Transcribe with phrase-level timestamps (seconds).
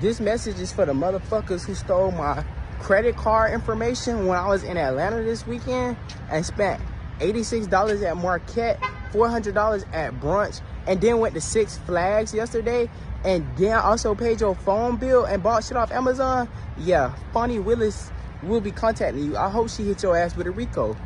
[0.00, 2.44] this message is for the motherfuckers who stole my
[2.80, 5.96] credit card information when I was in Atlanta this weekend
[6.30, 6.82] and spent
[7.20, 8.80] $86 at Marquette,
[9.12, 12.90] $400 at brunch, and then went to Six Flags yesterday.
[13.24, 16.48] And then also paid your phone bill and bought shit off Amazon.
[16.78, 19.36] Yeah, Fani Willis will be contacting you.
[19.36, 20.96] I hope she hit your ass with a Rico.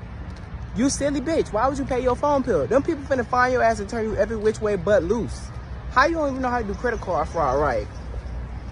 [0.77, 1.53] You silly bitch.
[1.53, 2.67] Why would you pay your phone bill?
[2.67, 5.49] Them people finna find your ass and turn you every which way but loose.
[5.93, 7.87] How you don't even know how to do credit card fraud right?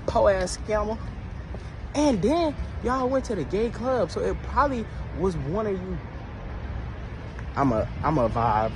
[0.08, 0.98] Po ass scammer.
[1.94, 4.84] And then y'all went to the gay club, so it probably
[5.18, 5.98] was one of you.
[7.54, 8.72] I'm a I'm a vibe.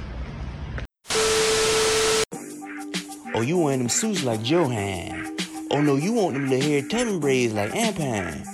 [3.35, 5.37] Oh, you wearing them suits like Johan.
[5.71, 8.52] Oh no, you want them little hair tubbing braids like Ampan.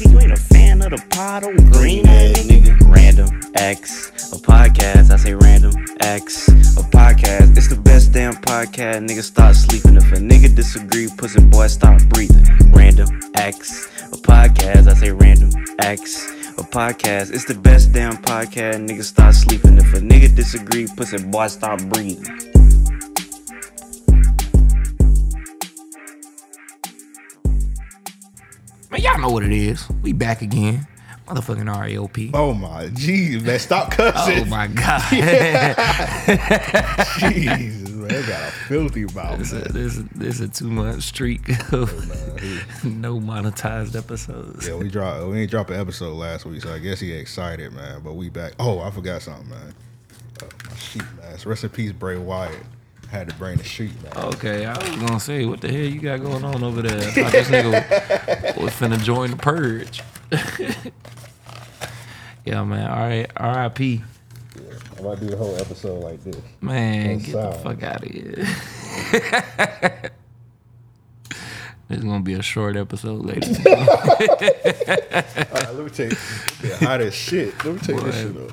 [0.00, 2.94] You ain't a fan of the pot or green ass nigga?
[2.94, 5.10] Random X, a podcast.
[5.10, 7.56] I say random X, a podcast.
[7.56, 9.08] It's the best damn podcast.
[9.08, 9.96] Nigga stop sleeping.
[9.96, 12.46] If a nigga disagree, pussy boy stop breathing.
[12.70, 14.86] Random X, a podcast.
[14.86, 17.34] I say random X, a podcast.
[17.34, 18.86] It's the best damn podcast.
[18.86, 19.78] Nigga stop sleeping.
[19.78, 22.57] If a nigga disagree, pussy boy stop breathing.
[28.90, 29.88] Man, y'all know what it is.
[30.02, 30.86] We back again.
[31.26, 32.30] Motherfucking RAOP.
[32.32, 34.38] Oh my jeez, man, stop cussing.
[34.40, 35.02] Oh my god.
[37.18, 39.38] Jesus, man, they got a filthy mouth.
[39.38, 39.62] This, man.
[39.66, 41.92] is, this, is- this a two month streak of
[42.84, 44.66] no monetized episodes.
[44.66, 47.74] Yeah, we dropped we ain't dropped an episode last week, so I guess he excited,
[47.74, 48.00] man.
[48.02, 48.54] But we back.
[48.58, 49.74] Oh, I forgot something, man.
[50.42, 51.44] Uh, my sheet mask.
[51.46, 52.56] Rest in peace, Bray Wyatt.
[53.10, 54.12] Had to bring the sheet man.
[54.16, 56.98] Okay, I was gonna say, what the hell you got going on over there?
[56.98, 60.02] I thought this nigga was finna join the purge.
[62.44, 62.90] yeah, man.
[62.90, 64.02] All right, R.I.P.
[64.98, 66.36] I might do the whole episode like this.
[66.60, 68.34] Man, get the fuck out of here.
[71.88, 73.54] this is gonna be a short episode later.
[73.70, 73.86] All
[75.54, 76.12] right, let me take
[76.62, 77.54] yeah, hot as shit.
[77.64, 78.52] Let me take you this shit though.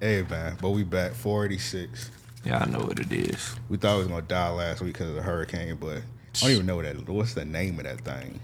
[0.00, 2.10] Hey man, but we back 486.
[2.44, 3.54] Y'all know what it is.
[3.68, 6.50] We thought we was gonna die last week because of the hurricane, but I don't
[6.50, 7.08] even know what that.
[7.08, 8.40] What's the name of that thing?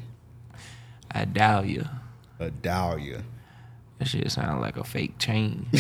[1.10, 1.84] I doubt you.
[2.38, 3.22] A dahlia.
[3.98, 5.66] That shit sound like a fake chain.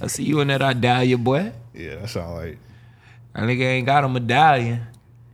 [0.00, 1.52] I see you in that Idalia, boy.
[1.74, 2.58] Yeah, that sound like.
[3.34, 4.80] That nigga ain't got a medallion.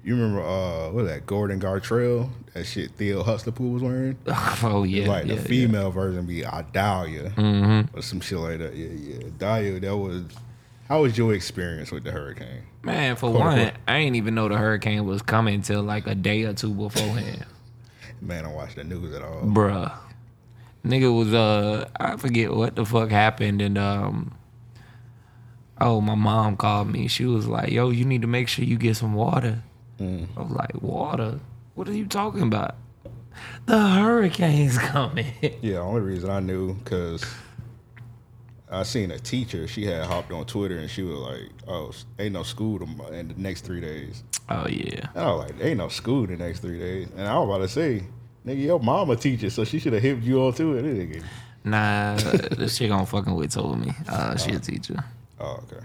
[0.02, 2.31] You remember uh what was that Gordon Gartrell?
[2.54, 4.16] That shit Theo Huxtable was wearing?
[4.64, 5.47] Oh yeah, like yeah, the yeah.
[5.47, 7.97] female version be Idalia Mm-hmm.
[7.97, 8.75] or some shit like that.
[8.75, 9.28] Yeah, yeah.
[9.38, 10.25] Dahlia, that was
[10.91, 12.65] how was your experience with the hurricane?
[12.83, 13.73] Man, for Quote, one.
[13.87, 17.47] I ain't even know the hurricane was coming till like a day or two beforehand.
[18.21, 19.43] Man, I don't the news at all.
[19.43, 19.93] Bruh.
[20.84, 24.34] Nigga was uh I forget what the fuck happened and um
[25.81, 27.06] oh my mom called me.
[27.06, 29.62] She was like, Yo, you need to make sure you get some water.
[30.00, 30.27] Mm.
[30.37, 31.39] I was like, Water?
[31.77, 32.75] What are you talking about?
[33.67, 35.33] The hurricane's coming.
[35.62, 37.25] Yeah, only reason I knew because
[38.72, 39.66] I seen a teacher.
[39.66, 43.28] She had hopped on Twitter and she was like, "Oh, ain't no school tom- in
[43.28, 45.08] the next three days." oh yeah.
[45.14, 47.58] And I was like, "Ain't no school the next three days." And I was about
[47.62, 48.04] to say,
[48.47, 51.22] "Nigga, your mama teacher, so she should have hipped you on to it." Nigga.
[51.64, 52.14] Nah,
[52.56, 53.92] this chick on fucking with told me.
[54.08, 55.02] Uh she a teacher.
[55.41, 55.84] Oh, okay.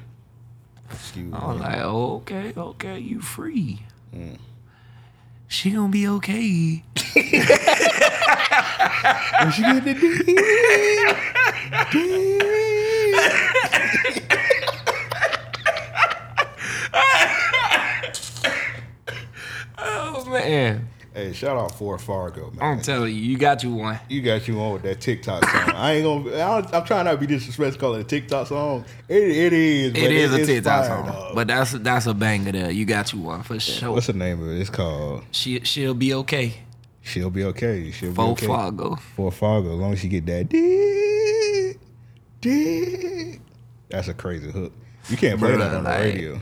[0.92, 1.64] Excuse I was me.
[1.64, 3.82] like, oh, okay, okay, you free.
[4.16, 4.38] Mm.
[5.48, 6.84] She gonna be okay.
[9.42, 9.96] When she get the
[11.88, 12.75] Oh
[20.50, 20.90] man.
[21.14, 22.62] Hey, shout out for Fargo, man.
[22.62, 23.98] I'm telling you, you got you one.
[24.10, 25.70] you got you one with that TikTok song.
[25.74, 26.36] I ain't gonna.
[26.44, 28.84] I don't- I'm trying not to be disrespectful, call it a TikTok song.
[29.08, 29.94] It, it is.
[29.96, 31.34] It is a TikTok song, dog.
[31.36, 32.70] but that's that's a banger there.
[32.70, 33.94] You got you one for sure.
[33.94, 34.60] what's the name of it?
[34.60, 36.56] It's called She she'll be okay.
[37.02, 38.48] "She'll Be Okay." She'll be Fo okay.
[38.48, 38.96] Fargo.
[39.16, 41.80] For Fargo, as long as she get that dick,
[42.42, 43.40] dick.
[43.90, 44.74] That's a crazy hook.
[45.10, 46.42] You can't play that on the like- radio.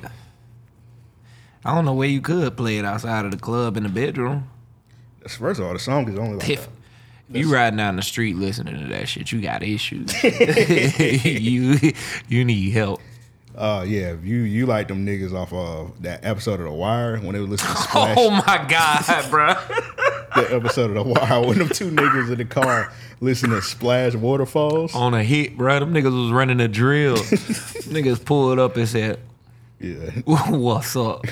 [1.65, 4.49] I don't know where you could play it outside of the club in the bedroom.
[5.27, 6.67] First of all, the song is only like If,
[7.29, 10.11] you riding down the street listening to that shit, you got issues.
[10.23, 11.93] you
[12.27, 12.99] you need help.
[13.55, 17.17] Uh, yeah, if you you like them niggas off of that episode of The Wire
[17.19, 19.47] when they were listening to Splash, Oh my god, bro.
[20.35, 24.15] that episode of The Wire when them two niggas in the car listening to Splash
[24.15, 24.93] Waterfalls.
[24.95, 25.79] On a hit, bro.
[25.79, 27.15] Them niggas was running a drill.
[27.17, 29.19] niggas pulled up and said,
[29.83, 31.25] Yeah, "What's up?"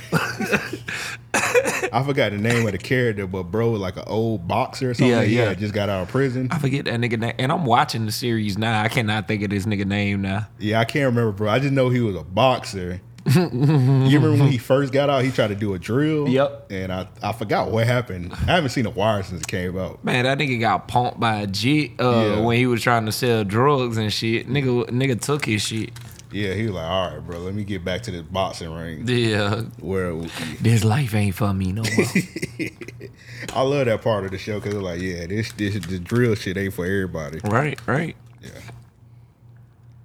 [1.94, 5.10] I forgot the name of the character, but bro, like an old boxer or something.
[5.10, 5.54] Yeah, He yeah.
[5.54, 6.48] just got out of prison.
[6.52, 8.82] I forget that nigga name, and I'm watching the series now.
[8.82, 10.48] I cannot think of this nigga name now.
[10.60, 11.50] Yeah, I can't remember, bro.
[11.50, 13.02] I just know he was a boxer.
[13.36, 15.24] you remember when he first got out?
[15.24, 16.28] He tried to do a drill.
[16.28, 16.72] Yep.
[16.72, 18.34] And I, I forgot what happened.
[18.34, 20.04] I haven't seen The Wire since it came out.
[20.04, 22.40] Man, that nigga got punked by a jit uh, Yeah.
[22.42, 24.48] when he was trying to sell drugs and shit.
[24.50, 25.92] Nigga, nigga took his shit.
[26.32, 29.08] Yeah, he was like, all right, bro, let me get back to this boxing ring.
[29.08, 30.16] Yeah, Where
[30.62, 32.06] this life ain't for me no more.
[33.54, 36.36] I love that part of the show because it's like, yeah, this this the drill
[36.36, 37.40] shit ain't for everybody.
[37.44, 38.16] right, right.
[38.42, 38.50] Yeah.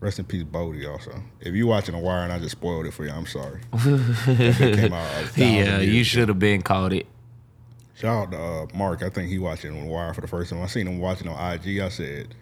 [0.00, 0.86] Rest in peace, Bodie.
[0.86, 3.60] Also, if you watching The Wire and I just spoiled it for you, I'm sorry.
[3.82, 7.06] Came out Yeah, you should have been called it.
[7.94, 9.02] Shout out to uh, Mark.
[9.02, 10.60] I think he watching The Wire for the first time.
[10.60, 11.80] I seen him watching on IG.
[11.80, 12.34] I said,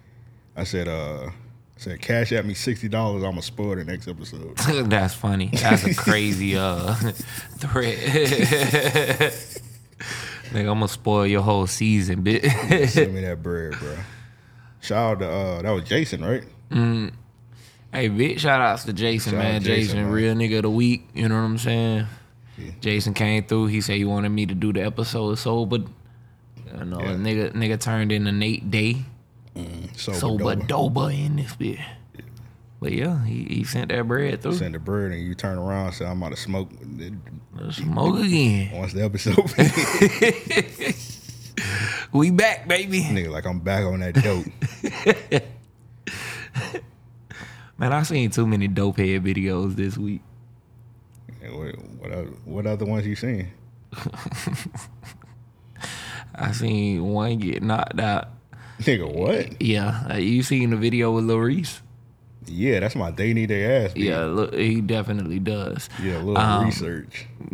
[0.55, 1.29] I said, uh,
[1.77, 3.23] said, cash at me sixty dollars.
[3.23, 4.55] I'm gonna spoil the next episode.
[4.89, 5.49] That's funny.
[5.53, 6.93] That's a crazy uh
[7.59, 7.97] threat.
[10.51, 12.89] Nigga, I'm gonna spoil your whole season, bitch.
[12.89, 13.97] Send me that bread, bro.
[14.81, 16.43] Shout out to uh, that was Jason, right?
[17.91, 19.61] hey, big shout outs to Jason, Shout man.
[19.63, 20.11] Jason, Jason, man.
[20.11, 21.07] real nigga of the week.
[21.13, 22.05] You know what I'm saying?
[22.57, 22.71] Yeah.
[22.79, 23.67] Jason came through.
[23.67, 25.81] He said he wanted me to do the episode so, but
[26.77, 27.15] You know, Yeah.
[27.15, 29.03] nigga, nigga turned in a Nate Day.
[29.55, 31.83] Mm, so Sober doba in this bitch.
[32.81, 34.55] But yeah, he, he sent that bread through.
[34.55, 36.69] Send the bread and you turn around and say, I'm about to smoke.
[37.71, 38.71] Smoke again.
[38.77, 39.37] Once the episode,
[42.11, 43.01] We back, baby.
[43.01, 44.45] nigga, like I'm back on that dope.
[47.77, 50.21] Man, I seen too many dope head videos this week.
[51.41, 53.51] And what, what other, what other ones you seen?
[56.35, 58.29] I seen one get knocked out.
[58.81, 59.61] Nigga, what?
[59.61, 61.81] Yeah, uh, you seen the video with Lil Reese?
[62.47, 63.93] Yeah, that's my they need their ass.
[63.93, 64.03] beat.
[64.05, 65.89] Yeah, look, he definitely does.
[66.03, 67.25] yeah, a little Um, research.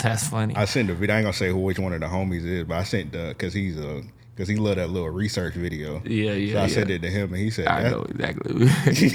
[0.00, 0.54] That's funny.
[0.54, 1.14] I sent the video.
[1.14, 3.28] I ain't gonna say who which one of the homies is, but I sent the
[3.28, 4.02] because he's a
[4.34, 6.02] because he loved that little research video.
[6.04, 6.66] Yeah, So yeah, I yeah.
[6.68, 8.66] sent it to him, and he said, I that- know exactly.
[8.94, 9.08] he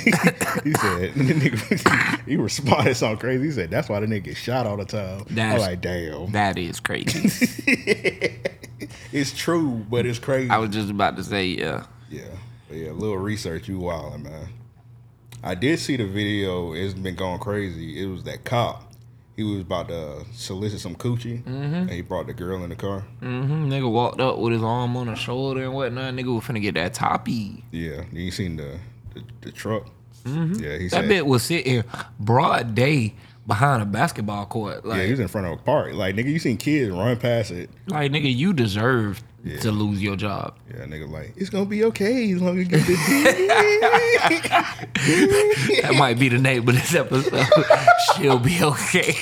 [0.73, 3.45] said, nigga, he responded something crazy.
[3.45, 5.25] He said, that's why the nigga get shot all the time.
[5.29, 6.31] I'm That's- like, damn.
[6.33, 8.39] that is crazy.
[9.11, 10.49] It's true, but it's crazy.
[10.49, 11.85] I was just about to say, yeah.
[12.09, 12.23] yeah.
[12.67, 14.49] But yeah, a little research, you wildin', man.
[15.43, 16.73] I did see the video.
[16.73, 18.01] It's been going crazy.
[18.01, 18.85] It was that cop.
[19.37, 23.01] He was about to solicit some coochie, and he brought the girl in the car.
[23.21, 26.13] hmm Nigga walked up with his arm on her shoulder and whatnot.
[26.13, 27.63] Nigga was finna get that toppy.
[27.71, 28.79] Yeah, you seen the
[29.13, 29.85] the, the truck?
[30.25, 30.53] Yeah, he Mm-hmm.
[30.83, 31.07] That said.
[31.07, 31.85] bit was sitting here.
[32.19, 33.15] broad day
[33.49, 34.81] behind a basketball court.
[34.85, 35.93] yeah, Like, he was in front of a park.
[35.93, 37.69] Like nigga, you seen kids run past it.
[37.87, 39.21] like nigga, you deserve
[39.61, 40.57] to lose your job.
[40.69, 42.95] Yeah, nigga, like it's gonna be okay as long as you get the
[44.29, 44.51] dick.
[45.81, 47.45] That might be the name of this episode.
[48.17, 49.15] She'll be okay.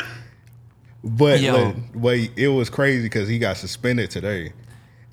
[1.02, 1.54] But Yo.
[1.54, 4.52] like, wait, it was crazy because he got suspended today,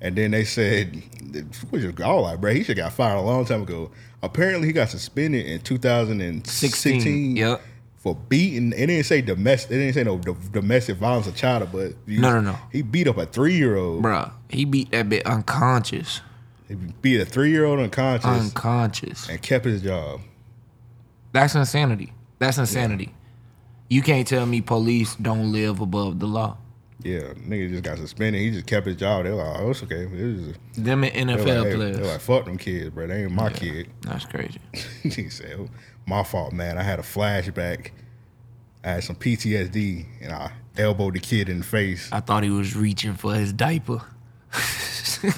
[0.00, 1.02] and then they said,
[1.70, 3.90] which is all like, bro, he should got fired a long time ago.
[4.22, 7.60] Apparently, he got suspended in 2016 16, yep.
[7.96, 8.72] for beating.
[8.72, 9.72] It didn't say domestic.
[9.72, 12.58] It didn't say no do- domestic violence of child, but he- No, no, no.
[12.72, 14.02] He beat up a three year old.
[14.02, 16.20] Bruh, he beat that bit unconscious.
[16.68, 19.28] He beat a three year old unconscious Unconscious.
[19.28, 20.20] and kept his job.
[21.32, 22.12] That's insanity.
[22.38, 23.14] That's insanity.
[23.88, 26.58] You can't tell me police don't live above the law.
[27.00, 28.42] Yeah, nigga just got suspended.
[28.42, 29.24] He just kept his job.
[29.24, 30.02] They're like, oh, it's okay.
[30.02, 31.96] It was just, Them NFL like, hey, players.
[31.96, 33.06] they're like, fuck them kids, bro.
[33.06, 33.88] They ain't my kid.
[34.00, 34.58] That's crazy.
[35.02, 35.68] he said, oh,
[36.06, 36.76] "My fault, man.
[36.76, 37.90] I had a flashback.
[38.82, 42.08] I had some PTSD, and I elbowed the kid in the face.
[42.10, 44.02] I thought he was reaching for his diaper.
[44.52, 45.32] I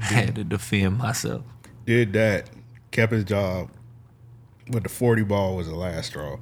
[0.00, 1.42] had to defend myself.
[1.86, 2.50] Did that,
[2.90, 3.70] kept his job,
[4.68, 6.38] but the forty ball was the last straw.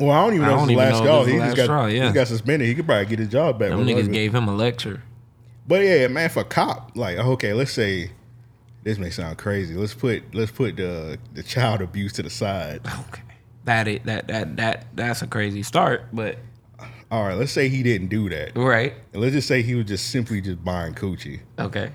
[0.00, 1.20] Well, I don't even know if don't it's the last know if straw.
[1.20, 2.02] it's the He just got straw, yeah.
[2.04, 2.68] just got suspended.
[2.68, 3.70] He could probably get his job back.
[3.70, 5.02] Them niggas gave him a lecture.
[5.68, 8.10] But yeah, man, for cop, like okay, let's say
[8.82, 9.74] this may sound crazy.
[9.74, 12.80] Let's put let's put the the child abuse to the side.
[13.08, 13.22] Okay.
[13.66, 16.38] That it that that that that's a crazy start, but
[17.10, 18.56] All right, let's say he didn't do that.
[18.56, 18.94] right.
[19.12, 21.40] And let's just say he was just simply just buying coochie.
[21.58, 21.92] Okay.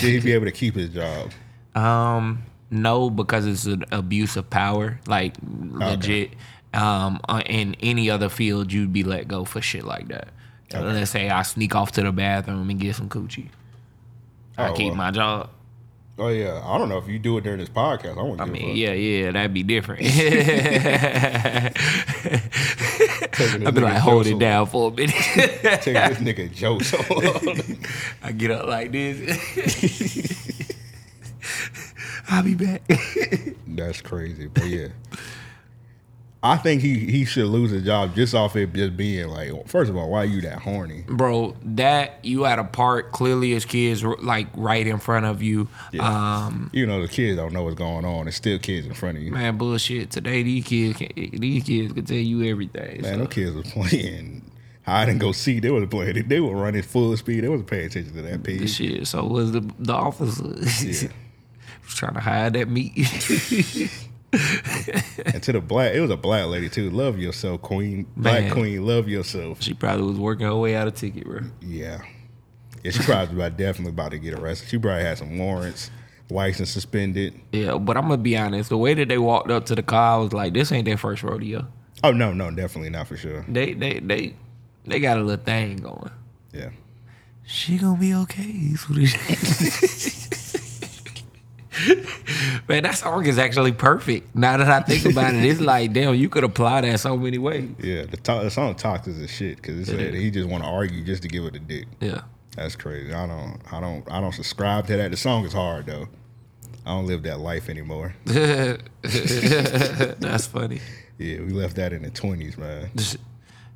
[0.00, 1.32] he be able to keep his job?
[1.74, 6.34] Um, no, because it's an abuse of power, like legit.
[6.74, 10.28] Um, uh, in any other field, you'd be let go for shit like that.
[10.72, 13.48] Let's say I sneak off to the bathroom and get some coochie.
[14.56, 14.96] I Oh, keep well.
[14.96, 15.50] my job.
[16.18, 18.18] Oh yeah, I don't know if you do it during this podcast.
[18.18, 20.02] I want I mean, yeah, yeah, that'd be different.
[23.38, 25.14] I'd be like, hold it down for a minute.
[25.82, 26.78] Take this nigga Joe.
[28.22, 30.62] I get up like this.
[32.28, 32.82] I'll be back.
[33.66, 34.88] That's crazy, but yeah.
[36.44, 39.68] I think he he should lose his job just off it just being like.
[39.68, 41.04] First of all, why are you that horny?
[41.06, 45.68] Bro, that you at a park clearly as kids like right in front of you.
[46.00, 48.26] Um You know the kids don't know what's going on.
[48.26, 49.30] It's still kids in front of you.
[49.30, 50.10] Man, man, bullshit.
[50.10, 53.04] Today these kids can, these kids can tell you everything.
[53.04, 53.10] so.
[53.10, 54.42] them kids was playing
[54.84, 55.60] hide and go see.
[55.60, 56.26] They was playing.
[56.26, 57.44] They were running full speed.
[57.44, 58.68] They wasn't paying attention to that pig.
[58.68, 59.06] Shit.
[59.06, 61.08] So was the the officer Yeah.
[61.84, 62.92] was trying to hide that meat.
[64.32, 66.90] And to the black, it was a black lady too.
[66.90, 68.06] Love yourself, queen.
[68.16, 68.52] Black Man.
[68.52, 69.62] queen, love yourself.
[69.62, 71.40] she probably was working her way out of ticket, bro.
[71.60, 72.00] Yeah.
[72.82, 74.68] Yeah, she probably about definitely about to get arrested.
[74.68, 75.90] She probably had some warrants,
[76.30, 77.38] license suspended.
[77.52, 78.70] Yeah, but I'm gonna be honest.
[78.70, 80.96] The way that they walked up to the car, I was like, "This ain't their
[80.96, 81.68] first rodeo."
[82.02, 83.44] Oh no, no, definitely not for sure.
[83.46, 84.34] They, they, they,
[84.84, 86.10] they got a little thing going.
[86.52, 86.70] Yeah.
[87.44, 88.74] She gonna be okay.
[91.82, 94.34] is what it- Man, that song is actually perfect.
[94.34, 97.38] Now that I think about it, it's like, damn, you could apply that so many
[97.38, 97.68] ways.
[97.78, 100.20] Yeah, the, to- the song toxic as shit because it said is.
[100.20, 101.86] he just want to argue just to give it a dick.
[102.00, 102.22] Yeah.
[102.56, 103.12] That's crazy.
[103.12, 105.10] I don't, I don't, I don't subscribe to that.
[105.10, 106.08] The song is hard though.
[106.84, 108.14] I don't live that life anymore.
[108.24, 108.82] That's
[110.46, 110.80] funny.
[111.18, 112.90] Yeah, we left that in the twenties, man.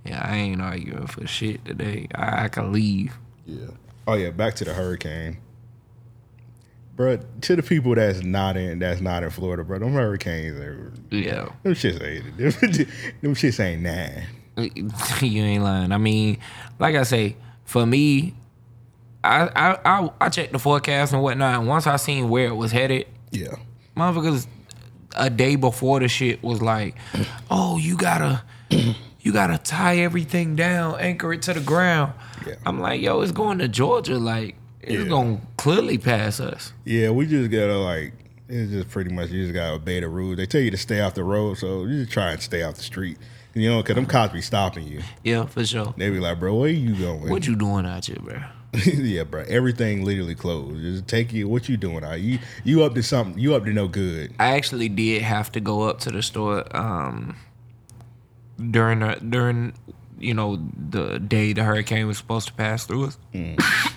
[0.04, 2.06] Yeah, I ain't arguing for shit today.
[2.14, 3.16] I, I can leave.
[3.44, 3.66] Yeah.
[4.06, 5.38] Oh yeah, back to the hurricane,
[6.96, 7.18] bro.
[7.42, 9.78] To the people that's not in, that's not in Florida, bro.
[9.78, 11.48] Them hurricanes, are, Yeah.
[11.62, 12.50] them shits ain't, them,
[13.22, 14.24] them shits ain't nine.
[15.22, 15.92] you ain't lying.
[15.92, 16.38] I mean,
[16.78, 18.34] like I say, for me,
[19.22, 21.58] I I I, I checked the forecast and whatnot.
[21.60, 23.56] And once I seen where it was headed, Yeah.
[23.96, 24.46] motherfuckers,
[25.16, 26.94] a day before the shit was like,
[27.50, 28.42] "Oh, you gotta,
[29.20, 32.12] you gotta tie everything down, anchor it to the ground."
[32.46, 32.54] Yeah.
[32.64, 34.18] I'm like, "Yo, it's going to Georgia.
[34.18, 34.54] Like,
[34.87, 35.09] it's Yeah.
[35.09, 38.12] gonna clearly pass us." Yeah, we just gotta like
[38.49, 40.37] it's just pretty much you just gotta obey the rules.
[40.37, 42.76] They tell you to stay off the road, so you just try and stay off
[42.76, 43.19] the street.
[43.55, 45.00] You know, cause them cops be stopping you.
[45.25, 45.95] Yeah, for sure.
[45.97, 47.31] They be like, bro, where you going?
[47.31, 48.38] What you doing out here, bro?
[48.85, 49.45] yeah, bro.
[49.49, 50.83] Everything literally closed.
[50.83, 51.49] Just take you.
[51.49, 52.05] What you doing?
[52.05, 52.21] Out?
[52.21, 53.38] You you up to something?
[53.43, 54.35] You up to no good?
[54.38, 57.37] I actually did have to go up to the store um,
[58.71, 59.73] during the, during
[60.19, 60.57] you know
[60.90, 63.19] the day the hurricane was supposed to pass through us,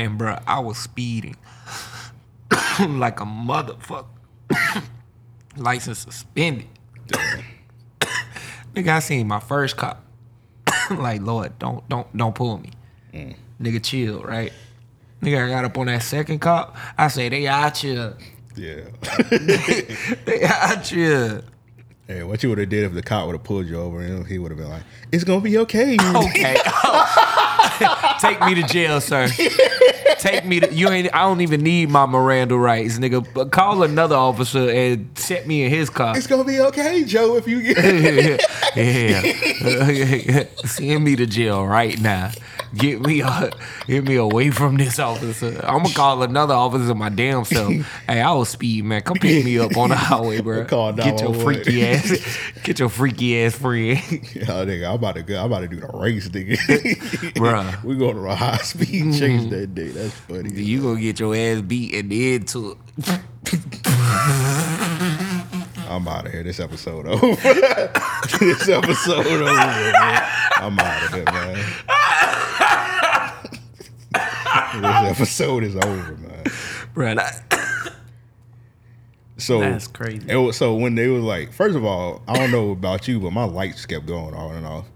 [0.00, 1.36] and bruh, I was speeding
[2.80, 4.06] like a motherfucker,
[5.56, 6.66] license suspended.
[8.74, 10.02] Nigga, I seen my first cop.
[10.90, 12.70] like, Lord, don't don't don't pull me.
[13.12, 13.34] Mm.
[13.60, 14.52] Nigga, chill, right?
[15.20, 16.76] Nigga, I got up on that second cop.
[16.96, 18.16] I say they out here.
[18.56, 18.84] Yeah.
[20.24, 20.92] They out
[22.10, 24.26] hey, what you would have did if the cop would have pulled you over and
[24.26, 26.56] he would have been like, "It's gonna be okay." Okay.
[28.20, 29.28] Take me to jail, sir.
[30.18, 33.26] Take me to you ain't I don't even need my Miranda rights, nigga.
[33.32, 36.16] But call another officer and set me in his car.
[36.16, 37.36] It's gonna be okay, Joe.
[37.36, 37.76] If you get
[38.76, 40.44] yeah.
[40.64, 42.32] Send me to jail right now.
[42.74, 43.50] Get me uh,
[43.86, 45.60] get me away from this officer.
[45.64, 47.72] I'm gonna call another officer my damn self.
[48.06, 49.02] hey, I was speed, man.
[49.02, 50.64] Come pick me up on the highway, bro.
[50.66, 53.98] Call Get your freaky ass get your freaky ass friend.
[53.98, 55.38] Nigga, I'm about to go.
[55.38, 56.56] I'm about to do the race, nigga.
[57.34, 57.82] Bruh.
[57.82, 59.88] we going to a high speed chase that day.
[59.88, 60.50] That's funny.
[60.62, 62.78] You gonna get your ass beat and then took.
[65.90, 66.44] I'm out of here.
[66.44, 67.34] This episode over.
[68.38, 70.22] this episode over, man.
[70.56, 71.56] I'm out of here, man.
[74.82, 76.44] this episode is over, man.
[76.94, 77.42] Bro, that,
[79.36, 80.24] So That's crazy.
[80.28, 83.18] It was, so when they was like, first of all, I don't know about you,
[83.18, 84.86] but my lights kept going on and off.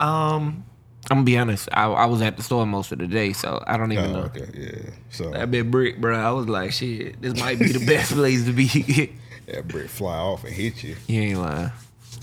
[0.00, 0.64] um,
[1.10, 1.68] I'm gonna be honest.
[1.72, 4.12] I, I was at the store most of the day, so I don't even Oh,
[4.12, 4.22] know.
[4.26, 4.90] okay, yeah.
[5.10, 6.16] So That bit brick, bro.
[6.18, 8.66] I was like, shit, this might be the best place to be.
[9.46, 10.96] that brick fly off and hit you.
[11.08, 11.72] you ain't lying.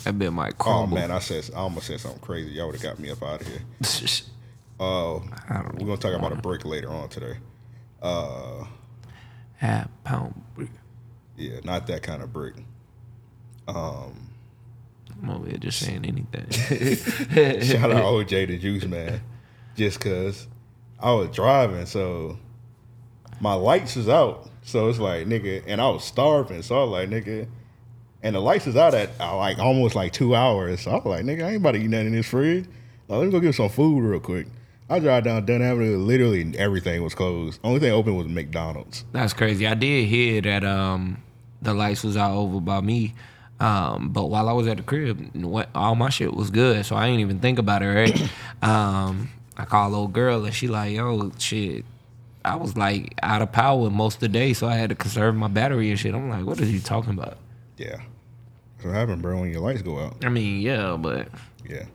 [0.05, 2.51] That bit might Oh man, I said I almost said something crazy.
[2.51, 3.61] Y'all would have got me up out of here.
[4.81, 5.19] Uh,
[5.73, 7.33] we're gonna talk about a brick later on today.
[8.01, 8.63] Uh,
[9.57, 10.69] Half pound brick.
[11.35, 12.55] yeah, not that kind of brick.
[15.21, 16.49] I'm over here just saying anything.
[17.61, 19.21] Shout out OJ the Juice Man,
[19.75, 20.47] just cause
[20.99, 22.37] I was driving, so
[23.39, 24.49] my lights is out.
[24.63, 27.47] So it's like nigga, and I was starving, so I was like nigga,
[28.23, 30.81] and the lights is out at uh, like almost like two hours.
[30.81, 32.65] So I was like nigga, I ain't about to eat nothing in this fridge.
[33.07, 34.47] Like, let me go get some food real quick.
[34.89, 35.97] I drive down Dunn Avenue.
[35.97, 37.59] Literally everything was closed.
[37.63, 39.05] Only thing open was McDonald's.
[39.11, 39.67] That's crazy.
[39.67, 41.21] I did hear that um
[41.61, 43.13] the lights was out over by me.
[43.59, 46.95] Um, but while I was at the crib, what, all my shit was good, so
[46.95, 47.87] I didn't even think about it.
[47.87, 48.29] Right?
[48.61, 51.85] um, I called old girl and she like, yo, shit.
[52.45, 55.35] I was like out of power most of the day, so I had to conserve
[55.35, 56.15] my battery and shit.
[56.15, 57.37] I'm like, what are you talking about?
[57.77, 57.97] Yeah.
[58.77, 60.23] That's what happened, bro, when your lights go out.
[60.23, 61.27] I mean, yeah, but
[61.69, 61.85] Yeah.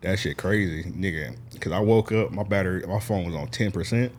[0.00, 1.36] That shit crazy, nigga.
[1.60, 4.10] Cause I woke up, my battery, my phone was on ten percent.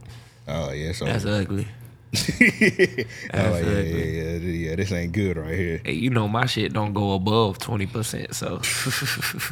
[0.47, 1.67] Oh yeah, so that's ugly.
[2.13, 5.81] Like, yeah, yeah, yeah, yeah, this ain't good right here.
[5.83, 8.61] Hey, you know my shit don't go above twenty percent, so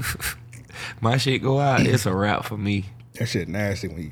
[1.01, 2.85] my shit go out, it's a wrap for me.
[3.15, 4.11] That shit nasty when you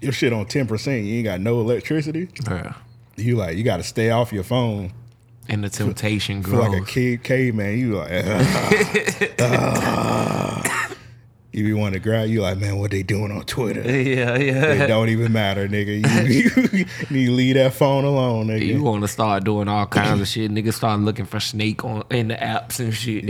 [0.00, 2.26] your shit on ten percent, you ain't got no electricity.
[2.26, 2.74] Bruh.
[3.16, 4.92] You like you gotta stay off your phone.
[5.48, 6.88] And the temptation Feel like a grows.
[6.88, 7.78] kid caveman.
[7.78, 8.10] You like
[11.52, 13.82] you be wanting to grab you like, man, what they doing on Twitter?
[14.02, 16.00] Yeah, yeah It don't even matter, nigga.
[16.28, 18.66] You, you need to leave that phone alone, nigga.
[18.66, 20.50] You want to start doing all kinds of shit.
[20.50, 23.26] nigga start looking for snake on in the apps and shit.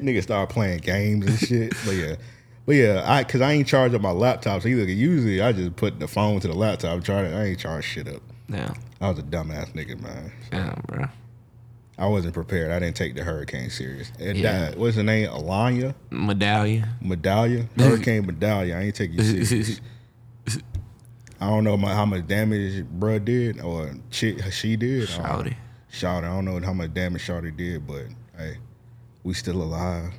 [0.00, 1.74] Nigga, start playing games and shit.
[1.84, 2.16] But yeah.
[2.64, 4.62] But yeah, I cause I ain't charged up my laptop.
[4.62, 7.34] So either usually I just put the phone to the laptop, charge it.
[7.34, 8.22] I ain't charged shit up.
[8.48, 10.32] yeah, I was a dumbass nigga, man.
[10.52, 11.06] yeah, bro.
[11.98, 12.70] I wasn't prepared.
[12.72, 14.12] I didn't take the hurricane serious.
[14.20, 14.52] And Yeah.
[14.70, 15.28] that, what's the name?
[15.30, 15.94] Alanya?
[16.10, 16.86] Medallion.
[17.02, 17.66] Medallia?
[17.78, 18.76] Hurricane Medallia.
[18.76, 19.80] I ain't take you serious.
[21.40, 25.10] I don't know my, how much damage bruh did or she, she did.
[25.10, 25.56] I don't- Shouty.
[25.92, 26.24] Shouty.
[26.24, 28.04] I don't know how much damage Shouty did, but
[28.36, 28.58] hey,
[29.22, 30.12] we still alive.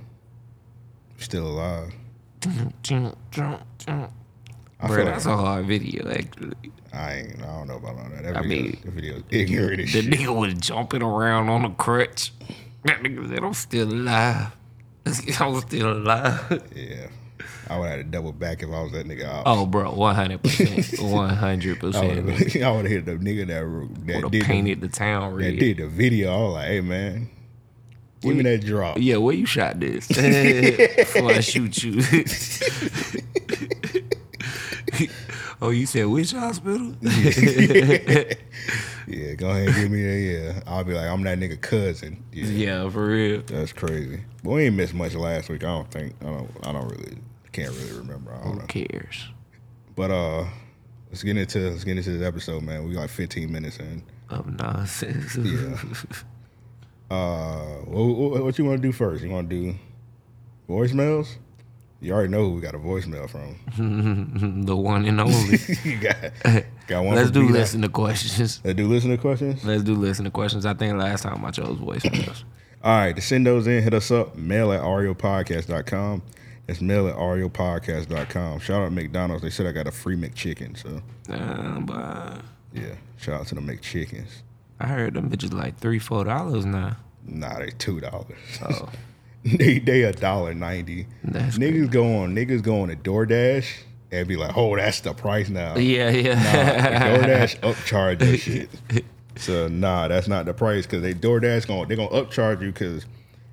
[1.17, 1.93] Still alive.
[4.79, 6.53] I Bro, feel that's a hard video, actually.
[6.97, 7.41] I ain't.
[7.41, 8.23] I don't know about all that.
[8.23, 10.11] That I video, mean, that video is ignorant as The shit.
[10.13, 12.33] nigga was jumping around on a crutch.
[12.85, 14.51] That nigga said, I'm still alive.
[15.39, 16.63] I'm still alive.
[16.75, 17.07] Yeah,
[17.69, 19.43] I would have to double back if I was that nigga.
[19.45, 20.39] Oh, bro, 100%.
[20.39, 21.95] 100%.
[22.63, 23.63] I would have hit the nigga that
[24.07, 26.33] that did the, painted the town that did the video.
[26.33, 27.29] I was like, hey man,
[28.21, 28.97] give me that drop.
[28.99, 30.07] Yeah, where you shot this?
[30.07, 32.01] Before I shoot you.
[35.61, 36.93] Oh, you said which hospital?
[39.07, 40.19] Yeah, go ahead and give me that.
[40.19, 42.21] Yeah, I'll be like, I'm that nigga cousin.
[42.33, 43.41] Yeah, yeah, for real.
[43.41, 44.19] that's crazy.
[44.43, 45.63] But we ain't missed much last week.
[45.63, 46.13] I don't think.
[46.19, 46.51] I don't.
[46.63, 47.17] I don't really.
[47.53, 48.33] Can't really remember.
[48.33, 48.65] I don't Who know.
[48.65, 49.29] cares?
[49.95, 50.45] But uh,
[51.09, 52.85] let's get into let's get into this episode, man.
[52.85, 54.03] We got 15 minutes in.
[54.29, 55.37] Of nonsense.
[55.37, 55.77] Yeah.
[57.09, 59.23] Uh, what, what you want to do first?
[59.23, 59.79] You want to do
[60.67, 61.37] voicemails?
[61.99, 64.63] You already know who we got a voicemail from.
[64.65, 65.57] the one and only.
[65.83, 66.15] you got
[66.87, 67.15] got one.
[67.15, 68.61] Let's do listen to questions.
[68.63, 69.63] Let's do listen to questions.
[69.63, 70.65] Let's do listen to questions.
[70.65, 72.43] I think last time I chose voicemails.
[72.83, 76.21] All right, to send those in, hit us up, mail at raopodcast.com.
[76.67, 78.59] It's mail at raopodcast.com.
[78.59, 79.41] Shout out to McDonald's.
[79.41, 80.77] They said I got a free McChicken.
[80.77, 81.01] So,
[81.33, 82.41] Uh, but
[82.73, 84.41] yeah, shout out to the McChickens.
[84.79, 86.97] I heard them bitches like three, four dollars now.
[87.25, 88.35] Nah, they $2.
[88.61, 88.89] Oh,
[89.57, 91.07] they they a dollar ninety.
[91.23, 93.67] That's Niggas go on niggas go on to DoorDash
[94.11, 95.75] and be like, oh, that's the price now.
[95.77, 97.17] yeah, Nah, yeah.
[97.17, 98.69] DoorDash upcharge that shit.
[99.39, 103.05] So nah, that's not the price because they DoorDash going they gonna upcharge you because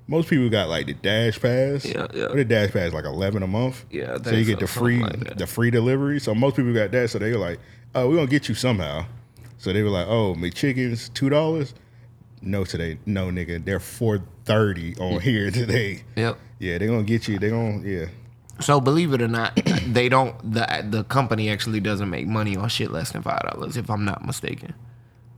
[0.07, 1.85] most people got like the Dash Pass.
[1.85, 2.23] Yeah, yeah.
[2.27, 3.85] What the Dash Pass like eleven a month.
[3.91, 6.19] Yeah, So you get the free like the free delivery.
[6.19, 7.11] So most people got that.
[7.11, 7.59] So they were like,
[7.93, 9.05] oh, we're gonna get you somehow.
[9.59, 11.75] So they were like, oh, McChickens two dollars.
[12.41, 16.03] No today, no nigga, they're four thirty on here today.
[16.15, 16.37] yep.
[16.59, 17.37] Yeah, they're gonna get you.
[17.39, 18.05] They're gonna yeah.
[18.61, 19.55] So believe it or not,
[19.87, 20.35] they don't.
[20.53, 24.05] the The company actually doesn't make money on shit less than five dollars, if I'm
[24.05, 24.73] not mistaken.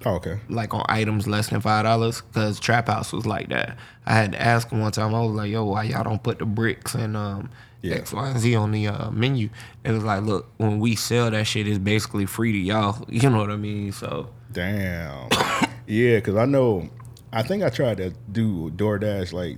[0.05, 0.39] Oh, okay.
[0.47, 3.77] Like on items less than five dollars, because Trap House was like that.
[4.05, 5.15] I had to ask them one time.
[5.15, 7.49] I was like, "Yo, why y'all don't put the bricks and um
[7.81, 7.95] Yeah.
[7.95, 9.49] X, Y, and Z on the uh, menu?"
[9.83, 13.03] It was like, "Look, when we sell that shit, it's basically free to y'all.
[13.09, 15.29] You know what I mean?" So Damn.
[15.87, 16.87] yeah, because I know,
[17.37, 19.57] I think I tried to do DoorDash like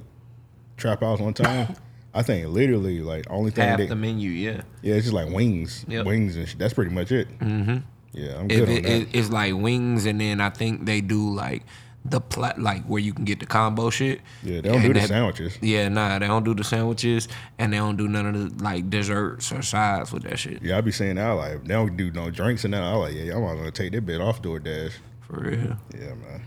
[0.77, 1.75] trap house one time.
[2.13, 4.61] I think literally like only thing half they, the menu, yeah.
[4.81, 6.05] yeah, it's just like wings, Yep.
[6.07, 6.57] wings and shit.
[6.59, 7.27] That's pretty much it.
[7.39, 7.77] Mm-hmm.
[8.13, 8.91] Yeah, I'm If good on it, that.
[8.91, 11.63] it, it's like wings, and then I think they do like
[12.03, 14.21] the plat, like where you can get the combo shit.
[14.41, 15.57] yeah, they don't do the sandwiches.
[15.61, 17.27] Yeah, nah, they don't do the sandwiches,
[17.59, 20.63] and they don't do none of the like desserts or sides with that shit.
[20.63, 22.81] Yeah, I be saying that like they don't do no drinks and that.
[22.81, 24.93] I like yeah, I'm gonna take that bit off DoorDash.
[25.27, 25.77] For real.
[25.95, 26.41] Yeah, man.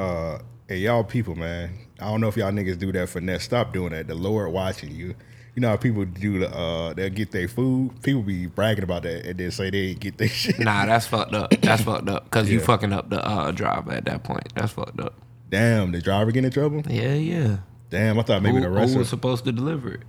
[0.00, 1.70] Uh, hey, y'all people, man.
[1.98, 3.44] I don't know if y'all niggas do that finesse.
[3.44, 4.06] Stop doing that.
[4.06, 5.14] The Lord watching you.
[5.54, 8.00] You know how people do the uh they'll get their food.
[8.02, 10.58] People be bragging about that and then say they ain't get their shit.
[10.60, 11.50] Nah, that's fucked up.
[11.60, 12.30] That's fucked up.
[12.30, 12.64] Cause you Yeah.
[12.64, 14.48] fucking up the uh, driver at that point.
[14.54, 15.14] That's fucked up.
[15.50, 16.82] Damn, the driver get in trouble?
[16.88, 17.58] Yeah, yeah.
[17.90, 20.00] Damn, I thought maybe who, the who rest was supposed to deliver it?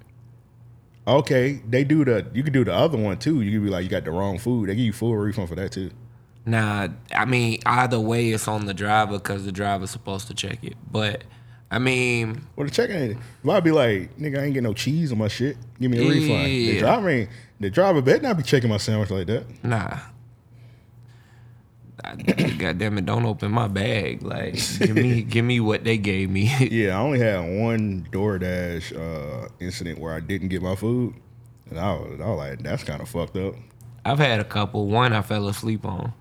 [1.08, 2.28] Okay, they do the.
[2.34, 3.42] You can do the other one too.
[3.42, 4.70] You can be like, you got the wrong food.
[4.70, 5.90] They give you full refund for that too.
[6.46, 10.64] Nah, I mean either way, it's on the driver because the driver's supposed to check
[10.64, 10.76] it.
[10.92, 11.24] But
[11.70, 13.18] I mean, Well, the check ain't.
[13.44, 15.56] Might be like, nigga, I ain't get no cheese on my shit.
[15.80, 16.46] Give me a refund.
[16.48, 17.30] The driver ain't.
[17.60, 19.46] The driver better not be checking my sandwich like that.
[19.64, 19.98] nah.
[22.04, 22.16] I,
[22.58, 23.06] God damn it!
[23.06, 24.24] Don't open my bag.
[24.24, 26.52] Like, give me, give me what they gave me.
[26.72, 31.14] Yeah, I only had one DoorDash uh, incident where I didn't get my food,
[31.70, 33.54] and I was, I was like, that's kind of fucked up.
[34.04, 34.88] I've had a couple.
[34.88, 36.12] One I fell asleep on.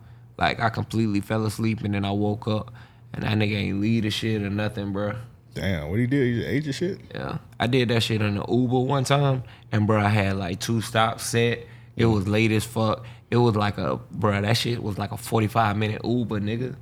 [0.41, 2.73] Like I completely fell asleep and then I woke up
[3.13, 5.15] and that nigga ain't leave the shit or nothing, bro.
[5.55, 6.27] Damn, what he did?
[6.27, 7.01] He just ate your shit.
[7.15, 7.39] Yeah.
[7.59, 10.81] I did that shit on the Uber one time and bro I had like two
[10.81, 11.67] stops set.
[11.97, 13.05] It was late as fuck.
[13.31, 16.75] It was like a bruh, that shit was like a 45 minute Uber, nigga.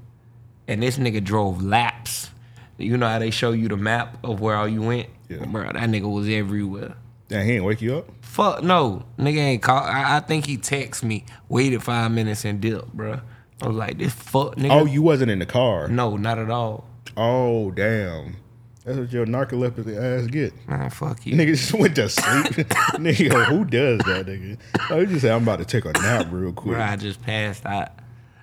[0.68, 2.30] And this nigga drove laps.
[2.76, 5.08] You know how they show you the map of where all you went?
[5.28, 5.38] Yeah.
[5.38, 6.94] Bruh, that nigga was everywhere.
[7.28, 8.08] Damn, he didn't wake you up.
[8.22, 9.82] Fuck no, nigga ain't call.
[9.82, 13.20] I, I think he text me, waited five minutes and dipped, bruh.
[13.60, 14.70] I was like, this fuck nigga.
[14.70, 15.88] Oh, you wasn't in the car.
[15.88, 16.86] no, not at all.
[17.16, 18.36] Oh, damn.
[18.84, 20.54] That's what your narcoleptic ass get.
[20.66, 21.34] Man, fuck you.
[21.34, 22.26] Nigga just went to sleep.
[22.96, 24.56] nigga, who does that, nigga?
[24.90, 26.78] Oh, you just say I'm about to take a nap real quick.
[26.78, 27.90] Bruh, I just passed out.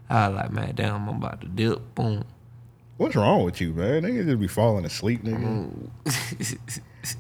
[0.10, 1.96] I was like, man, damn, I'm about to dip.
[1.96, 2.26] Boom.
[2.98, 4.04] What's wrong with you, man?
[4.04, 5.90] Nigga just be falling asleep, nigga.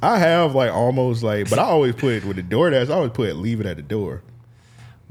[0.04, 2.90] I have like almost like, but I always put it with the DoorDash.
[2.90, 4.22] I always put leave it at the door.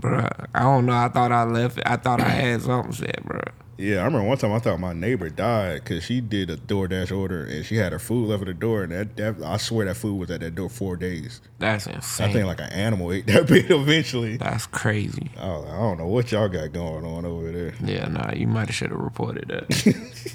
[0.01, 0.93] Bruh, I don't know.
[0.93, 1.85] I thought I left it.
[1.87, 3.41] I thought I had something said, bro.
[3.77, 7.17] Yeah, I remember one time I thought my neighbor died because she did a DoorDash
[7.17, 9.87] order and she had her food left at the door, and that, that I swear
[9.87, 11.41] that food was at that door four days.
[11.59, 12.31] That's insane.
[12.31, 14.37] I think like an animal ate that bit eventually.
[14.37, 15.31] That's crazy.
[15.37, 17.75] I, like, I don't know what y'all got going on over there.
[17.85, 20.35] Yeah, nah, you might have should have reported that.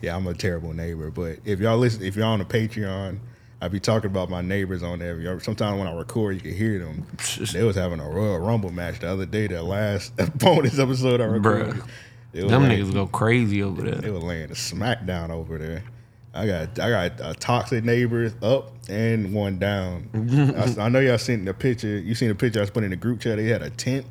[0.00, 1.10] Yeah, I'm a terrible neighbor.
[1.10, 3.18] But if y'all listen, if y'all on the Patreon,
[3.60, 5.40] I be talking about my neighbors on there.
[5.40, 7.06] Sometimes when I record, you can hear them.
[7.52, 9.46] They was having a Royal Rumble match the other day.
[9.46, 11.74] The last bonus episode I recorded.
[11.76, 12.48] Bruh.
[12.48, 13.94] Them laying- niggas go crazy over there.
[13.94, 15.82] They were laying the smackdown over there.
[16.34, 20.10] I got I got a toxic neighbor up and one down.
[20.78, 21.98] I, I know y'all seen the picture.
[21.98, 23.38] You seen the picture I was putting in the group chat.
[23.38, 24.04] They had a tent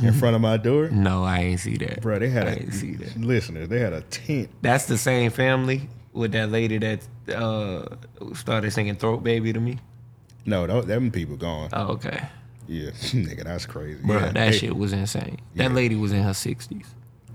[0.00, 0.88] in front of my door.
[0.90, 2.00] No, I ain't see that.
[2.00, 3.16] Bro, they had I a ain't see that.
[3.20, 3.68] listeners.
[3.68, 4.50] They had a tent.
[4.62, 7.86] That's the same family with that lady that uh,
[8.34, 9.78] started singing "Throat Baby" to me.
[10.46, 11.68] No, tho- them people gone.
[11.72, 12.26] Oh, okay,
[12.66, 14.00] Yeah, nigga, that's crazy.
[14.04, 15.38] bro, yeah, that they- shit was insane.
[15.54, 15.68] Yeah.
[15.68, 16.86] That lady was in her sixties,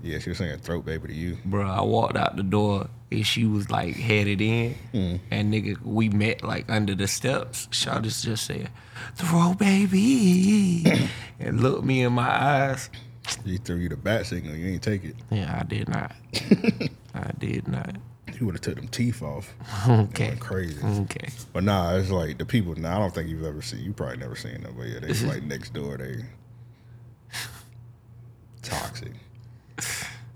[0.02, 1.38] Yeah, she was singing "Throat Baby" to you.
[1.44, 1.68] bro.
[1.68, 5.16] I walked out the door and she was like headed in, Hmm.
[5.30, 7.68] and nigga, we met like under the steps.
[7.70, 8.70] Shawty just just said,
[9.14, 10.84] "Throat Baby,"
[11.38, 12.90] and looked me in my eyes.
[13.44, 14.54] He threw you the bat signal.
[14.56, 15.14] You ain't take it.
[15.30, 16.12] Yeah, I did not.
[17.14, 17.96] I did not.
[18.38, 19.52] You would have took them teeth off.
[19.88, 20.28] Okay.
[20.28, 20.80] Went crazy.
[20.84, 21.28] Okay.
[21.52, 22.74] But nah, it's like the people.
[22.74, 23.80] Nah, I don't think you've ever seen.
[23.84, 24.74] You probably never seen them.
[24.76, 25.96] But yeah, they like next door.
[25.98, 26.24] They
[28.62, 29.12] toxic.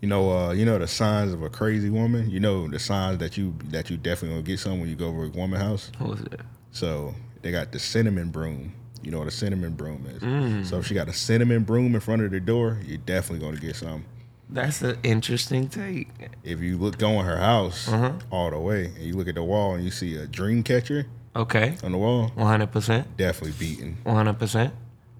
[0.00, 2.30] You know, uh, you know the signs of a crazy woman.
[2.30, 5.08] You know the signs that you that you definitely gonna get some when you go
[5.08, 5.90] over a woman house.
[5.98, 6.40] What was that?
[6.70, 8.74] So they got the cinnamon broom.
[9.02, 10.68] You know what a cinnamon broom is.
[10.68, 13.60] So if she got a cinnamon broom in front of the door, you're definitely gonna
[13.60, 14.04] get some.
[14.50, 16.08] That's an interesting take.
[16.42, 17.88] If you look go in her house
[18.30, 21.06] all the way and you look at the wall and you see a dream catcher
[21.36, 21.76] Okay.
[21.84, 23.16] on the wall, One hundred percent.
[23.16, 23.98] definitely beaten.
[24.04, 24.72] One hundred percent.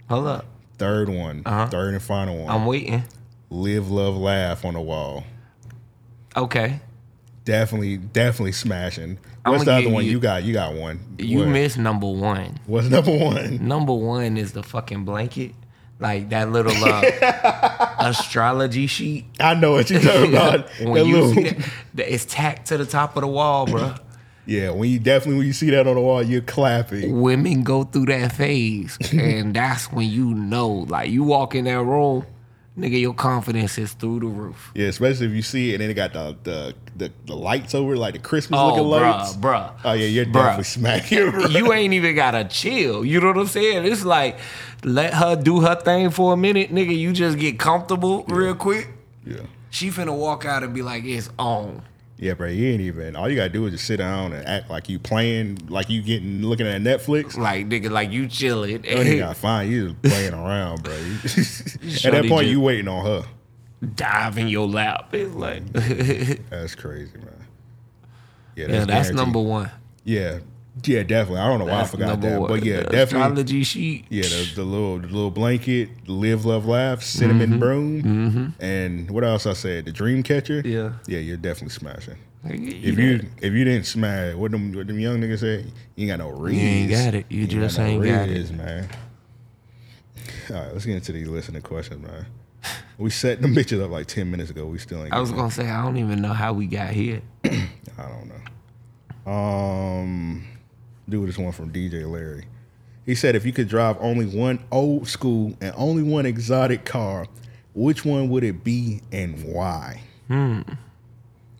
[0.09, 0.47] Hold up.
[0.79, 1.67] Third one, Uh-huh.
[1.67, 2.49] third and final one.
[2.55, 3.03] I'm waiting.
[3.51, 5.25] Live, love, laugh on the wall.
[6.37, 6.81] Okay.
[7.45, 9.19] Definitely, definitely smashing.
[9.45, 10.05] What's the other one?
[10.05, 11.01] you- You, got, you got one.
[11.19, 12.59] You missed number one.
[12.67, 13.67] What's number one?
[13.67, 15.55] Number one is the fucking blanket.
[16.01, 19.25] Like that little uh, astrology sheet.
[19.41, 20.69] I know what you're talking about.
[20.83, 23.95] when you little- see that, it's tacked to the top of the wall, bro.
[24.47, 27.21] yeah, when you definitely when you see that on the wall, you're clapping.
[27.21, 31.83] Women go through that phase, and that's when you know, like, you walk in that
[31.83, 32.25] room,
[32.79, 34.71] nigga, your confidence is through the roof.
[34.77, 37.75] Yeah, especially if you see it and then it got the the, the, the lights
[37.75, 39.37] over like the Christmas Oh, looking bruh, lights.
[39.37, 39.73] bruh.
[39.85, 40.33] Oh yeah, you're Bruh.
[40.35, 41.31] definitely smacking.
[41.33, 41.47] bro.
[41.47, 43.05] you ain't even gotta chill.
[43.05, 43.85] You know what I'm saying?
[43.85, 44.39] It's like
[44.85, 46.97] let her do her thing for a minute, nigga.
[46.97, 48.88] You just get comfortable real quick.
[49.27, 49.38] yeah,
[49.71, 51.83] She finna walk out and be like, "It's on."
[52.21, 52.49] yeah, bro.
[52.49, 53.14] You ain't even.
[53.17, 56.03] All you gotta do is just sit down and act like you playing, like you
[56.03, 57.37] getting looking at Netflix.
[57.37, 58.71] Like nigga, like you chilling.
[58.85, 60.97] You ain't gotta find you just playing around, bro.
[60.97, 61.14] You-
[62.05, 63.25] at that point, you waiting on her.
[63.95, 65.11] dive in your lap.
[65.14, 65.62] It's like,
[66.51, 67.27] That's crazy, man.
[68.57, 69.71] Yeah, yeah, that's number one.
[70.03, 70.38] Yeah,
[70.85, 71.41] Yeah, definitely.
[71.41, 72.51] I don't know why I forgot that, one.
[72.51, 73.03] but yeah, The definitely.
[73.23, 74.05] Astrology sheet.
[74.11, 79.47] Yeah, the, the little the little blanket, live, love, laugh, cinnamon broom, and what else
[79.47, 79.87] I said?
[79.87, 80.62] The dream catcher.
[80.62, 80.69] Mm-hmm.
[80.69, 80.93] Yeah.
[81.07, 82.17] yeah, you're definitely smashing.
[82.45, 85.64] If you you if you didn't smash, what them what them young niggas say?
[85.97, 86.57] You ain't got no riz.
[86.57, 87.27] ain't got it.
[87.29, 88.88] You ain't just got ain't got riz, man.
[90.51, 92.27] All right, let's get into these listening questions, man.
[92.97, 94.67] We set them bitches up like ten minutes ago.
[94.67, 95.12] We still ain't.
[95.12, 97.23] I was gonna say I don't even know how we got here.
[97.45, 99.31] I don't know.
[99.33, 100.47] Um,
[101.09, 102.44] do this one from DJ Larry.
[103.07, 107.27] He said, if you could drive only one old school and only one exotic car,
[107.75, 110.03] which one would it be and why?
[110.29, 110.61] Hmm.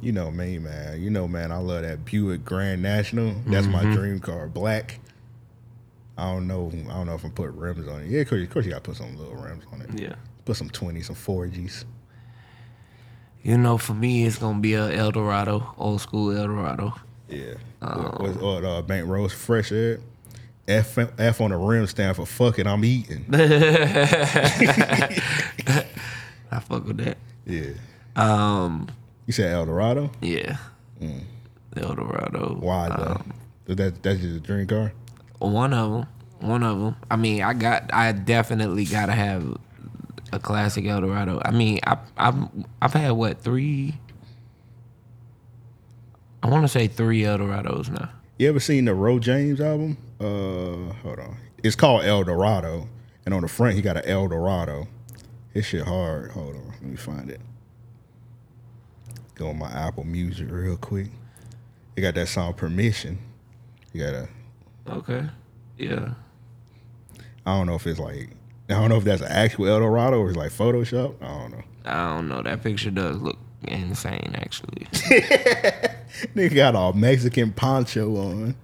[0.01, 1.01] You know me, man.
[1.01, 1.51] You know, man.
[1.51, 3.35] I love that Buick Grand National.
[3.47, 3.95] That's my Mm-hmm.
[3.95, 4.47] dream car.
[4.47, 5.01] Black.
[6.19, 6.71] I don't know.
[6.91, 8.09] I don't know if I'm put rims on it.
[8.09, 9.91] Yeah, of course, of course you got to put some little rims on it.
[9.99, 10.15] Yeah.
[10.45, 11.85] Put some 20s, some 4Gs.
[13.43, 16.95] You know, for me, it's gonna be a Eldorado, old school Eldorado.
[17.29, 17.55] Yeah.
[17.83, 18.15] Oh.
[18.19, 20.01] What's what, uh, Bank Rose Fresh Air.
[20.67, 23.25] F, F on the rim stand for fucking I'm eating.
[23.33, 23.39] I
[26.61, 27.17] fuck with that.
[27.47, 27.71] Yeah.
[28.17, 28.89] Um,
[29.27, 30.11] You said El Dorado?
[30.21, 30.59] yeah,
[31.75, 32.57] Eldorado.
[32.57, 32.61] Mm.
[32.61, 33.13] Why though?
[33.13, 33.33] Um,
[33.67, 34.93] that that's just a dream car?
[35.39, 36.07] one of them.
[36.41, 36.97] One of them.
[37.11, 37.91] I mean, I got.
[37.93, 39.57] I definitely gotta have
[40.33, 41.41] a classic Eldorado.
[41.45, 42.37] I mean, I, I've
[42.83, 43.95] I've had what three?
[46.43, 48.11] I want to say three Eldorados now.
[48.39, 49.99] You ever seen the Ro James album?
[50.21, 51.37] Uh, hold on.
[51.63, 52.89] It's called El Dorado,
[53.25, 54.87] and on the front he got an El Dorado.
[55.53, 56.31] His shit hard.
[56.31, 57.41] Hold on, let me find it.
[59.35, 61.09] Go on my Apple Music real quick.
[61.97, 63.19] You got that song Permission.
[63.93, 64.29] You got a.
[64.89, 65.27] Okay.
[65.77, 66.11] Yeah.
[67.45, 68.31] I don't know if it's like.
[68.69, 71.15] I don't know if that's an actual El Dorado or it's like Photoshop.
[71.23, 71.63] I don't know.
[71.85, 72.43] I don't know.
[72.43, 74.87] That picture does look insane, actually.
[76.35, 78.55] Nigga got a Mexican poncho on.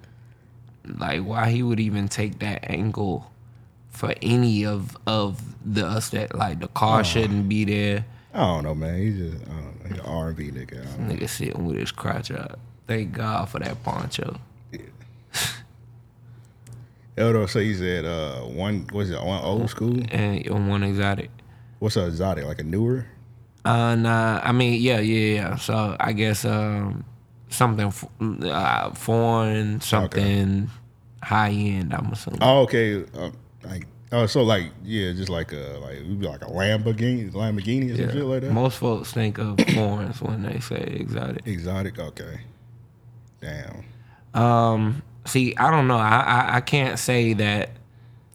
[0.99, 3.31] like why he would even take that angle
[3.91, 8.05] for any of of the us that like the car shouldn't be there.
[8.33, 8.99] I don't know, man.
[8.99, 9.89] He's just I don't know.
[9.89, 10.81] He's an R and B nigga.
[10.83, 11.15] I don't know.
[11.15, 12.59] Nigga sitting with his crotch up.
[12.87, 14.39] Thank God for that poncho.
[17.17, 20.01] Eldo say he said uh one was it one old school?
[20.11, 21.31] And one exotic.
[21.79, 22.45] What's an exotic?
[22.45, 23.07] Like a newer?
[23.65, 25.57] Uh nah, I mean yeah, yeah, yeah.
[25.57, 27.05] So I guess um
[27.49, 30.71] something f- uh, foreign, something
[31.23, 32.41] high end, I'm assuming.
[32.43, 33.05] Oh, okay.
[33.15, 33.31] Uh,
[33.65, 37.33] like oh, so like yeah, just like a like it would be like a Lamborghini,
[37.33, 38.13] Lamborghini or yeah.
[38.13, 38.53] shit like that.
[38.53, 41.47] Most folks think of foreigns when they say exotic.
[41.47, 41.99] Exotic.
[41.99, 42.41] Okay.
[43.41, 43.85] Damn.
[44.35, 45.97] Um, see, I don't know.
[45.97, 47.71] I, I I can't say that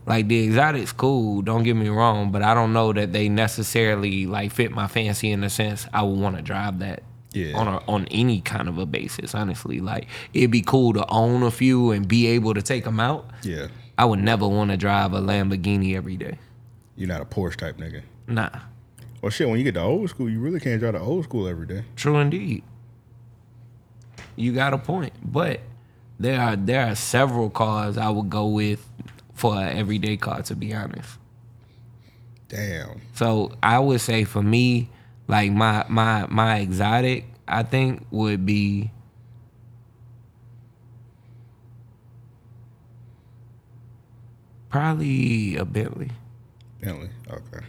[0.09, 1.41] like the exotic's cool.
[1.43, 5.31] Don't get me wrong, but I don't know that they necessarily like fit my fancy
[5.31, 7.03] in the sense I would want to drive that.
[7.31, 7.55] Yeah.
[7.55, 11.43] On a, on any kind of a basis, honestly, like it'd be cool to own
[11.43, 13.29] a few and be able to take them out.
[13.43, 13.67] Yeah.
[13.99, 16.39] I would never want to drive a Lamborghini every day.
[16.95, 18.01] You're not a Porsche type nigga.
[18.27, 18.49] Nah,
[19.21, 19.47] Well, shit.
[19.47, 21.83] When you get to old school, you really can't drive the old school every day.
[21.95, 22.63] true indeed.
[24.35, 25.59] You got a point, but
[26.19, 28.88] there are there are several cars I would go with
[29.39, 30.41] for an everyday car.
[30.43, 31.17] To be honest.
[32.49, 33.01] Damn.
[33.13, 34.89] So I would say for me,
[35.27, 38.91] like my my my exotic, I think would be
[44.69, 46.11] probably a Bentley.
[46.81, 47.09] Bentley.
[47.29, 47.65] Okay.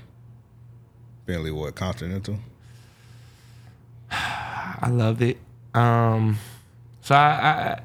[1.27, 1.75] Bentley what?
[1.75, 2.39] Continental.
[4.11, 5.39] I love it.
[5.75, 6.39] Um,
[7.03, 7.83] so I, I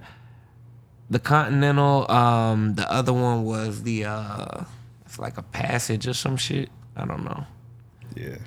[1.09, 2.09] the Continental.
[2.11, 4.63] Um, the other one was the uh,
[5.05, 6.69] it's like a Passage or some shit.
[6.95, 7.43] I don't know,
[8.15, 8.37] Yeah.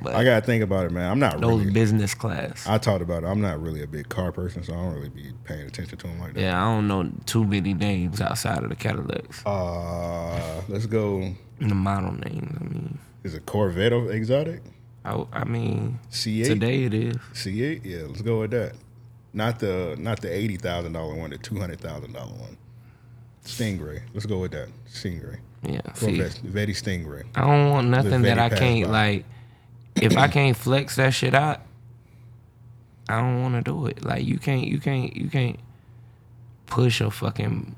[0.00, 1.10] but I gotta think about it, man.
[1.10, 1.72] I'm not those really.
[1.72, 2.64] business class.
[2.66, 3.26] I talked about it.
[3.26, 6.06] I'm not really a big car person, so I don't really be paying attention to
[6.06, 6.40] them like that.
[6.40, 9.44] Yeah, I don't know too many names outside of the Cadillacs.
[9.44, 11.34] Uh, let's go.
[11.60, 12.56] The model names.
[12.60, 14.62] I mean, Is it Corvette of exotic?
[15.04, 16.46] I, I mean, C8.
[16.46, 17.16] today it is.
[17.34, 17.80] C8.
[17.84, 18.74] Yeah, let's go with that.
[19.32, 22.56] Not the not the eighty thousand dollar one, the two hundred thousand dollar one.
[23.44, 24.02] Stingray.
[24.14, 24.68] Let's go with that.
[24.90, 25.38] Stingray.
[25.62, 25.80] Yeah.
[25.94, 26.18] See.
[26.18, 27.24] Vetti Stingray.
[27.34, 28.90] I don't want nothing that I can't by.
[28.90, 29.24] like.
[29.96, 31.60] If I can't flex that shit out,
[33.08, 34.04] I don't want to do it.
[34.04, 35.58] Like you can't, you can't, you can't
[36.66, 37.74] push a fucking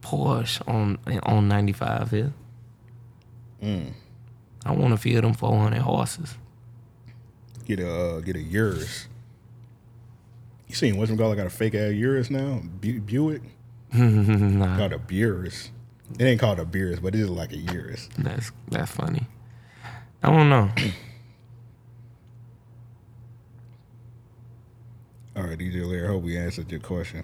[0.00, 2.32] Porsche on on ninety five here.
[3.62, 3.92] Mm.
[4.64, 6.36] I want to feel them four hundred horses.
[7.66, 9.08] Get a uh, get a Urus.
[10.68, 11.32] You seen what's called?
[11.32, 12.60] I got a fake ass Urus now?
[12.80, 13.42] Bu- Buick.
[13.92, 15.70] nah, Called a Burus.
[16.18, 18.08] It ain't called a Burus, but it is like a Urus.
[18.18, 19.26] that's that's funny.
[20.22, 20.70] I don't know.
[25.36, 26.04] All right, DJ Larry.
[26.04, 27.22] I hope we answered your question.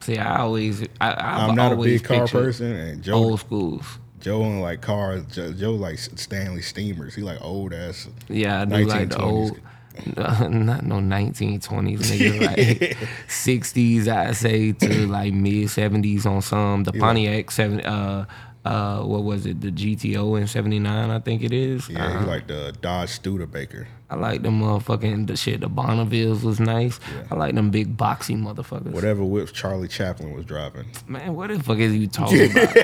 [0.00, 3.98] See, I always, I, I've I'm not a big car person, and Joe Old schools.
[4.20, 5.24] Joe and like cars.
[5.26, 7.14] Joe, Joe like Stanley Steamers.
[7.14, 8.08] He like old ass.
[8.28, 9.58] Yeah, I do like the old.
[10.16, 12.46] Not no 1920s, nigga.
[12.46, 12.96] Like
[13.28, 16.84] 60s, I say to like mid 70s on some.
[16.84, 18.26] The Pontiac seven, uh,
[18.64, 19.60] uh, what was it?
[19.60, 21.88] The GTO in 79, I think it is.
[21.88, 22.18] Yeah, Uh-huh.
[22.20, 23.88] he like the Dodge Studebaker.
[24.10, 25.60] I like them motherfucking the shit.
[25.60, 26.98] The Bonnevilles was nice.
[27.30, 28.90] I like them big boxy motherfuckers.
[28.92, 30.86] Whatever whips Charlie Chaplin was driving.
[31.06, 32.68] Man, what the fuck is you talking about?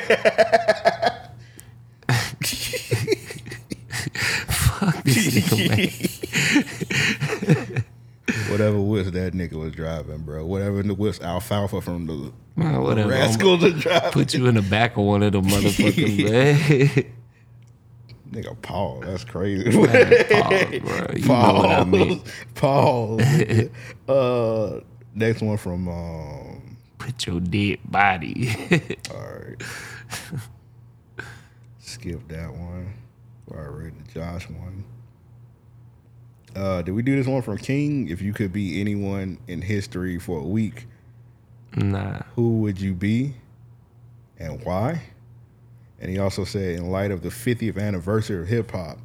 [4.48, 6.05] fuck this nigga, man.
[8.58, 10.46] Whatever whips that nigga was driving, bro.
[10.46, 13.12] Whatever the whips Alfalfa from the Man, whatever.
[13.12, 16.30] I'm- Rascals was put you in the back of one of them motherfuckers,
[17.04, 17.12] man.
[18.30, 19.70] Nigga, Paul, that's crazy.
[19.70, 21.06] Pause, bro.
[21.14, 22.22] You what I mean.
[22.54, 23.68] Pause.
[24.08, 24.80] uh,
[25.14, 26.76] next one from um.
[26.96, 28.48] Put your dead body.
[29.14, 29.62] All right.
[31.78, 32.94] Skip that one.
[33.54, 34.82] I read the Josh one.
[36.56, 38.08] Uh, did we do this one from King?
[38.08, 40.86] If you could be anyone in history for a week,
[41.74, 42.22] nah.
[42.34, 43.34] who would you be
[44.38, 45.02] and why?
[46.00, 48.98] And he also said, in light of the 50th anniversary of hip hop,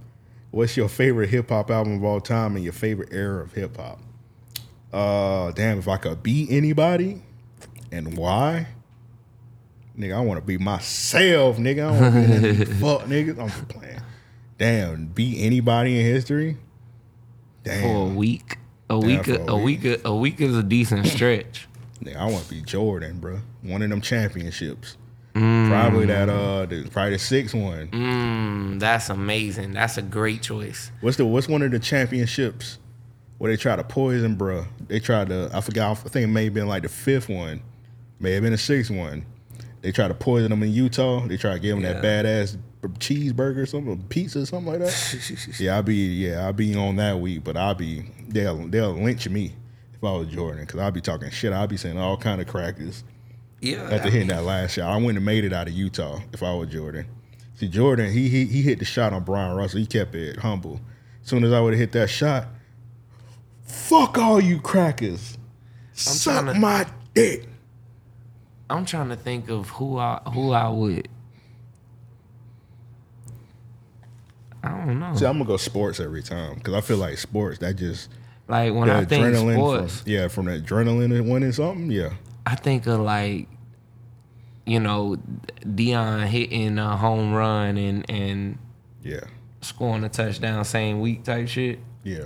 [0.52, 3.76] what's your favorite hip hop album of all time and your favorite era of hip
[3.76, 4.00] hop?
[4.94, 7.22] Uh, damn, if I could be anybody
[7.92, 8.68] and why?
[9.98, 11.92] Nigga, I want to be myself, nigga.
[11.92, 13.40] I don't want to be fuck niggas.
[13.40, 14.02] I'm just playing.
[14.58, 16.58] Damn, be anybody in history?
[17.66, 18.58] For a week.
[18.90, 21.68] A week, a, a week, a week is a decent stretch.
[22.02, 23.40] Yeah, I want to be Jordan, bro.
[23.62, 24.98] One of them championships.
[25.34, 25.70] Mm.
[25.70, 27.88] Probably that uh the, probably the sixth one.
[27.88, 29.72] Mm, that's amazing.
[29.72, 30.92] That's a great choice.
[31.00, 32.80] What's the what's one of the championships
[33.38, 34.68] where they try to poison, bruh?
[34.90, 37.62] They tried to I forgot I think it may have been like the fifth one,
[38.20, 39.26] may have been the sixth one.
[39.82, 41.26] They tried to poison them in Utah.
[41.26, 42.58] They tried to give them that badass
[42.90, 45.56] cheeseburger or something, pizza something like that.
[45.60, 49.28] yeah, I'll be yeah I'll be on that week, but I'll be they'll they'll lynch
[49.30, 49.54] me
[49.94, 51.54] if I was Jordan because I'll be talking shit.
[51.54, 53.04] I'll be saying all kind of crackers
[53.60, 53.88] Yeah.
[53.92, 54.90] after hitting that last shot.
[54.90, 57.06] I wouldn't have made it out of Utah if I was Jordan.
[57.56, 59.80] See, Jordan, he he, he hit the shot on Brian Russell.
[59.80, 60.80] He kept it humble.
[61.24, 62.48] As soon as I would have hit that shot,
[63.64, 65.38] fuck all you crackers.
[65.94, 67.48] Suck to- my dick.
[68.70, 71.08] I'm trying to think of who I who I would.
[74.64, 75.16] I don't know.
[75.16, 78.10] See, I'm gonna go sports every time because I feel like sports that just
[78.48, 81.90] like when I think adrenaline sports, from yeah from the adrenaline of winning something.
[81.92, 82.14] Yeah,
[82.46, 83.48] I think of like,
[84.66, 85.18] you know,
[85.66, 88.58] Deion hitting a home run and and
[89.04, 89.22] yeah,
[89.62, 91.80] scoring a touchdown same week type shit.
[92.04, 92.26] yeah,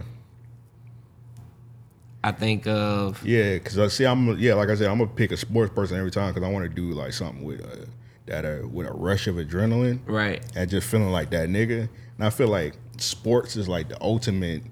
[2.23, 3.53] I think of yeah.
[3.53, 6.11] Because I see, I'm yeah, like I said, I'm gonna pick a sports person every
[6.11, 7.85] time because I want to do like something with uh,
[8.25, 9.99] that uh, with a rush of adrenaline.
[10.05, 10.43] right.
[10.55, 11.89] and just feeling like that nigga.
[12.17, 14.63] And I feel like sports is like the ultimate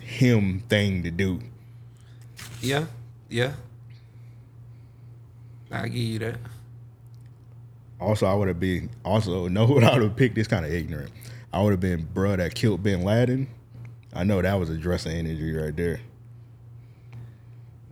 [0.00, 1.40] him thing to do.
[2.60, 2.86] Yeah,
[3.28, 3.52] yeah.
[5.70, 6.38] I give you that.
[8.00, 10.34] Also, I would have been also know what I would have picked.
[10.36, 11.10] This kind of ignorant.
[11.52, 13.48] I would have been bruh that killed Bin Laden.
[14.14, 16.00] I know that was a dressing energy right there.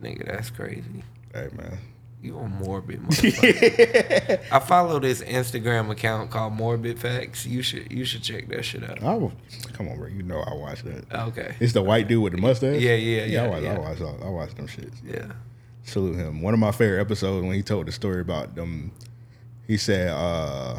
[0.02, 1.02] Nigga, that's crazy.
[1.32, 1.78] Hey man,
[2.24, 4.40] You a morbid motherfucker.
[4.50, 7.44] I follow this Instagram account called Morbid Facts.
[7.44, 9.02] You should you should check that shit out.
[9.02, 9.32] I will,
[9.74, 10.06] come on, bro.
[10.08, 11.04] You know I watch that.
[11.28, 11.54] Okay.
[11.60, 12.80] It's the white dude with the mustache.
[12.80, 13.62] Yeah, yeah, yeah, I watch.
[13.62, 13.74] yeah.
[13.74, 14.00] I watch.
[14.00, 14.94] all- I watch them shits.
[15.04, 15.32] Yeah.
[15.82, 16.40] salute him.
[16.40, 18.92] One of my favorite episodes when he told the story about them.
[19.66, 20.78] He said uh,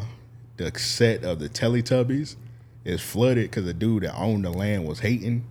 [0.57, 2.35] the set of the Teletubbies
[2.85, 5.45] is flooded because the dude that owned the land was hating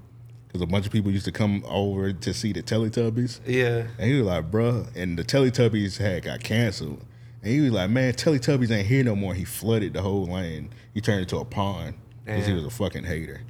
[0.55, 3.41] because a bunch of people used to come over to see the Teletubbies.
[3.45, 3.89] Yeah.
[3.99, 7.05] And he was like, bruh, and the Teletubbies had got canceled.
[7.43, 9.35] And he was like, man, Teletubbies ain't here no more.
[9.35, 10.69] He flooded the whole land.
[10.95, 13.41] He turned it to a pond because he was a fucking hater.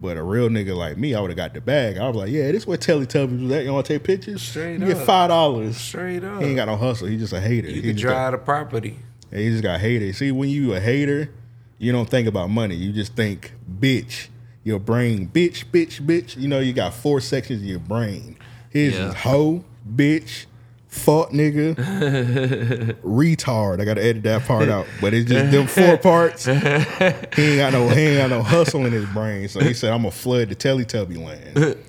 [0.00, 1.96] But a real nigga like me, I would have got the bag.
[1.96, 3.64] I was like, yeah, this where Teletubbies was at.
[3.64, 4.42] You want to take pictures?
[4.42, 5.06] Straight you get up.
[5.06, 5.76] five dollars.
[5.76, 6.42] Straight up.
[6.42, 7.06] He ain't got no hustle.
[7.06, 7.68] He just a hater.
[7.68, 8.98] you he, can drive the property.
[9.30, 10.16] got, he just got hated.
[10.16, 11.30] See, when you a hater,
[11.78, 12.74] you don't think about money.
[12.74, 14.26] You just think, bitch.
[14.68, 16.36] Your brain, bitch, bitch, bitch.
[16.36, 18.36] You know, you got four sections of your brain.
[18.68, 19.14] His Yeah.
[19.14, 20.44] hoe, bitch,
[20.88, 21.74] fuck nigga,
[23.02, 23.80] retard.
[23.80, 24.86] I gotta edit that part out.
[25.00, 26.44] But it's just them four parts.
[26.44, 29.48] He ain't got no he ain't got no hustle in his brain.
[29.48, 31.76] So he said, I'm gonna flood the Teletubby land.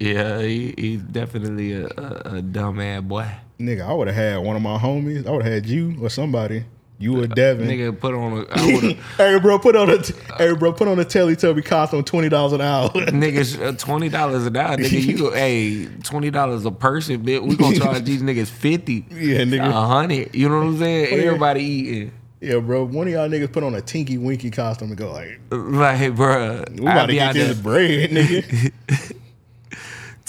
[0.00, 3.30] Yeah, he, he's definitely a, a, a dumb ass boy.
[3.60, 5.28] Nigga, I would have had one of my homies.
[5.28, 6.64] I would have had you or somebody
[7.02, 7.66] You or Devin.
[7.68, 8.56] Nigga put on a
[9.16, 9.98] hey bro, put on a
[10.38, 12.88] hey bro, put on a Teletubby costume twenty dollars an hour.
[12.90, 15.02] niggas uh, twenty dollars an hour, nigga.
[15.04, 17.42] You go, hey, twenty dollars a person, bitch.
[17.42, 19.68] We gonna charge these niggas fifty, yeah, nigga.
[19.68, 20.34] a hundred.
[20.34, 21.10] You know what I'm saying?
[21.10, 22.12] What do you- Everybody eating.
[22.40, 22.84] Yeah, bro.
[22.84, 26.64] One of y'all niggas put on a Tinky Winky costume and go like, Like, bro,
[26.72, 29.12] "We about to get this bread, nigga."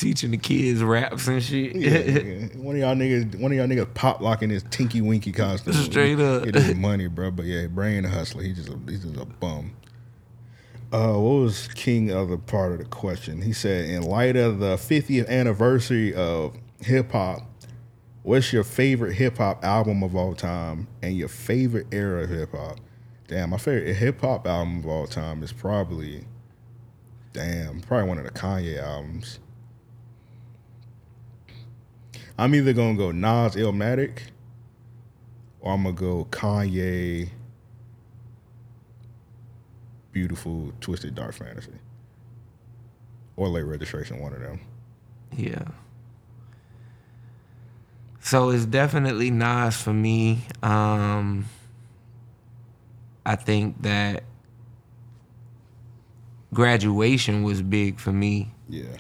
[0.04, 1.76] Teaching the kids raps and shit.
[1.76, 2.56] Yeah, nigga.
[2.58, 5.74] one of y'all niggas, one of y'all niggas pop locking his Tinky Winky costume.
[5.74, 6.44] Straight up.
[6.44, 7.32] get his money, bro.
[7.32, 8.44] But yeah, Brain a hustler.
[8.44, 9.74] He just a, he's just a bum.
[10.92, 13.42] Uh, what was King other part of the question?
[13.42, 17.40] He said, in light of the 50th anniversary of hip hop,
[18.22, 22.52] what's your favorite hip hop album of all time and your favorite era of hip
[22.52, 22.80] hop?
[23.28, 26.26] Damn, my favorite hip hop album of all time is probably,
[27.32, 29.40] damn, probably one of the Kanye albums.
[32.38, 34.20] I'm either gonna go Nas Illmatic
[35.60, 37.30] or I'm gonna go Kanye
[40.12, 41.72] Beautiful Twisted Dark Fantasy.
[43.36, 44.62] Or late registration, one of them.
[45.36, 45.64] Yeah.
[48.20, 50.46] So it's definitely Nas for me.
[50.62, 51.46] Um
[53.26, 54.24] I think that
[56.54, 58.54] graduation was big for me.
[58.70, 58.98] Yeah.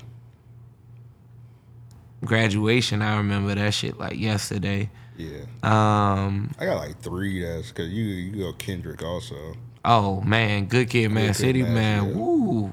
[2.26, 4.89] Graduation, I remember that shit like yesterday.
[5.17, 5.41] Yeah.
[5.61, 9.55] Um I got like three that's cause you you go Kendrick also.
[9.86, 12.03] oh man, Good Kid man, Kid, City, Mad man.
[12.05, 12.15] City.
[12.19, 12.71] Woo.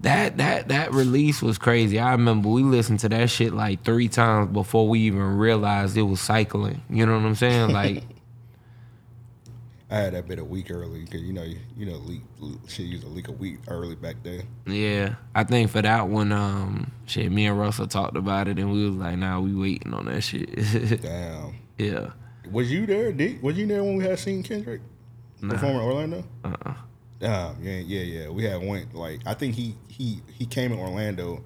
[0.00, 1.98] That that that release was crazy.
[1.98, 6.02] I remember we listened to that shit like three times before we even realized it
[6.02, 6.80] was cycling.
[6.88, 7.70] You know what I'm saying?
[7.72, 8.04] Like
[9.90, 12.22] I had that bit a week early because you know you, you know leak
[12.68, 14.42] shit used to leak a week early back then.
[14.66, 18.72] Yeah, I think for that one, um, shit, me and Russell talked about it, and
[18.72, 20.54] we was like, "Nah, we waiting on that shit."
[21.02, 21.56] Damn.
[21.76, 22.10] yeah,
[22.50, 23.10] Was you there?
[23.12, 24.80] Did, was you there when we had seen Kendrick
[25.40, 26.24] perform in Orlando?
[26.44, 26.74] uh-uh.
[27.22, 28.28] Um, yeah, yeah, yeah.
[28.30, 31.44] We had went like I think he he he came in Orlando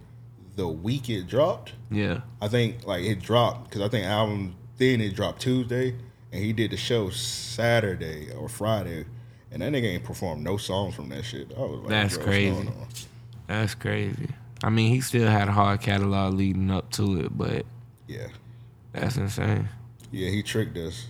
[0.57, 1.73] the week it dropped.
[1.91, 5.97] yeah, I think like it dropped because I think album then it dropped Tuesday
[6.35, 9.05] and he did the show Saturday or Friday,
[9.53, 11.53] and that nigga ain't performed no songs from that shit.
[11.57, 12.69] I was like, That's crazy.
[13.47, 14.29] that's crazy.
[14.63, 17.65] I mean, he still had a hard catalog leading up to it, but
[18.09, 18.27] Yeah,
[18.93, 19.69] that's insane.
[20.11, 20.29] yeah.
[20.31, 21.07] He tricked us.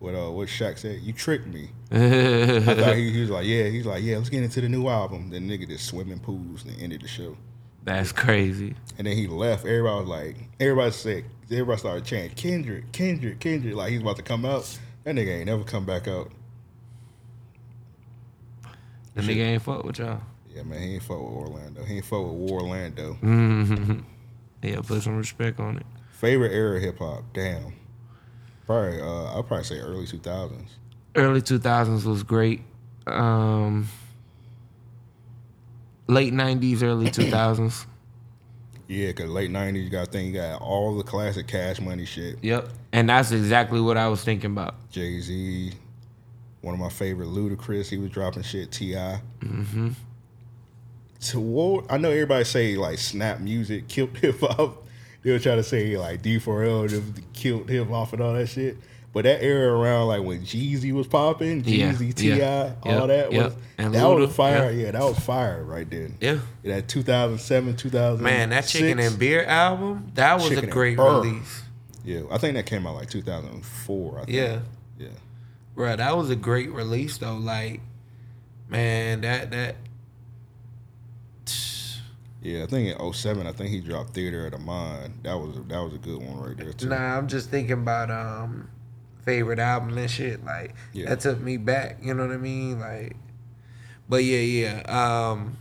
[0.00, 1.00] What uh, what Shaq said?
[1.00, 1.70] You tricked me.
[1.90, 3.64] I thought he, he was like, yeah.
[3.64, 4.16] He's like, yeah.
[4.18, 5.30] Let's get into the new album.
[5.30, 7.36] Then nigga did swimming pools and ended the show.
[7.84, 8.74] that's crazy.
[8.98, 9.64] And then he left.
[9.64, 14.22] Everybody was like, everybody said, everybody started chanting Kendrick, Kendrick, Kendrick, like he's about to
[14.22, 14.78] come out.
[15.04, 16.30] That nigga ain't never come back out.
[19.14, 20.20] The nigga ain't fuck with y'all.
[20.54, 21.84] Yeah, man, he ain't fuck with Orlando.
[21.84, 23.16] He ain't fuck with War Orlando.
[23.22, 24.04] Mm.
[24.62, 25.86] yeah, put some respect on it.
[26.12, 27.24] Favorite era of hip hop?
[27.32, 27.72] Damn.
[28.66, 30.76] Probably, uh, I'll probably say early two thousands.
[31.14, 32.60] Early two thousands was great.
[33.06, 33.88] Um,
[36.06, 37.86] late nineties, early two thousands.
[38.88, 42.42] Yeah, cause late nineties, you got think you got all the classic Cash Money shit.
[42.42, 44.76] Yep, and that's exactly what I was thinking about.
[44.90, 45.72] Jay Z,
[46.62, 47.90] one of my favorite, Ludacris.
[47.90, 48.72] He was dropping shit.
[48.72, 48.94] Ti.
[48.94, 49.90] Mm-hmm.
[51.18, 51.84] So what?
[51.90, 54.86] I know everybody say like snap music killed hip hop.
[55.22, 58.78] They were trying to say like D4L just killed hip hop and all that shit.
[59.12, 63.08] But that era around like when Jeezy was popping, Yeah, Jeezy, T.I., yeah, all yep,
[63.08, 63.44] that yep.
[63.44, 64.70] was And that was fire.
[64.70, 64.84] yeah.
[64.86, 66.16] Yeah, that was fire right then.
[66.20, 66.38] Yeah.
[66.64, 68.22] That 2007, 2000.
[68.22, 71.62] Man, that Chicken and Beer album, that was Chicken a great release.
[72.04, 74.12] Yeah, I think that came out like 2004.
[74.18, 74.36] I think.
[74.36, 74.60] Yeah.
[74.98, 75.08] yeah.
[75.74, 77.36] Bro, that was a great release though.
[77.36, 77.80] Like,
[78.68, 79.76] man, that that
[82.42, 85.14] Yeah, I think in 07, I think he dropped Theater of the Mind.
[85.22, 86.88] That was a, that was a good one right there too.
[86.88, 88.68] Nah, I'm just thinking about um
[89.28, 90.42] favorite album and shit.
[90.42, 91.10] Like Yeah.
[91.10, 91.98] that took me back.
[92.02, 92.80] You know what I mean?
[92.80, 93.14] Like,
[94.08, 94.80] but yeah, yeah.
[94.88, 95.58] Um,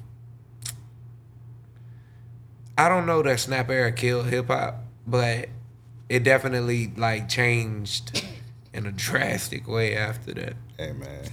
[2.78, 5.50] I don't know that Snap era killed hip hop, but
[6.08, 8.24] it definitely like changed
[8.74, 10.54] in a drastic way after that.
[10.78, 11.26] Hey man,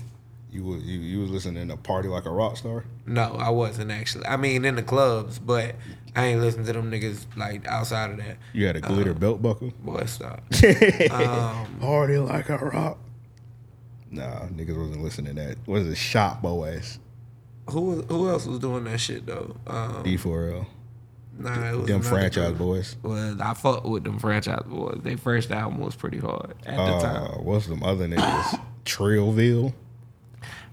[0.51, 2.85] you was you, you was listening to Party Like a Rock Star?
[3.07, 4.27] No, I wasn't actually.
[4.27, 5.77] I mean, in the clubs, but
[6.17, 8.37] I ain't listening to them niggas like outside of that.
[8.53, 9.73] You had a glitter Uh, belt buckle?
[9.83, 10.43] Boy, stop.
[11.81, 12.99] Party like a rock.
[14.11, 15.57] Nah, niggas wasn't listening to that.
[15.67, 15.97] Was it?
[15.97, 16.99] Shop Boyz.
[17.71, 19.57] who who else was doing that shit though?
[19.67, 20.67] Um, D4L.
[21.37, 22.59] Nah, it was Them franchise group.
[22.59, 22.97] boys.
[23.03, 25.01] Well, I fucked with them franchise boys.
[25.03, 27.45] Their first album was pretty hard at the Uh, time.
[27.45, 28.61] what's them other niggas?
[28.85, 29.73] Trillville.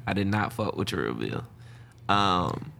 [0.05, 1.45] I did not fuck with your reveal.
[2.09, 2.71] Um,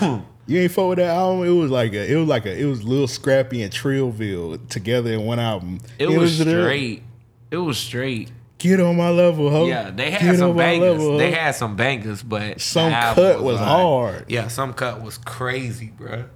[0.48, 1.44] You ain't fuck with that album.
[1.44, 5.12] It was like a, it was like a, it was Lil Scrappy and Trillville together
[5.12, 5.80] in one album.
[5.98, 6.44] it You was that?
[6.44, 7.02] straight.
[7.50, 8.30] It was straight.
[8.58, 9.66] Get on my level, ho.
[9.66, 11.00] Yeah, they had Get some bangers.
[11.02, 14.24] level, they had some bangers, but Some cut was like- hard.
[14.28, 16.26] Yeah, some cut was crazy, bro.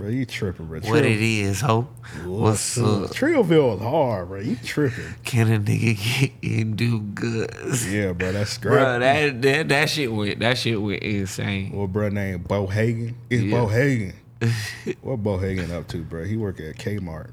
[0.00, 0.80] Bro, you tripping, bro.
[0.80, 1.82] What it is, ho?
[2.24, 3.10] What's up?
[3.10, 4.40] Trillville is hard, bro.
[4.40, 5.04] You tripping.
[5.24, 7.50] Can a nigga get and do good?
[7.86, 8.32] Yeah, bro.
[8.32, 11.72] That's Bro, that, that that shit went that shit went insane.
[11.72, 13.14] What bro named Bohagon?
[13.28, 13.58] It's Yeah.
[13.58, 14.14] Bohagon.
[15.02, 16.24] what Bohagon up to, bro?
[16.24, 17.32] He work at Kmart.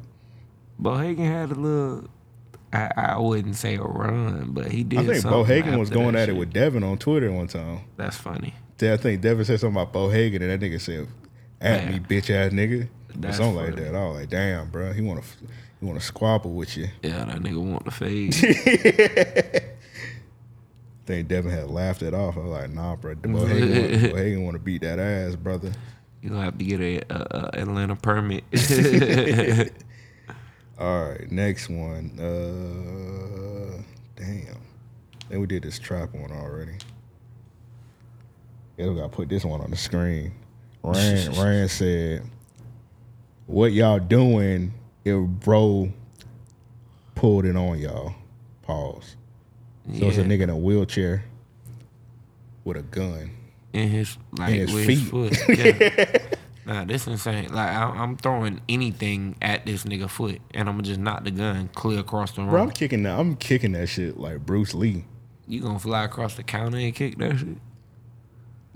[0.77, 2.09] Bohagon had a little.
[2.73, 4.99] I, I wouldn't say a run, but he did.
[4.99, 7.85] I think Bohagon was going at it with Devin on Twitter one time.
[7.95, 8.55] That's funny.
[8.81, 11.07] Yeah, I think Devin said something about Bohagon, and that nigga said,
[11.61, 13.95] "At me, bitch ass nigga," or That's something like that.
[13.95, 15.29] I was like, "Damn, bro, he want to,
[15.79, 18.33] he want to squabble with you." Yeah, that nigga want to fade.
[21.05, 22.37] think Devin had laughed it off.
[22.37, 25.71] I was like, "Nah, bro, Bohagon, want, Bo want to beat that ass, brother."
[26.21, 28.43] you gonna have to get a, a, a Atlanta permit.
[30.79, 32.11] All right, next one.
[32.19, 33.81] Uh,
[34.15, 34.57] damn.
[35.29, 36.73] Then we did this trap one already.
[38.77, 40.33] Yeah, we gotta put this one on the screen.
[40.95, 42.23] Rand, Rand said,
[43.45, 44.73] "What y'all doing
[45.05, 45.91] if bro
[47.15, 48.13] pulled it on y'all?"
[48.63, 49.15] Pause.
[49.99, 51.23] So it's a nigga in a wheelchair
[52.65, 53.31] with a gun.
[53.73, 54.99] in his like In his with feet.
[54.99, 55.57] his foot.
[56.67, 56.73] Yeah.
[56.73, 57.45] nah, this insane.
[57.53, 61.31] Like I, I'm throwing anything at this nigga foot, and I'm gonna just knock the
[61.31, 62.49] gun clear across the room.
[62.49, 63.17] Bro, I'm kicking that.
[63.17, 65.05] I'm kicking that shit like Bruce Lee.
[65.47, 67.57] You gonna fly across the counter and kick that shit?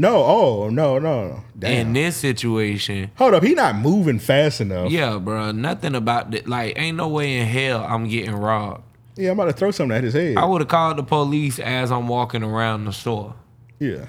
[0.01, 1.87] No, oh no, no, damn.
[1.87, 4.91] In this situation, Hold up, he not moving fast enough.
[4.91, 6.47] yeah, bro, nothing about that.
[6.47, 8.81] Like, ain't no way in hell I'm getting robbed.
[9.15, 10.37] Yeah, I'm about to throw something at his head.
[10.37, 13.35] I would have called the police as I'm walking around the store.
[13.77, 14.07] yeah.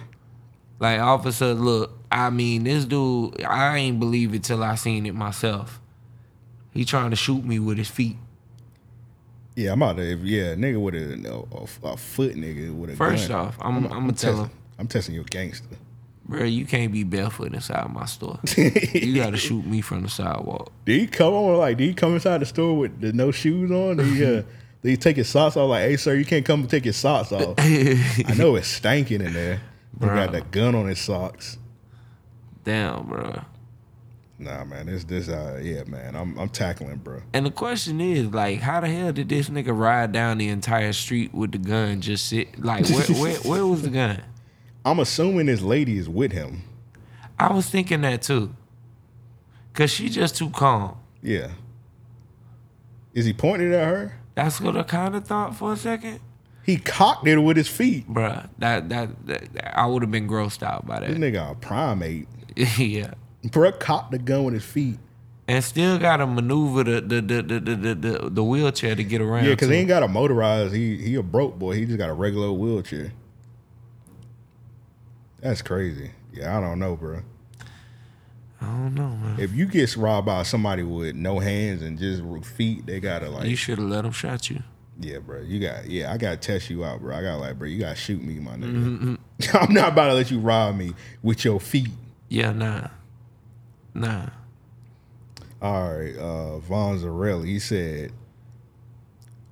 [0.81, 5.15] Like, officer, look, I mean, this dude, I ain't believe it till I seen it
[5.15, 5.79] myself.
[6.73, 8.17] He trying to shoot me with his feet.
[9.55, 11.47] Yeah, I'm out to, if, yeah, nigga with a,
[11.85, 13.47] a, a foot nigga with a First gun.
[13.49, 15.77] off, I'm, I'm, gonna tell him, I'm testing you gangster.
[16.27, 18.39] Bro, you can't be barefoot inside my store.
[18.57, 20.73] you gotta shoot me from the sidewalk.
[20.85, 23.71] Did he come on, like, did he come inside the store with the no shoes
[23.71, 23.97] on?
[23.97, 24.43] Did he, uh,
[24.83, 25.69] did he take his socks off?
[25.69, 27.55] Like, hey, sir, you can't come and take your socks off.
[27.59, 29.61] I know it's stanking in there.
[30.01, 31.59] He got the gun on his socks.
[32.65, 33.43] Damn, bro.
[34.39, 37.23] Nah, man, this, this, uh, yeah, man, I'm, I'm tackling, bro.
[37.33, 40.93] And the question is, like, how the hell did this nigga ride down the entire
[40.93, 42.59] street with the gun just sit?
[42.59, 44.21] Like, where, where, where was the gun?
[44.85, 46.63] I'm assuming this lady is with him.
[47.39, 48.55] I was thinking that too.
[49.75, 50.97] Cause she just too calm.
[51.23, 51.49] Yeah.
[53.15, 54.19] Is he pointing at her?
[54.35, 56.21] That's what I kind of thought for a second.
[56.65, 58.09] He cocked it with his feet.
[58.09, 61.09] Bruh, that, that, that, that- I would have been grossed out by that.
[61.09, 62.29] This nigga a primate.
[62.57, 63.15] yeah.
[63.45, 64.99] Bro cocked the gun with his feet.
[65.49, 69.21] And still gotta maneuver the the the the the, the, the, the wheelchair to get
[69.21, 69.45] around.
[69.45, 70.73] Yeah, because he ain't got a motorized.
[70.73, 71.75] He he a broke boy.
[71.75, 73.13] He just got a regular wheelchair.
[75.43, 76.13] That's crazy.
[76.33, 77.21] Yeah, I don't know, bro.
[78.61, 79.41] I don't know, man.
[79.41, 83.49] If you get robbed by somebody with no hands and just feet, they gotta like.
[83.49, 84.63] you should have let them shot you.
[85.01, 85.41] yeah, bro.
[85.41, 85.87] You got.
[85.87, 87.17] Yeah, I gotta test you out, bro.
[87.17, 87.67] I got like, bro.
[87.67, 88.99] You gotta shoot me, my nigga.
[88.99, 89.57] Mm-hmm.
[89.57, 91.91] I'm not about to let you rob me with your feet.
[92.29, 92.87] Yeah, nah.
[93.95, 94.27] Nah.
[95.61, 97.47] All right, uh, Von Zarelli.
[97.47, 98.13] He said,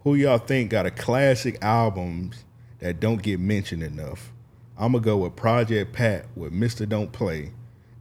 [0.05, 2.45] "Who y'all think got a classic albums
[2.79, 4.33] that don't get mentioned enough?
[4.81, 7.53] I'm gonna go with Project Pat with Mista Don't Play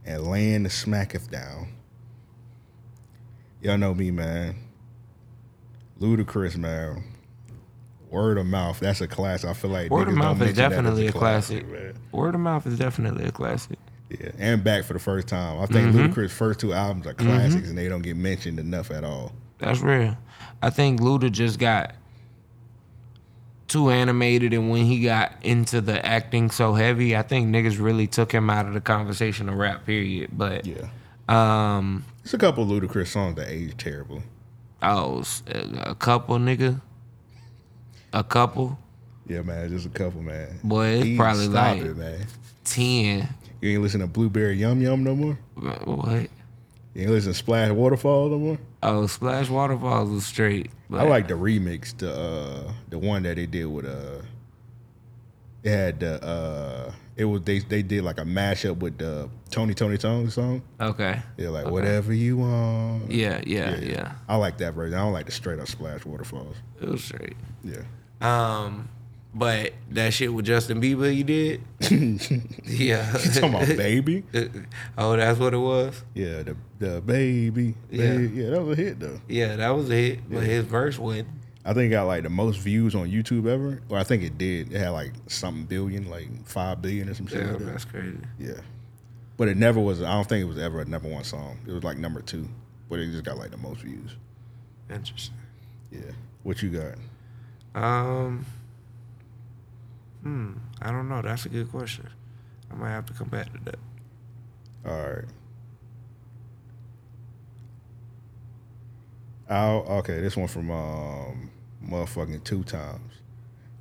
[0.06, 1.68] and Laying the Smacketh Down.
[3.60, 4.56] Y'all know me, man.
[6.00, 7.04] Ludacris, man.
[8.08, 8.80] Word of mouth.
[8.80, 9.50] That's a classic.
[9.50, 11.68] I feel like Word of mouth is mention that as definitely a classic.
[11.70, 11.94] man.
[12.12, 13.78] Word of mouth is definitely a classic.
[14.08, 15.60] Yeah, and back for the first time.
[15.60, 16.12] I think Mm-hmm.
[16.12, 19.32] Ludacris' first two albums are classics, and they don't get mentioned enough at all.
[19.58, 20.16] That's real.
[20.62, 21.94] I think Luda just got
[23.70, 28.06] too animated, and when he got into the acting so heavy, I think niggas really
[28.06, 29.86] took him out of the conversation of rap.
[29.86, 30.30] Period.
[30.32, 30.88] But Yeah.
[31.28, 34.22] um, It's a couple Ludacris songs that age terribly.
[34.82, 35.22] oh,
[35.84, 36.80] a couple nigga,
[38.12, 38.78] a couple,
[39.28, 40.58] Yeah, man, just a couple, man.
[40.64, 42.26] Boy, it's Easy, probably like- it, man.
[42.64, 43.28] ten.
[43.60, 45.38] You ain't listen to Blueberry Yum Yum no more.
[45.54, 46.28] What?
[46.94, 48.58] You ain't listen to Splash Waterfall no more.
[48.82, 50.70] Oh, Splash Waterfalls was straight.
[50.88, 54.22] But I like the remix, the uh, the one that they did with uh,
[55.62, 59.74] it had the uh, it was they they did like a mashup with the Tony
[59.74, 60.62] Tony Tone song.
[60.80, 61.20] Okay.
[61.36, 63.10] They're like whatever you want.
[63.10, 64.12] Yeah, yeah, yeah.
[64.28, 64.94] I like that version.
[64.98, 66.56] I don't like the straight up Splash Waterfalls.
[66.80, 67.36] It was straight.
[67.62, 67.82] Yeah.
[68.22, 68.88] Um,
[69.32, 71.60] but that shit with Justin Bieber, you did.
[72.64, 73.16] yeah.
[73.18, 74.24] You Talking about baby.
[74.98, 76.02] oh, that's what it was.
[76.14, 77.74] Yeah, the the baby.
[77.90, 78.16] Yeah.
[78.16, 78.42] Baby.
[78.42, 79.20] Yeah, that was a hit though.
[79.28, 80.30] Yeah, that was a hit.
[80.30, 81.28] But his verse went.
[81.64, 83.82] I think it got like the most views on YouTube ever.
[83.88, 84.72] or I think it did.
[84.72, 87.42] It had like something billion, like five billion or some shit.
[87.42, 87.64] Yeah, like that.
[87.66, 88.18] that's crazy.
[88.38, 88.60] Yeah.
[89.36, 90.02] But it never was.
[90.02, 91.58] I don't think it was ever a number one song.
[91.66, 92.48] It was like number two,
[92.88, 94.16] but it just got like the most views.
[94.90, 95.36] Interesting.
[95.92, 96.12] Yeah.
[96.42, 96.94] What you got?
[97.80, 98.44] Um.
[100.22, 100.52] Hmm.
[100.82, 101.22] I don't know.
[101.22, 102.08] That's a good question.
[102.70, 103.78] I might have to come back to that.
[104.86, 105.24] All right.
[109.48, 110.20] Oh, okay.
[110.20, 111.50] This one from um,
[111.84, 113.12] motherfucking two times.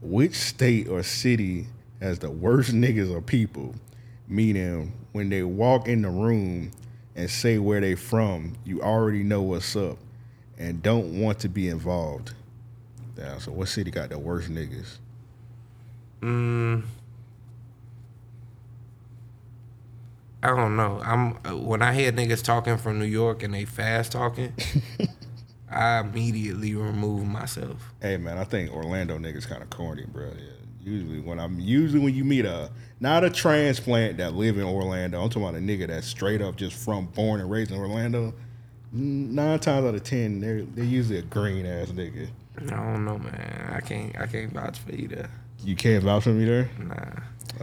[0.02, 1.68] Which state or city
[2.02, 3.76] has the worst niggas or people?
[4.28, 6.72] Meaning, when they walk in the room
[7.16, 9.98] and say where they from, you already know what's up
[10.58, 12.34] and don't want to be involved.
[13.16, 14.98] Damn, so what city got the worst niggas?
[16.22, 16.84] Mm.
[20.42, 21.02] I don't know.
[21.04, 24.54] I'm uh, when I hear niggas talking from New York and they fast talking,
[25.72, 27.94] I immediately remove myself.
[28.02, 30.28] Hey man, I think Orlando niggas kind of corny, bro.
[30.28, 30.52] Yeah.
[30.82, 35.22] Usually when I'm usually when you meet a not a transplant that live in Orlando,
[35.22, 38.34] I'm talking about a nigga that's straight up just from born and raised in Orlando.
[38.92, 42.30] Nine times out of ten, they're they're usually a green ass nigga.
[42.58, 43.74] I don't know, man.
[43.74, 44.18] I can't.
[44.18, 45.30] I can't vouch for you either.
[45.64, 46.70] You can't vouch for me there.
[46.80, 46.96] Nah.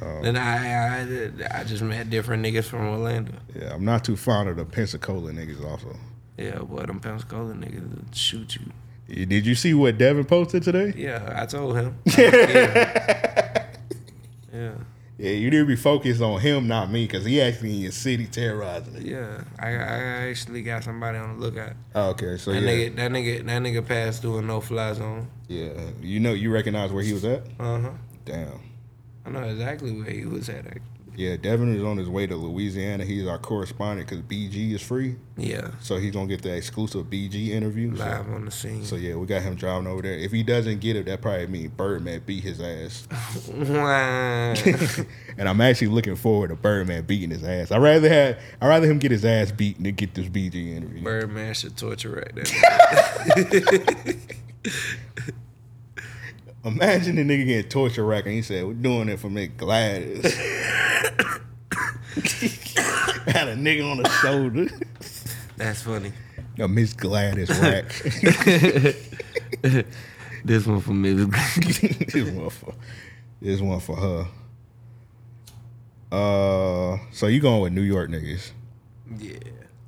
[0.02, 0.22] Oh.
[0.22, 3.32] Then I, I I just met different niggas from Orlando.
[3.54, 5.64] Yeah, I'm not too fond of the Pensacola niggas.
[5.64, 5.96] Also,
[6.36, 9.26] Yeah, boy, them Pensacola niggas shoot you.
[9.26, 10.92] Did you see what Devin posted today?
[10.96, 11.96] Yeah, I told him.
[12.18, 13.66] yeah.
[14.52, 14.72] yeah.
[15.18, 17.92] Yeah, you need to be focused on him, not me, because he actually in your
[17.92, 19.02] city terrorizing it.
[19.02, 21.72] Yeah, I, I actually got somebody on the lookout.
[21.94, 24.92] Oh, okay, so That yeah, nigga, that nigga, that nigga passed through a no fly
[24.92, 25.28] zone.
[25.48, 25.70] yeah,
[26.02, 27.44] you know, you recognize where he was at.
[27.58, 27.90] Uh huh.
[28.26, 28.60] Damn.
[29.24, 30.66] I know exactly where he was at.
[30.66, 30.82] actually.
[31.16, 33.04] Yeah, Devin is on his way to Louisiana.
[33.04, 37.48] He's our correspondent because BG is free, Yeah, so he's gonna get the exclusive BG
[37.50, 37.96] interview.
[37.96, 38.84] So, live on the scene.
[38.84, 40.12] so yeah, we got him driving over there.
[40.12, 43.08] If he doesn't get it, that probably mean Birdman beat his ass.
[45.38, 47.70] And I'm actually looking forward to Birdman beating his ass.
[47.70, 51.02] I rather have I rather him get his ass beaten than get this BG interview.
[51.02, 54.14] Birdman should torture right there.
[56.66, 60.34] Imagine the nigga getting torture rack and he said, "We're doing it for Miss Gladys."
[63.26, 64.68] Had a nigga on the shoulder.
[65.56, 66.12] That's funny.
[66.58, 67.92] A Miss Gladys rack.
[70.46, 71.26] This one from Ms.
[72.12, 72.72] this one for
[73.42, 74.28] this one for her.
[76.12, 78.52] Uh, so you going with New York niggas?
[79.18, 79.38] yeah.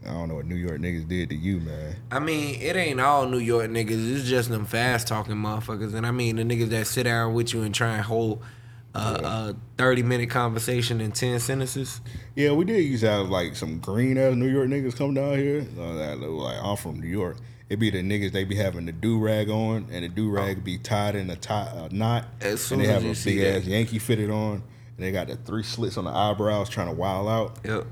[0.09, 1.97] I don't know what New York niggas did to you, man.
[2.11, 4.17] I mean, it ain't all New York niggas.
[4.17, 5.95] It's just them fast talking motherfuckers.
[5.95, 8.43] And I mean, the niggas that sit down with you and try and hold
[8.95, 12.01] uh, a 30 minute conversation in 10 sentences.
[12.35, 15.39] Yeah, we did used to have like some green ass New York niggas come down
[15.39, 15.67] here.
[15.77, 17.37] Like I'm from New York.
[17.69, 20.65] It be the niggas they be having the do rag on, and the do rag
[20.65, 23.67] be tied in a tie a knot, As soon and they have a big ass
[23.67, 24.63] Yankee fitted on, and
[24.97, 27.87] they got the three slits on the eyebrows trying to wild out, Yep.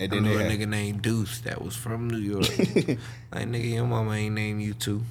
[0.00, 2.48] And I then knew a nigga named Deuce that was from New York.
[2.58, 5.02] like, nigga, your mama ain't named you too.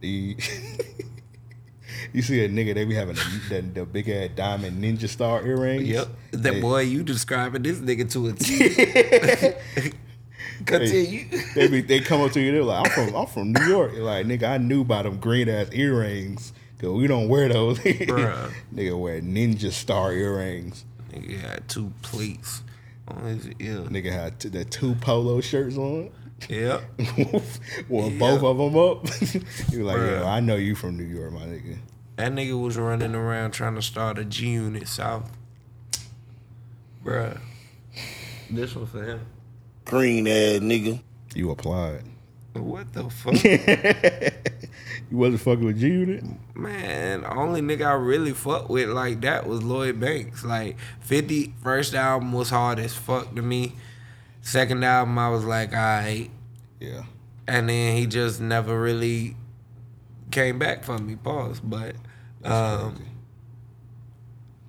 [0.00, 0.36] the
[2.12, 5.46] you see a nigga they be having the, the, the big ass diamond ninja star
[5.46, 5.84] earrings.
[5.88, 6.08] Yep.
[6.32, 9.92] That They- boy, you describing this nigga to a T.
[10.64, 11.26] Continue.
[11.54, 12.52] they be they come up to you.
[12.52, 13.92] They're like, I'm from I'm from New York.
[13.94, 17.78] You're like, nigga, I knew about them green ass earrings because we don't wear those.
[17.80, 20.84] Nigga wear ninja star earrings.
[21.12, 22.62] Nigga had two plates
[23.16, 23.46] on his.
[23.46, 26.10] Nigga had t- the two polo shirts on.
[26.48, 26.82] Yep.
[27.88, 28.18] Wore Yeah.
[28.18, 29.06] both of them up.
[29.72, 30.20] you like, Bruh.
[30.20, 31.76] yo, I know you from New York, my nigga.
[32.16, 35.30] That nigga was running around trying to start a G Unit South.
[37.04, 37.38] Bruh.
[38.50, 39.20] This one for him.
[39.84, 41.00] Green ass nigga.
[41.34, 42.02] You applied.
[42.54, 43.34] What the fuck?
[45.12, 46.24] You wasn't fucking with G Unit.
[46.54, 50.42] Man, only nigga I really fucked with like that was Lloyd Banks.
[50.42, 53.74] Like 50 first album was hard as fuck to me.
[54.40, 56.30] Second album I was like, alright.
[56.80, 57.02] Yeah.
[57.46, 59.36] And then he just never really
[60.30, 61.16] came back for me.
[61.16, 61.60] Pause.
[61.60, 61.94] But
[62.42, 63.04] um.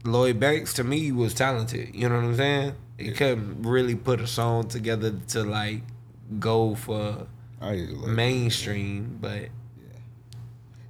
[0.04, 1.96] Lloyd Banks to me was talented.
[1.96, 2.76] You know what I'm saying?
[2.98, 5.84] He couldn't really put a song together to like
[6.38, 7.28] go for
[7.62, 9.48] I used to mainstream, but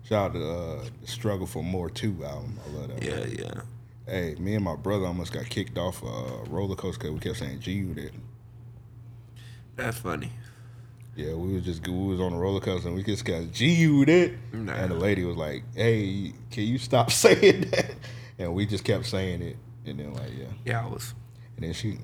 [0.03, 2.59] Shout out to uh, the Struggle for More 2 album.
[2.65, 2.97] I love that.
[2.97, 3.03] one.
[3.03, 3.61] yeah, yeah.
[4.05, 7.37] Hey, me and my brother almost got kicked off a roller coaster because we kept
[7.37, 8.11] saying G Unit.
[9.75, 10.31] That's funny.
[11.15, 13.69] Yeah, we was just we was on a roller coaster and we just got G
[13.73, 14.73] Unit, Nah.
[14.73, 17.91] and the lady was like, "Hey, can you stop saying that?"
[18.39, 21.13] And we just kept saying it, and then like yeah, Yeah, I was
[21.55, 21.97] and then she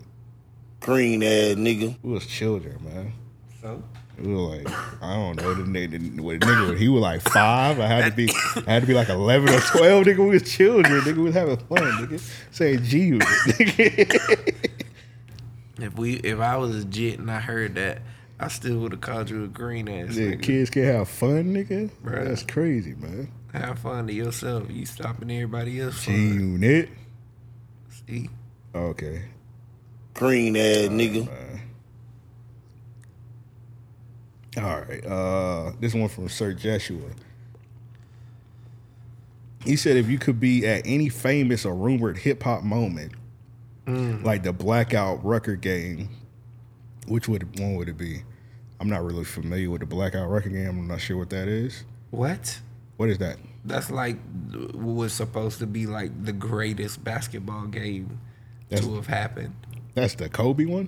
[0.79, 1.97] Green ass nigga.
[2.01, 3.13] we was children, man.
[3.61, 3.83] So
[4.21, 4.67] It was like
[5.01, 5.53] I don't know.
[5.53, 7.79] The nigga, what nigga, he was like five.
[7.79, 8.29] I had to be,
[8.67, 10.05] I had to be like eleven or twelve.
[10.05, 11.01] Nigga, we was children.
[11.01, 11.77] Nigga, we was having fun.
[11.79, 13.23] Nigga, saying G with
[15.79, 18.01] if we if I was legit and I heard that,
[18.39, 20.41] I still would have called you a green ass Yeah, nigga.
[20.43, 21.89] kids can have fun, nigga.
[22.03, 22.25] Bruh.
[22.27, 23.31] That's crazy, man.
[23.53, 24.69] Have fun to yourself.
[24.69, 26.39] You stopping everybody else G fun.
[26.39, 26.89] unit.
[28.07, 28.29] See?
[28.75, 29.23] Okay.
[30.13, 31.59] Green ass nigga.
[34.59, 35.05] All right.
[35.05, 37.09] Uh, this one from Sir Joshua.
[39.65, 43.13] He said, if you could be at any famous or rumored hip hop moment,
[43.87, 46.09] like the Blackout Rucker game,
[47.07, 48.21] which would one would it be?
[48.79, 50.67] I'm not really familiar with the Blackout Rucker game.
[50.69, 51.83] I'm not sure what that is.
[52.11, 52.59] What?
[52.97, 53.37] What is that?
[53.65, 54.17] That's like
[54.51, 58.19] what was supposed to be like the greatest basketball game
[58.69, 59.55] That's- to have happened.
[59.95, 60.87] That's the Kobe one.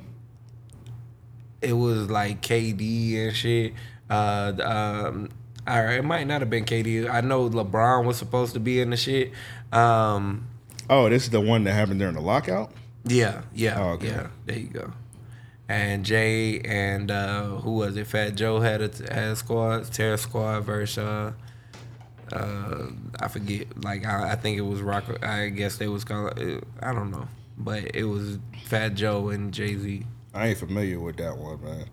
[1.62, 3.74] It was like KD and shit.
[4.10, 5.30] Uh, um,
[5.68, 7.10] it might not have been KD.
[7.10, 9.32] I know LeBron was supposed to be in the shit.
[9.72, 10.48] Um,
[10.90, 12.72] Oh, this is the one that happened during the lockout.
[13.06, 14.08] yeah, yeah, Oh, okay.
[14.08, 14.28] yeah.
[14.46, 14.92] There you go.
[15.70, 18.08] And Jay and uh, who was it?
[18.08, 21.32] Fat Joe had a had a squad, Terror Squad versus uh,
[22.34, 22.88] uh,
[23.22, 23.82] I forget.
[23.82, 25.06] Like I, I think it was Rock.
[25.24, 26.38] I guess they was called.
[26.82, 30.04] I don't know, but it was Fat Joe and Jay Z.
[30.34, 31.86] I ain't familiar with that one, man.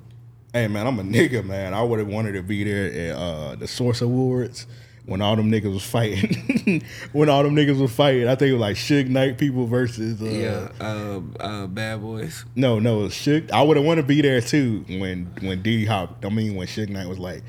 [0.52, 1.74] Hey, man, I'm a nigga, man.
[1.74, 4.66] I would have wanted to be there at uh, the Source Awards
[5.04, 6.82] when all them niggas was fighting.
[7.12, 10.20] when all them niggas was fighting, I think it was like Suge Knight people versus.
[10.22, 12.44] Uh, Yeah, uh, uh, Bad Boys.
[12.54, 13.50] No, no, it Suge.
[13.50, 16.24] I would have wanted to be there too when when Diddy Hop.
[16.24, 17.42] I mean, when Suge Knight was like,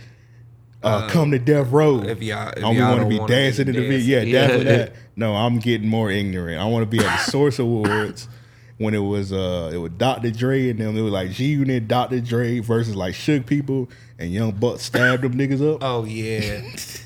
[0.84, 3.76] uh, "Come to Death Row." if y'all- if I only want to be dancing in
[3.76, 4.20] the video.
[4.22, 4.32] Yeah, dancing.
[4.66, 4.94] definitely that.
[5.16, 6.60] No, I'm getting more ignorant.
[6.62, 8.28] I want to be at the Source Awards
[8.80, 10.32] when it was uh it was Dr.
[10.32, 10.98] Dre and them.
[10.98, 12.22] It was like G Unit, Dr.
[12.22, 15.84] Dre versus like Suge people, and Young Buck stabbed them niggas up.
[15.84, 16.62] Oh yeah,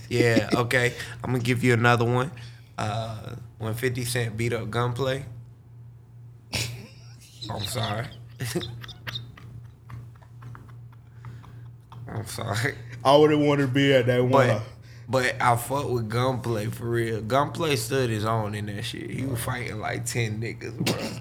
[0.07, 0.49] yeah.
[0.53, 0.93] Okay,
[1.23, 2.31] I'm gonna give you another one.
[2.77, 5.25] Uh, when Fifty Cent beat up Gunplay.
[7.51, 8.07] I'm sorry.
[12.07, 14.47] I'm sorry, I would have wanted to be at that one.
[14.47, 14.61] but
[15.09, 17.21] but I fuck with Gunplay for real.
[17.21, 19.09] Gunplay stood his own in that shit.
[19.09, 21.19] He was fighting like ten niggas, bro.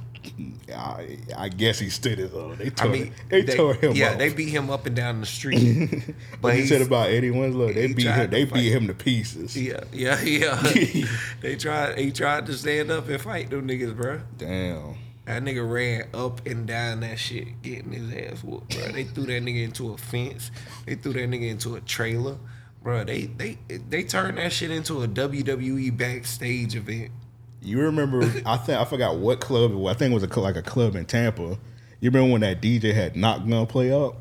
[0.75, 2.57] I, I guess he stood his own.
[2.59, 4.19] They I tore, mean, they, tore him Yeah, off.
[4.19, 5.91] they beat him up and down the street.
[6.33, 8.31] But but he said about Eddie Winslow, they beat him.
[8.31, 9.57] They beat him to pieces.
[9.57, 10.61] Yeah, yeah, yeah.
[11.41, 11.99] they tried.
[11.99, 14.21] He tried to stand up and fight them niggas, bro.
[14.39, 14.97] Damn.
[15.27, 18.89] That nigga ran up and down that shit, getting his ass whooped, bro.
[18.89, 20.51] They threw that nigga into a fence.
[20.85, 22.39] They threw that nigga into a trailer,
[22.83, 23.05] bro.
[23.05, 27.13] They they they turned that shit into a WWE backstage event.
[27.63, 28.23] You remember?
[28.47, 29.95] I think I forgot what club it was.
[29.95, 31.59] I think it was a, like a club in Tampa.
[32.01, 34.17] You remember when that DJ had knock Gunplay out,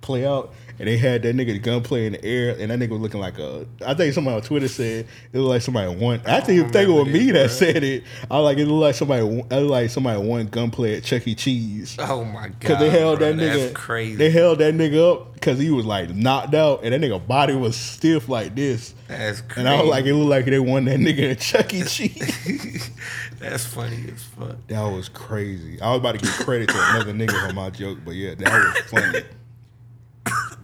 [0.00, 3.00] play out, and they had that nigga gunplay in the air, and that nigga was
[3.00, 3.66] looking like a.
[3.86, 6.22] I think somebody on Twitter said it looked like somebody won.
[6.24, 8.02] I think think it was me that said it.
[8.30, 9.22] I was like it looked like somebody.
[9.22, 11.34] won- It looked like somebody won gunplay at Chuck E.
[11.34, 11.96] Cheese.
[12.00, 12.60] Oh my god!
[12.62, 14.16] Cause they held bro, that nigga, That's crazy.
[14.16, 17.54] they held that nigga up because he was like knocked out, and that nigga body
[17.54, 18.94] was stiff like this.
[19.06, 19.60] that's crazy.
[19.60, 21.82] And I was like, it looked like they won that nigga at Chuck E.
[21.84, 22.90] Cheese.
[23.38, 24.56] that's funny as fuck.
[24.68, 25.78] That was crazy.
[25.80, 28.50] I was about to give credit to another nigga for my joke, but yeah, that
[28.52, 29.24] was funny.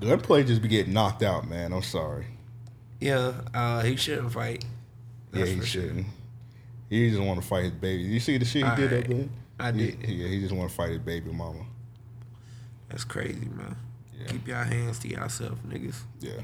[0.01, 1.73] Gunplay just be getting knocked out, man.
[1.73, 2.27] I'm sorry.
[3.01, 4.65] Yeah, uh, he shouldn't fight.
[5.33, 6.07] That's yeah, he shouldn't.
[6.89, 8.03] He just want to fight his baby.
[8.05, 9.09] You see the shit he did up Alright.
[9.09, 9.29] there?
[9.59, 10.09] I He- did.
[10.09, 11.65] Yeah, he just want to fight his baby mama.
[12.89, 13.77] That's crazy, man.
[14.19, 14.27] Yeah.
[14.29, 15.97] Keep y'all hands to yourself, niggas.
[16.21, 16.41] Yeah.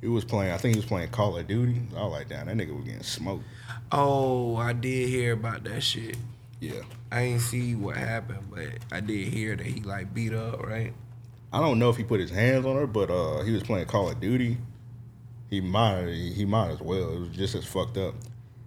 [0.00, 0.52] He was playing.
[0.52, 1.80] I think he was playing Call of Duty.
[1.96, 3.44] I was like, damn, that nigga was getting smoked.
[3.90, 6.16] Oh, I did hear about that shit.
[6.60, 6.82] Yeah.
[7.10, 10.92] I ain't see what happened, but I did hear that he like beat up, right?
[11.54, 13.86] I don't know if he put his hands on her, but uh, he was playing
[13.86, 14.58] Call of Duty.
[15.50, 17.14] He might he might as well.
[17.14, 18.16] It was just as fucked up.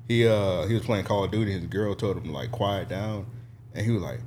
[0.07, 1.51] He uh he was playing Call of Duty.
[1.51, 3.25] His girl told him to, like quiet down,
[3.73, 4.21] and he was like,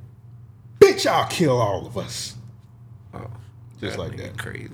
[0.78, 2.36] "Bitch, I'll kill all of us."
[3.14, 3.30] Oh,
[3.80, 4.36] Just like that.
[4.36, 4.68] Crazy.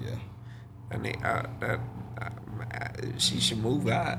[0.00, 0.14] Yeah,
[0.90, 1.80] I mean, I, that
[2.18, 2.30] I,
[2.72, 4.18] I, she should move out.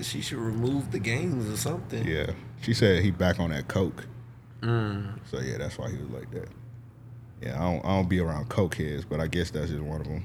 [0.00, 2.06] She should remove the games or something.
[2.06, 2.30] yeah.
[2.60, 4.06] She said he back on that coke.
[4.62, 5.18] Mm.
[5.30, 6.48] So yeah, that's why he was like that.
[7.42, 10.00] Yeah, I don't I don't be around coke heads, but I guess that's just one
[10.00, 10.24] of them.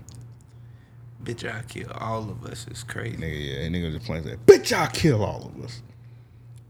[1.23, 2.67] Bitch, I kill all of us.
[2.69, 3.17] It's crazy.
[3.17, 4.45] Nigga, yeah, and nigga just playing that.
[4.45, 5.81] Bitch, I'll kill all of us.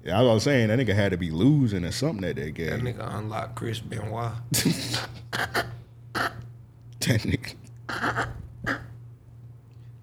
[0.05, 2.69] Yeah, I was saying that nigga had to be losing or something that that game.
[2.69, 4.31] That nigga unlocked Chris Benoit.
[7.07, 7.55] That nigga.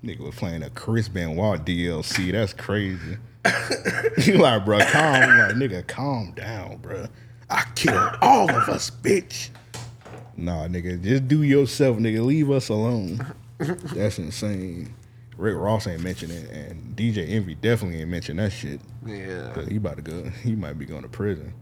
[0.02, 2.32] nigga was playing a Chris Benoit DLC.
[2.32, 3.18] That's crazy.
[4.26, 5.14] you like, bro, calm.
[5.14, 7.06] I'm like, nigga, calm down, bro.
[7.50, 9.50] I killed all of us, bitch.
[10.36, 12.24] Nah, nigga, just do yourself, nigga.
[12.24, 13.24] Leave us alone.
[13.58, 14.94] That's insane.
[15.36, 18.80] Rick Ross ain't mentioned it, and DJ Envy definitely ain't mentioned that shit.
[19.06, 19.50] Yeah.
[19.52, 20.22] 'Cause he about to go.
[20.42, 21.52] He might be going to prison.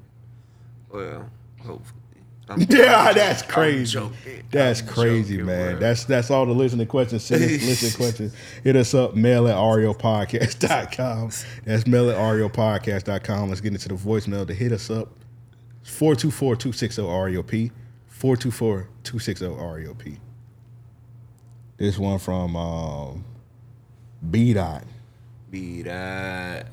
[0.90, 1.28] Well,
[1.64, 1.98] hopefully.
[2.48, 3.92] I'm, Yeah, that's I'm crazy.
[3.92, 4.42] joking.
[4.50, 5.76] That's I'm crazy, joking, man.
[5.76, 5.80] bruh.
[5.80, 7.24] That's that's all the listening questions.
[7.24, 8.34] Send us listening questions.
[8.64, 11.30] Hit us up, mail at raopodcast.com.
[11.64, 13.48] That's mail at raopodcast.com.
[13.48, 15.08] Let's get into the voicemail to hit us up.
[15.82, 17.70] It's 424-260-RAOP.
[18.18, 20.18] 424-260-RAOP.
[21.76, 23.24] This one from um,
[24.30, 24.84] B Dot.
[25.50, 26.68] Be that.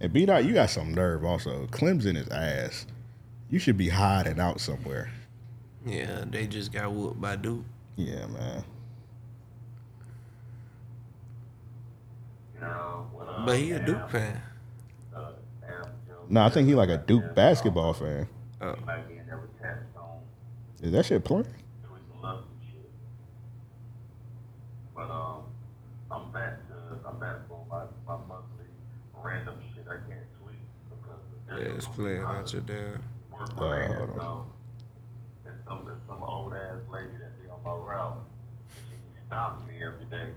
[0.00, 1.66] And B Dot, you got some nerve also.
[1.66, 2.86] Clemson is ass.
[3.50, 5.10] You should be hiding out somewhere.
[5.84, 7.64] Yeah, they just got whooped by Duke.
[7.96, 8.64] Yeah, man.
[13.44, 14.40] But he a Duke fan.
[16.28, 18.28] No, I think he like a Duke basketball fan.
[18.60, 18.74] Oh.
[20.82, 21.46] Is that shit playing?
[24.94, 25.42] But um,
[26.10, 26.74] I'm back to
[27.08, 28.66] I'm back for my, my monthly
[29.14, 30.58] random shit I can't tweet
[30.90, 31.20] because
[31.62, 33.02] Yeah, it's playing out your damn.
[33.32, 34.16] Uh, hold on.
[34.16, 34.46] so
[35.66, 38.18] some some old ass lady that be on my route.
[38.88, 40.30] She stops me every day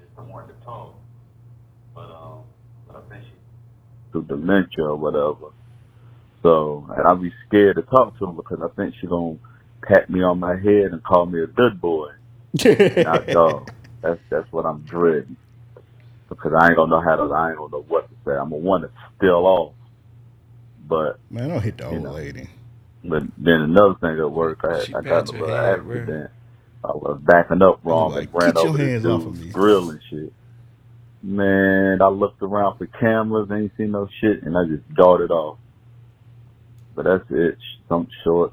[0.00, 0.94] just to want to talk.
[1.94, 2.42] But um,
[2.86, 3.32] but I think she
[4.14, 5.52] through dementia or whatever.
[6.42, 9.38] So, and I'll be scared to talk to him because I think she's gonna
[9.82, 12.08] pat me on my head and call me a good boy
[12.96, 13.70] not dog.
[14.02, 15.36] That's that's what I'm dreading.
[16.28, 18.32] Because I ain't gonna know how to I ain't gonna know what to say.
[18.32, 19.72] I'm gonna want to steal off.
[20.86, 22.12] But Man, don't hit the old know.
[22.12, 22.48] lady.
[23.02, 25.84] but then another thing at work I, She I got pat in a little head,
[25.84, 25.96] bro.
[25.96, 26.30] accident.
[26.84, 29.48] I was backing up wrong like, and ran your over this hands off of me."
[29.50, 30.32] grill and shit.
[31.26, 35.56] Man, I looked around for cameras, ain't seen no shit, and I just darted off.
[36.94, 37.56] But that's it.
[37.88, 38.52] Something short.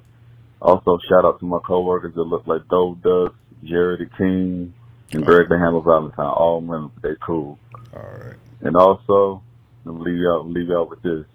[0.62, 4.74] Also, shout out to my coworkers that look like Dove Ducks, Jerry the King,
[5.12, 6.26] and Greg the Hammer Valentine.
[6.26, 7.60] All women, they cool.
[7.94, 8.38] All right.
[8.62, 9.44] And also,
[9.86, 11.26] I'm leave out, leave out with this.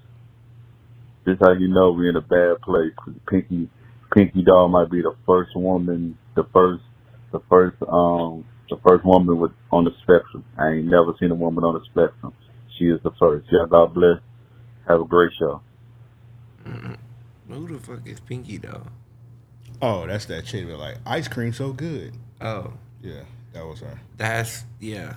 [1.27, 2.95] This how you know we're in a bad place.
[3.29, 3.69] Pinky,
[4.11, 6.83] Pinky Doll might be the first woman, the first,
[7.31, 10.45] the first, um, the first woman with on the spectrum.
[10.59, 12.33] I ain't never seen a woman on the spectrum.
[12.79, 13.47] She is the first.
[13.51, 14.21] Yeah, God bless.
[14.89, 15.61] Have a great show.
[17.49, 18.83] Who the fuck is Pinky though?
[19.81, 22.13] Oh, that's that chick that like ice cream so good.
[22.41, 24.01] Oh, Yeah, that was her.
[24.17, 25.15] that's yeah.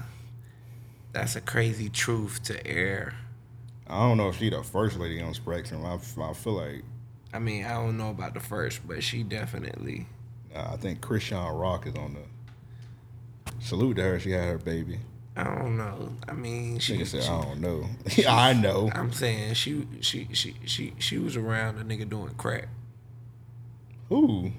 [1.11, 3.15] That's a crazy truth to air.
[3.87, 5.83] I don't know if she the first lady on Spectrum.
[5.83, 6.83] I, I feel like
[7.33, 10.05] I mean, I don't know about the first, but she definitely.
[10.55, 12.21] uh, I think Chrisean Rock is on the.
[13.59, 14.19] Salute to her.
[14.19, 14.99] She had her baby.
[15.35, 16.11] I don't know.
[16.27, 16.97] I mean, she.
[16.97, 17.85] Nigga said, she- I don't know.
[18.29, 18.89] I know.
[18.93, 22.67] I'm saying she she she she she was around a nigga doing crack.
[24.09, 24.51] Who?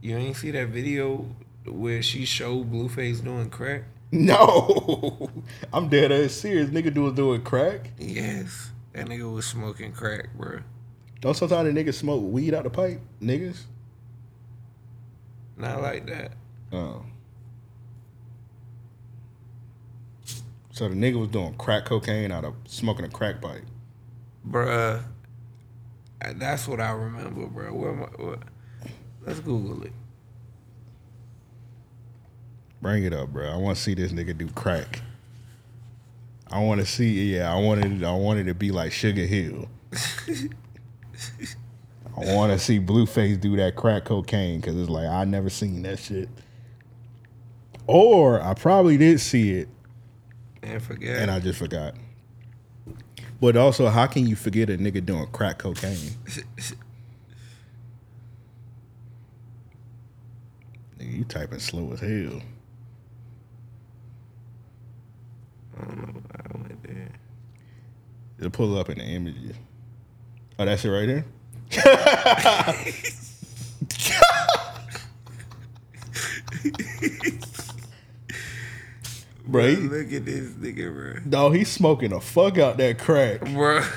[0.00, 1.26] You ain't see that video
[1.66, 3.82] where she showed Blueface doing crack?
[4.10, 5.30] No.
[5.72, 6.70] I'm dead ass serious.
[6.70, 7.90] Nigga do was doing crack.
[7.98, 10.60] Yes, that nigga was smoking crack, bro.
[11.20, 13.00] Don't sometimes the niggas smoke weed out the pipe?
[13.22, 13.64] Niggas?
[15.56, 16.32] Not like that.
[16.72, 17.04] Oh.
[20.80, 23.64] So the nigga was doing crack cocaine out of smoking a crack pipe.
[24.48, 25.02] Bruh,
[26.36, 27.74] that's what I remember, bro.
[27.74, 28.38] Where am I, what?
[29.26, 29.92] Let's Google it.
[32.80, 33.46] Bring it up, bro.
[33.50, 35.02] I want to see this nigga do crack.
[36.50, 37.34] I want to see.
[37.34, 38.02] Yeah, I wanted.
[38.02, 39.68] I wanted to be like Sugar Hill.
[42.16, 45.82] I want to see Blueface do that crack cocaine because it's like I never seen
[45.82, 46.30] that shit.
[47.86, 49.68] Or I probably did see it
[50.62, 51.22] And forget.
[51.22, 51.94] and I just forgot.
[53.40, 55.96] But also, how can you forget a nigga doing crack cocaine?
[60.98, 62.42] Nigga, you typing slow as hell.
[65.78, 66.22] I don't know.
[66.36, 67.08] I went there.
[68.38, 69.56] It'll pull up in the images.
[70.58, 71.24] Oh, that's it right there?
[79.50, 81.14] bro, he, Look at this nigga, bro.
[81.28, 83.40] dog, he's smoking the fuck out that crack.
[83.40, 83.80] Bro.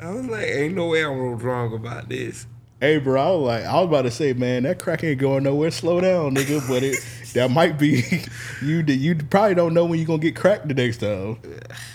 [0.00, 2.46] I was like, ain't no way I was wrong about this.
[2.80, 5.44] Hey, bro, I was like, I was about to say, man, that crack ain't going
[5.44, 5.70] nowhere.
[5.70, 6.66] Slow down, nigga.
[6.68, 6.96] But it
[7.34, 8.02] that might be
[8.62, 8.82] you.
[8.86, 11.38] You probably don't know when you're gonna get cracked the next time.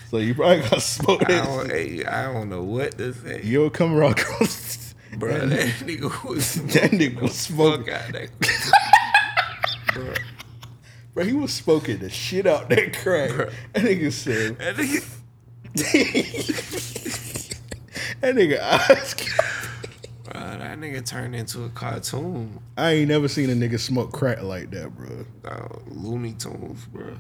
[0.10, 1.46] So you probably gotta smoke I that.
[1.46, 3.42] don't, hey, I don't know what to say.
[3.44, 4.14] You'll come around.
[4.20, 4.78] across-
[5.18, 7.94] Bro, that nigga was That nigga was fuck smoking.
[7.94, 8.30] out that.
[10.00, 10.14] Bro,
[11.14, 13.32] Bro, he was smoking the shit out that crack.
[13.74, 15.16] That nigga said, That nigga,
[18.22, 19.14] that nigga eyes.
[20.24, 22.60] bruh, that nigga turned into a cartoon.
[22.78, 25.26] I ain't never seen a nigga smoke crack like that, bro.
[25.46, 27.16] Uh, Looney Tunes, bro.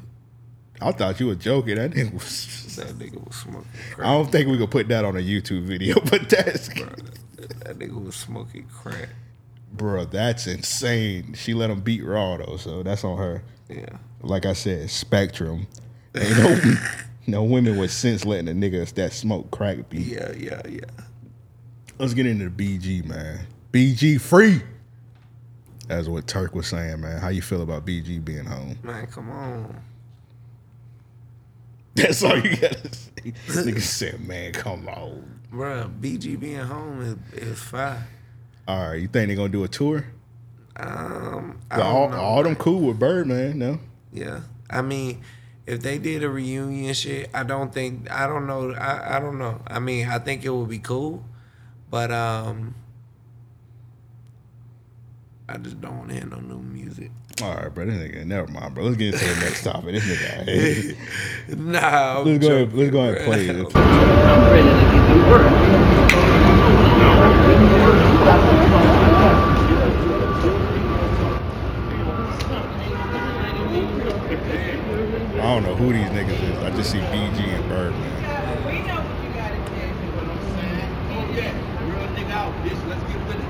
[0.81, 1.75] I thought you were joking.
[1.75, 2.75] That nigga was.
[2.77, 4.07] That nigga was smoking Crack.
[4.07, 8.01] I don't think we could put that on a YouTube video, but that's, That nigga
[8.03, 9.09] was smoking crack.
[9.73, 11.33] Bro, that's insane.
[11.33, 13.43] She let him beat Raw though, so that's on her.
[13.69, 13.97] Yeah.
[14.21, 15.67] Like I said, Spectrum.
[16.15, 16.73] Ain't no,
[17.27, 20.07] no women with sense letting a nigga that smoke crack beat.
[20.07, 20.81] Yeah, yeah, yeah.
[21.97, 23.45] Let's get into the BG, man.
[23.71, 24.61] BG free.
[25.87, 27.19] That's what Turk was saying, man.
[27.19, 28.77] How you feel about BG being home?
[28.83, 29.81] Man, come on.
[31.95, 33.33] That's all you gotta say.
[33.47, 35.39] Nigga said, man, come on.
[35.51, 38.03] Bruh, BG being home is, is fine.
[38.69, 40.05] All right, you think they're gonna do a tour?
[40.75, 42.23] Um, I all, don't know.
[42.23, 43.79] all them cool with Birdman, no?
[44.13, 44.41] Yeah.
[44.69, 45.23] I mean,
[45.65, 49.39] if they did a reunion shit, I don't think I don't know I, I don't
[49.39, 49.59] know.
[49.65, 51.25] I mean, I think it would be cool,
[51.89, 52.75] but um
[55.47, 57.09] I just don't want to hear no new music.
[57.41, 57.87] All right, bro.
[57.87, 58.83] This nigga, never mind, bro.
[58.83, 59.95] Let's get into the next topic.
[59.95, 62.55] This nigga, Nah, I'm let's go.
[62.55, 63.75] Ahead, let's go ahead and play it.
[63.75, 66.38] I'm ready to get to work.
[74.11, 76.57] I don't know who these niggas is.
[76.63, 78.01] I just see BG and Birdman.
[78.65, 79.73] We know what you gotta do.
[81.39, 81.53] Yeah,
[81.87, 82.81] real nigga out, bitch.
[82.89, 83.49] Let's get with it.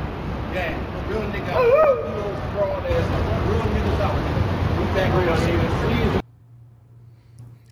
[0.53, 1.63] Yeah, real nigga out.
[1.63, 3.07] You know, fraud ass.
[3.49, 4.15] Real niggas out.
[4.77, 6.21] We back real niggas.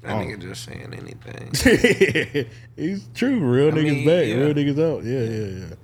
[0.01, 0.19] That Oh.
[0.19, 2.47] nigga just saying anything.
[2.75, 3.39] He's true.
[3.39, 4.25] Real I niggas mean, back.
[4.25, 4.35] yeah.
[4.35, 5.03] Real niggas out.
[5.03, 5.75] Yeah, yeah, yeah.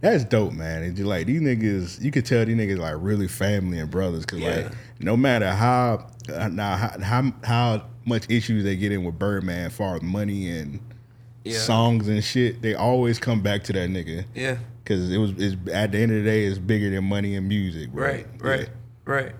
[0.00, 0.82] That's dope, man.
[0.82, 4.24] It's just like these niggas, you could tell these niggas like really family and brothers.
[4.24, 9.04] Cause like no matter how uh, now how, how how much issues they get in
[9.04, 10.80] with Birdman, as far as money and
[11.44, 11.58] Yeah.
[11.58, 14.24] songs and shit, they always come back to that nigga.
[14.34, 14.56] Yeah.
[14.86, 17.46] Cause it was it's, at the end of the day, it's bigger than money and
[17.46, 18.06] music, bro.
[18.06, 18.68] Right, right,
[19.04, 19.32] right.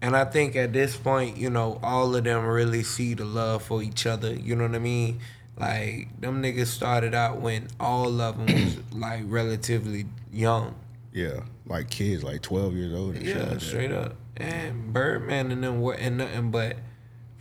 [0.00, 3.64] And I think at this point, you know, all of them really see the love
[3.64, 4.32] for each other.
[4.32, 5.20] You know what I mean?
[5.58, 10.76] Like them niggas started out when all of them was like relatively young.
[11.12, 13.16] Yeah, like kids, like twelve years old.
[13.16, 14.14] And shit Yeah, like straight up.
[14.36, 16.76] And Birdman and them were and nothing but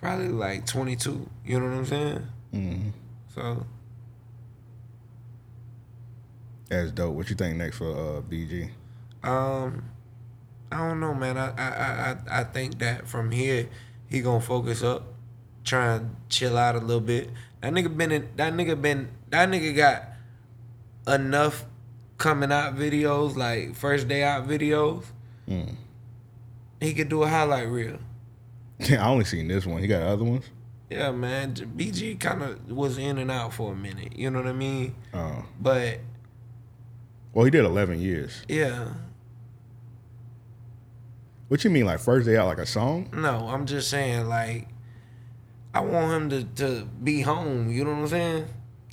[0.01, 1.29] probably like twenty two.
[1.45, 2.27] You know what I'm saying?
[2.53, 2.91] Mm Mhm.
[3.35, 3.65] So
[6.69, 7.13] That's dope.
[7.15, 8.71] What you think next for uh, BG?
[9.23, 9.83] Um,
[10.71, 11.37] I don't know, man.
[11.37, 13.69] I I I I I think that from here
[14.09, 15.03] he gonna focus up,
[15.63, 17.29] try and chill out a little bit.
[17.61, 20.03] That nigga been in, that nigga been that nigga got
[21.07, 21.65] enough
[22.17, 25.05] coming out videos like first day out videos.
[25.47, 25.75] Mm.
[26.79, 27.97] He could do a highlight reel.
[28.79, 29.81] Yeah, I only seen this one.
[29.81, 30.45] He got other ones.
[30.89, 31.53] Yeah, man.
[31.55, 34.15] BG kind of was in and out for a minute.
[34.15, 34.95] You know what I mean?
[35.13, 35.99] Oh, But
[37.33, 38.43] well, he did eleven years.
[38.47, 38.93] yeah,
[41.49, 43.09] What you mean, like first day out, like a song?
[43.13, 44.67] No, I'm just saying, like,
[45.77, 47.69] I want him to, to be home.
[47.69, 48.45] You know what I'm saying?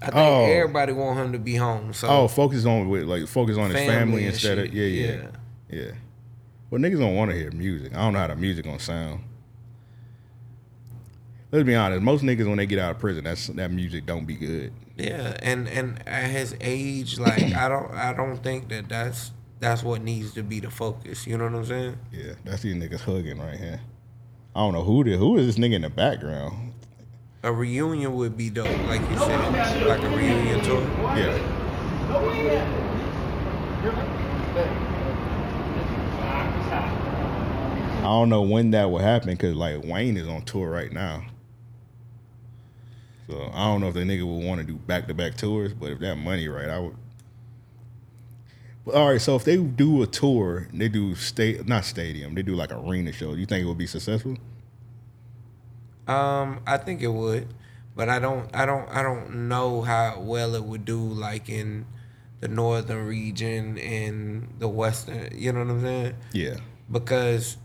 [0.03, 0.45] I think Oh.
[0.45, 1.93] everybody want him to be home.
[1.93, 5.27] So Oh, focus on with like focus on his Family instead of shit, yeah, yeah,
[5.71, 5.91] yeah,
[6.71, 7.93] Well, niggas don't want to hear music.
[7.95, 9.21] I don't know how the music gonna sound.
[11.53, 12.03] Let's be honest.
[12.03, 14.73] Most niggas when they get out of prison, that's that music don't be good.
[14.97, 19.31] yeah, and and at his age, like, I don't I don't think that that's
[19.61, 21.27] that's what needs to be the focus.
[21.27, 21.97] You know what I'm saying?
[22.13, 23.81] Yeah, that's these niggas hugging right here.
[24.55, 26.74] I don't know who the who is this nigga in the background.
[27.45, 30.81] A reunion would be dope, like you said, like a reunion tour.
[31.15, 31.61] Yeah.
[37.99, 41.27] I don't know when that will happen because like Wayne is on tour right now.
[43.29, 45.75] So I don't know if the nigga would want to do back to back tours,
[45.75, 46.97] but if that money right, I would.
[48.87, 52.43] But, all right, so if they do a tour, they do state not stadium, they
[52.43, 53.35] do like arena show.
[53.35, 54.39] You think it would be successful?
[56.07, 57.49] Um, I think it would,
[57.97, 61.87] but I don't, I don't, I don't know how well it would do like in
[62.41, 65.31] the northern region and the western.
[65.33, 66.15] You know what I'm saying?
[66.33, 66.57] Yeah.
[66.91, 67.57] Because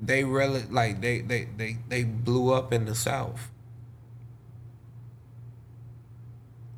[0.00, 3.50] they really like they they they they blew up in the south.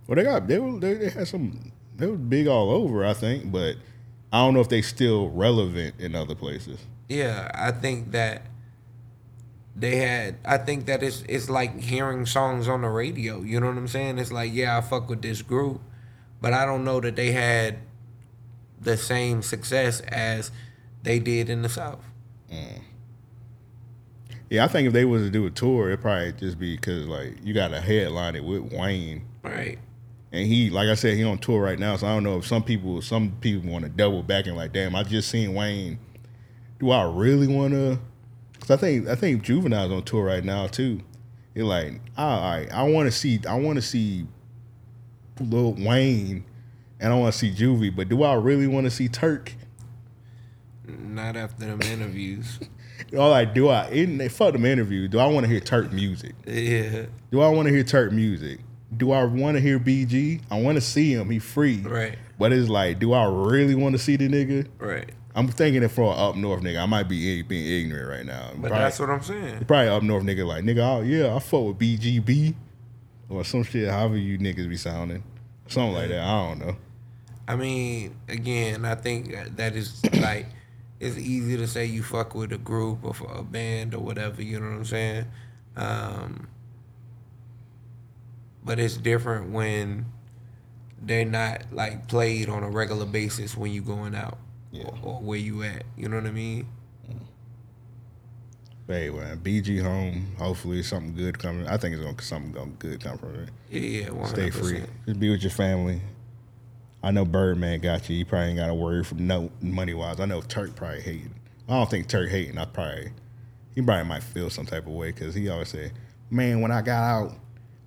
[0.07, 3.13] Well, they got they were, they, they had some they were big all over, I
[3.13, 3.77] think, but
[4.33, 6.81] I don't know if they still relevant in other places.
[7.09, 8.47] Yeah, I think that
[9.75, 10.37] they had.
[10.45, 13.41] I think that it's it's like hearing songs on the radio.
[13.43, 14.19] You know what I'm saying?
[14.19, 15.81] It's like yeah, I fuck with this group,
[16.41, 17.79] but I don't know that they had
[18.81, 20.51] the same success as
[21.03, 22.05] they did in the South.
[22.53, 22.83] Mm.
[24.51, 27.07] Yeah, I think if they was to do a tour, it'd probably just be because
[27.07, 29.79] like you got to headline it with Wayne, Right.
[30.31, 31.97] and he, like I said, he on tour right now.
[31.97, 34.73] So I don't know if some people, some people want to double back and like,
[34.75, 35.99] damn, I just seen Wayne.
[36.79, 37.99] Do I really want to?
[38.63, 41.01] Because I think I think Juvenile's on tour right now too.
[41.53, 44.25] You're like, all right, I want to see, I want to see
[45.41, 46.45] Lil Wayne,
[47.01, 49.53] and I want to see Juvie, but do I really want to see Turk?
[50.87, 52.61] Not after them interviews.
[53.19, 53.89] All like, do I?
[53.89, 55.11] In fuck them interviews.
[55.11, 56.35] Do I want to hear Turk music?
[56.47, 57.07] yeah.
[57.33, 58.61] Do I want to hear Turk music?
[58.97, 60.41] Do I want to hear BG?
[60.53, 61.31] I want to see him.
[61.31, 61.81] He free.
[61.81, 62.17] Right.
[62.39, 64.69] But it's like, do I really want to see the nigga?
[64.79, 65.11] Right.
[65.35, 66.83] I'm thinking it for an up north nigga.
[66.83, 68.51] I might be being ignorant right now.
[68.55, 69.65] But probably, that's what I'm saying.
[69.65, 70.99] probably up north nigga like nigga.
[70.99, 72.55] Oh yeah, I fuck with BGB
[73.31, 73.89] or some shit.
[73.89, 75.23] However you niggas be sounding,
[75.69, 76.21] something like that.
[76.21, 76.77] I don't know.
[77.49, 80.47] I mean, again, I think that is like
[81.01, 84.43] it's easy to say you fuck with a group or a band or whatever.
[84.43, 85.27] You know what I'm saying?
[85.77, 86.49] Um,
[88.63, 90.05] but it's different when
[91.01, 94.39] they're not like played on a regular basis when you going out
[94.73, 94.85] Yeah.
[94.85, 95.85] or, or where you at.
[95.97, 96.67] You know what I mean?
[97.09, 97.19] Mm.
[98.87, 100.35] But anyway, BG home.
[100.39, 101.69] Hopefully something good coming.
[101.69, 103.49] I think it's gonna something good come from it.
[103.71, 104.29] Yeah, yeah, 100%.
[104.29, 104.83] Stay free.
[105.07, 106.01] Just be with your family.
[107.03, 108.17] I know Birdman got you.
[108.17, 110.21] You probably ain't got to worry from no money wise.
[110.21, 111.35] I know Turk probably hating.
[111.69, 112.59] I don't think Turk hating.
[112.59, 113.13] I probably
[113.75, 115.93] he probably might feel some type of way because he always say,
[116.31, 117.37] "Man, when I got out,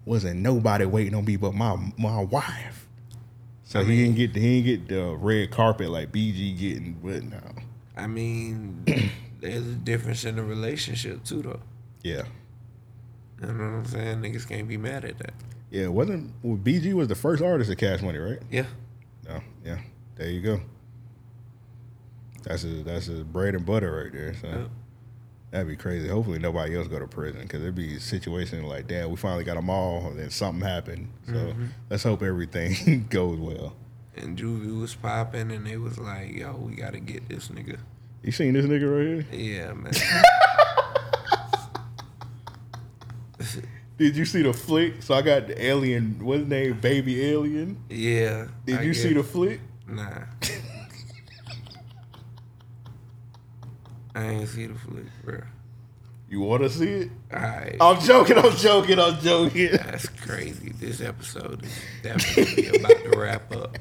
[0.06, 2.85] wasn't nobody waiting on me but my my wife."
[3.76, 6.58] So I he mean- didn't get the, he didn't get the red carpet like BG
[6.58, 6.94] getting.
[7.04, 7.40] But no,
[7.98, 8.84] I mean,
[9.42, 11.60] there's a difference in the relationship too, though.
[12.04, 12.24] yeah,
[13.42, 14.22] You know what I'm saying?
[14.22, 15.34] Niggas can't be mad at that.
[15.72, 15.88] yeah.
[15.88, 18.40] Wasn't well, BG was the first artist to Cash Money, right?
[18.50, 18.66] Yeah.
[19.28, 19.80] No, yeah.
[20.16, 20.62] There you go.
[22.44, 24.34] That's a that's his bread and butter right there.
[24.36, 24.70] So Yep.
[25.56, 26.10] That'd be crazy.
[26.10, 29.46] Hopefully nobody else go to prison because it'd be a situation like, damn, we finally
[29.46, 31.10] got them all, and then something happened.
[31.28, 31.66] So mm-hmm.
[31.90, 33.74] let's hope everything goes well.
[34.18, 37.80] And Juvie was popping, and they was like, "Yo, we gotta get this nigga."
[38.22, 39.40] You seen this nigga right here?
[39.40, 39.94] Yeah, man.
[43.98, 45.02] Did you see the flick?
[45.04, 46.20] So I got the alien.
[46.22, 46.80] What's his name?
[46.82, 47.78] Baby Alien.
[47.90, 48.48] yeah.
[48.66, 49.62] Did I you see the flick?
[49.88, 50.24] Nah.
[54.16, 55.42] I ain't see the flick, bro.
[56.30, 57.12] You want to see it?
[57.34, 57.76] Alright.
[57.80, 58.38] I'm joking.
[58.38, 59.00] I'm joking.
[59.00, 59.72] I'm joking.
[59.74, 60.74] That's crazy.
[60.80, 63.78] This episode is definitely about to wrap up.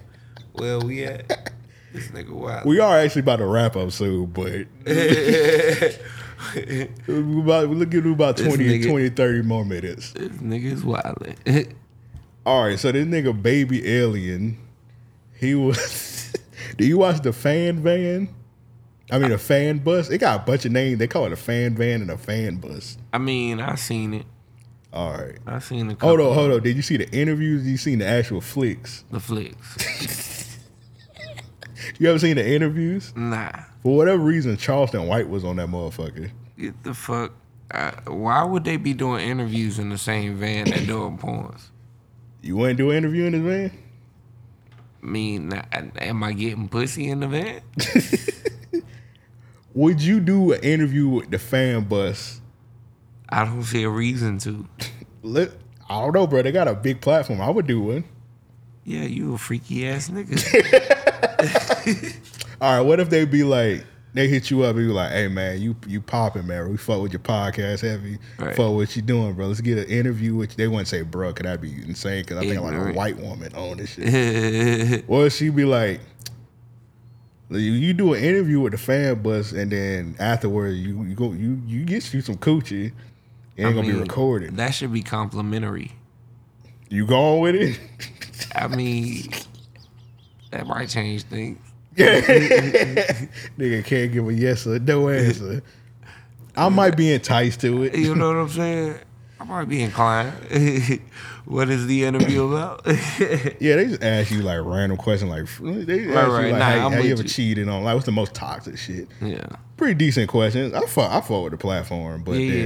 [0.54, 1.52] Well, we at
[1.92, 2.66] this nigga wild.
[2.66, 4.66] We are actually about to wrap up soon, but
[7.06, 10.12] we about, we're looking at about This 20, nigga- 20, 30 more minutes.
[10.12, 11.72] This nigga is wildin'.
[12.46, 14.58] All right, so this nigga baby alien,
[15.38, 16.34] he was.
[16.76, 18.28] do you watch the fan van?
[19.10, 20.10] I mean, a fan bus.
[20.10, 20.98] It got a bunch of names.
[20.98, 22.96] They call it a fan van and a fan bus.
[23.12, 24.26] I mean, I seen it.
[24.92, 25.38] All right.
[25.46, 26.62] I seen couple Hold on, hold on.
[26.62, 27.66] Did you see the interviews?
[27.66, 29.04] You seen the actual flicks?
[29.10, 30.38] the flicks.
[31.98, 33.12] You ever seen the interviews?
[33.14, 33.52] Nah.
[33.82, 36.30] For whatever reason, Charleston White was on that motherfucker.
[36.58, 37.32] Get the fuck.
[37.70, 41.68] Uh, why would they be doing interviews in the same van that doing porns?
[42.42, 43.78] You to do an interview in this van?
[45.02, 47.60] I mean, am I getting pussy in the van?
[49.74, 52.40] Would you do an interview with the fan bus?
[53.28, 54.66] I don't see a reason to.
[55.22, 55.50] Let,
[55.88, 56.42] I don't know, bro.
[56.42, 57.40] They got a big platform.
[57.40, 58.04] I would do one.
[58.84, 60.38] Yeah, you a freaky ass nigga.
[62.60, 65.26] All right, what if they be like, they hit you up and be like, hey
[65.26, 66.70] man, you you popping, man.
[66.70, 68.18] We fuck with your podcast heavy.
[68.38, 68.54] Right.
[68.54, 69.48] Fuck what you doing, bro.
[69.48, 70.56] Let's get an interview with you.
[70.56, 72.22] They wouldn't say, bro, could that be insane?
[72.22, 75.04] Because I think like a white woman on this shit.
[75.08, 76.00] or she be like,
[77.58, 81.60] you, do an interview with the fan bus and then afterwards you, you go you
[81.66, 82.92] you get you some coochie.
[82.92, 82.92] And
[83.56, 84.56] it ain't I gonna be recorded.
[84.56, 85.92] That should be complimentary.
[86.88, 87.80] You going with it?
[88.54, 89.28] I mean,
[90.50, 91.58] that might change things.
[91.96, 92.20] Yeah,
[93.58, 95.62] Nigga can't give a yes or no answer.
[96.56, 97.96] I might be enticed to it.
[97.96, 98.98] You know what I'm saying?
[99.40, 100.32] I might be inclined.
[101.44, 102.82] what is the interview about?
[103.60, 106.46] Yeah, they just ask you like random questions, like they ask right.
[106.46, 107.28] you like, Nah, how, I'm how you ever you.
[107.28, 107.84] cheated on?
[107.84, 109.08] Like, what's the most toxic shit?
[109.20, 109.44] yeah.
[109.76, 110.72] Pretty decent questions.
[110.72, 112.64] I fuck, I fuck with the platform, but Yeah,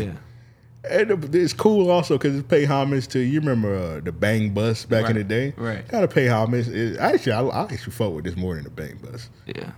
[0.85, 4.51] then, and it's cool also because it pay homage to you remember uh, the Bang
[4.51, 5.53] Bus back in the day.
[5.57, 5.87] right.
[5.89, 6.69] Gotta pay homage.
[6.69, 9.73] It, actually, I, I actually fuck with this more than the Bang Bus, Yeah.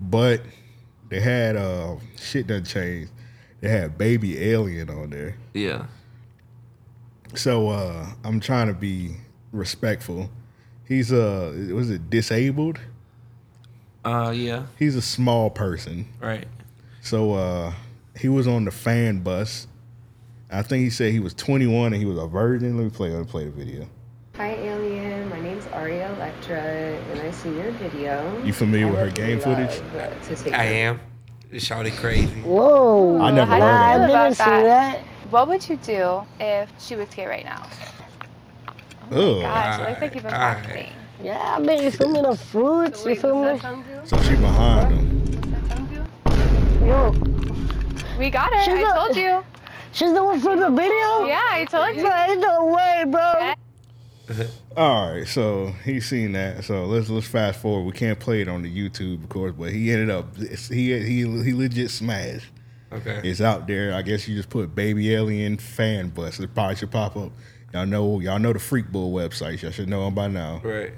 [0.00, 0.42] but
[1.08, 3.10] they had uh shit done changed.
[3.60, 5.36] They had Baby Alien on there.
[5.52, 5.86] Yeah.
[7.34, 9.16] So uh I'm trying to be
[9.52, 10.30] respectful.
[10.86, 12.78] He's uh was it disabled?
[14.04, 14.64] Uh, yeah.
[14.78, 16.06] He's a small person.
[16.20, 16.46] Right.
[17.02, 17.72] So uh
[18.18, 19.66] he was on the fan bus.
[20.50, 22.76] I think he said he was 21 and he was a virgin.
[22.76, 23.10] Let me play.
[23.10, 23.88] Let me play the video.
[24.36, 25.28] Hi, Alien.
[25.28, 28.42] My name's Aria Electra, and I see your video.
[28.42, 29.76] You familiar I with her game footage?
[29.76, 31.00] To take I a- am.
[31.52, 32.26] Shawty crazy.
[32.42, 33.20] Whoa.
[33.20, 34.12] I never how heard I feel of it.
[34.12, 34.98] about didn't see that?
[35.30, 35.32] That.
[35.32, 37.66] What would you do if she was here right now?
[39.12, 39.42] Oh Ugh.
[39.42, 40.64] Gosh, it looks like you've been Alright.
[40.64, 40.92] practicing.
[41.22, 42.22] Yeah, I mean, you feel me?
[42.22, 43.44] The fruits, you Wait, feel me?
[43.46, 44.00] that song do?
[44.04, 46.86] So she behind him.
[46.86, 47.10] Yo,
[48.18, 48.62] We got her.
[48.64, 49.44] She's I not- told you.
[49.92, 51.26] she's the one from the video?
[51.26, 52.02] Yeah, I told you.
[52.02, 53.52] Bro, ain't no way, bro.
[54.38, 54.46] Yeah.
[54.76, 56.62] All right, so he's seen that.
[56.62, 57.82] So let's let's fast forward.
[57.84, 61.22] We can't play it on the YouTube, of course, but he ended up he he
[61.42, 62.46] he legit smashed.
[62.92, 63.20] Okay.
[63.24, 63.94] It's out there.
[63.94, 67.32] I guess you just put "baby alien fan bus." It probably should pop up.
[67.72, 69.62] Y'all know y'all know the Freak Bull websites.
[69.62, 70.60] Y'all should know them by now.
[70.64, 70.92] Right.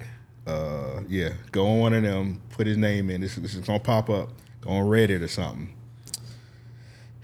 [0.46, 2.40] Uh, yeah, go on one of them.
[2.50, 3.20] Put his name in.
[3.20, 4.30] This, this is gonna pop up.
[4.62, 5.74] Go on Reddit or something.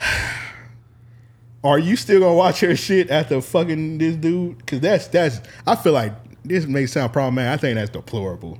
[1.65, 4.65] Are you still gonna watch her shit after fucking this dude?
[4.67, 5.41] Cause that's that's.
[5.67, 6.13] I feel like
[6.45, 7.59] this may sound problematic.
[7.59, 8.59] I think that's deplorable.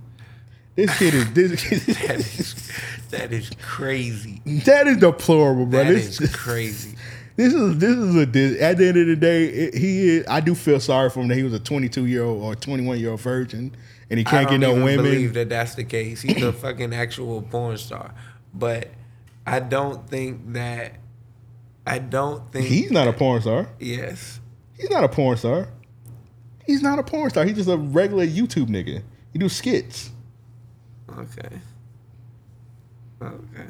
[0.75, 1.73] This kid is this.
[1.73, 2.73] Is
[3.11, 4.41] that is crazy.
[4.65, 5.85] that is deplorable, bro.
[5.85, 6.97] That this, is crazy.
[7.37, 8.23] This is this is a
[8.65, 11.29] at the end of the day, it, he is, I do feel sorry for him
[11.29, 13.77] that he was a 22 year old or 21 year old virgin
[14.11, 15.05] and he can't get no even women.
[15.05, 16.23] believe that that's the case.
[16.23, 18.15] He's a fucking actual porn star,
[18.55, 18.89] but
[19.47, 20.95] I don't think that.
[21.87, 23.69] I don't think He's not a porn star.
[23.79, 24.41] Yes.
[24.77, 25.69] He's not a porn star.
[26.67, 27.45] He's not a porn star.
[27.45, 29.03] He's just a regular YouTube nigga.
[29.33, 30.11] He do skits.
[31.09, 31.61] Okay.
[33.21, 33.67] Okay.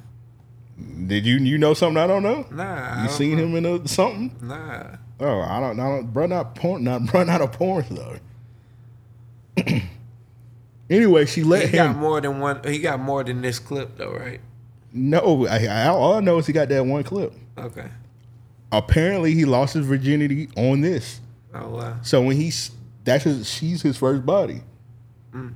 [1.07, 2.47] Did you you know something I don't know?
[2.51, 3.03] Nah.
[3.03, 3.45] You seen know.
[3.45, 4.35] him in a, something?
[4.41, 4.97] Nah.
[5.21, 5.81] Oh, I don't.
[5.81, 6.13] I don't.
[6.13, 6.85] Bro, not porn.
[6.85, 8.19] Not bro, not a porn though.
[10.91, 12.63] anyway, she let He got more than one.
[12.65, 14.41] He got more than this clip though, right?
[14.93, 17.33] No, I, I, all I know is he got that one clip.
[17.59, 17.89] Okay.
[18.71, 21.21] Apparently, he lost his virginity on this.
[21.55, 21.99] Oh wow.
[22.03, 22.71] So when he's
[23.05, 24.63] that's his, she's his first body.
[25.33, 25.55] Mm.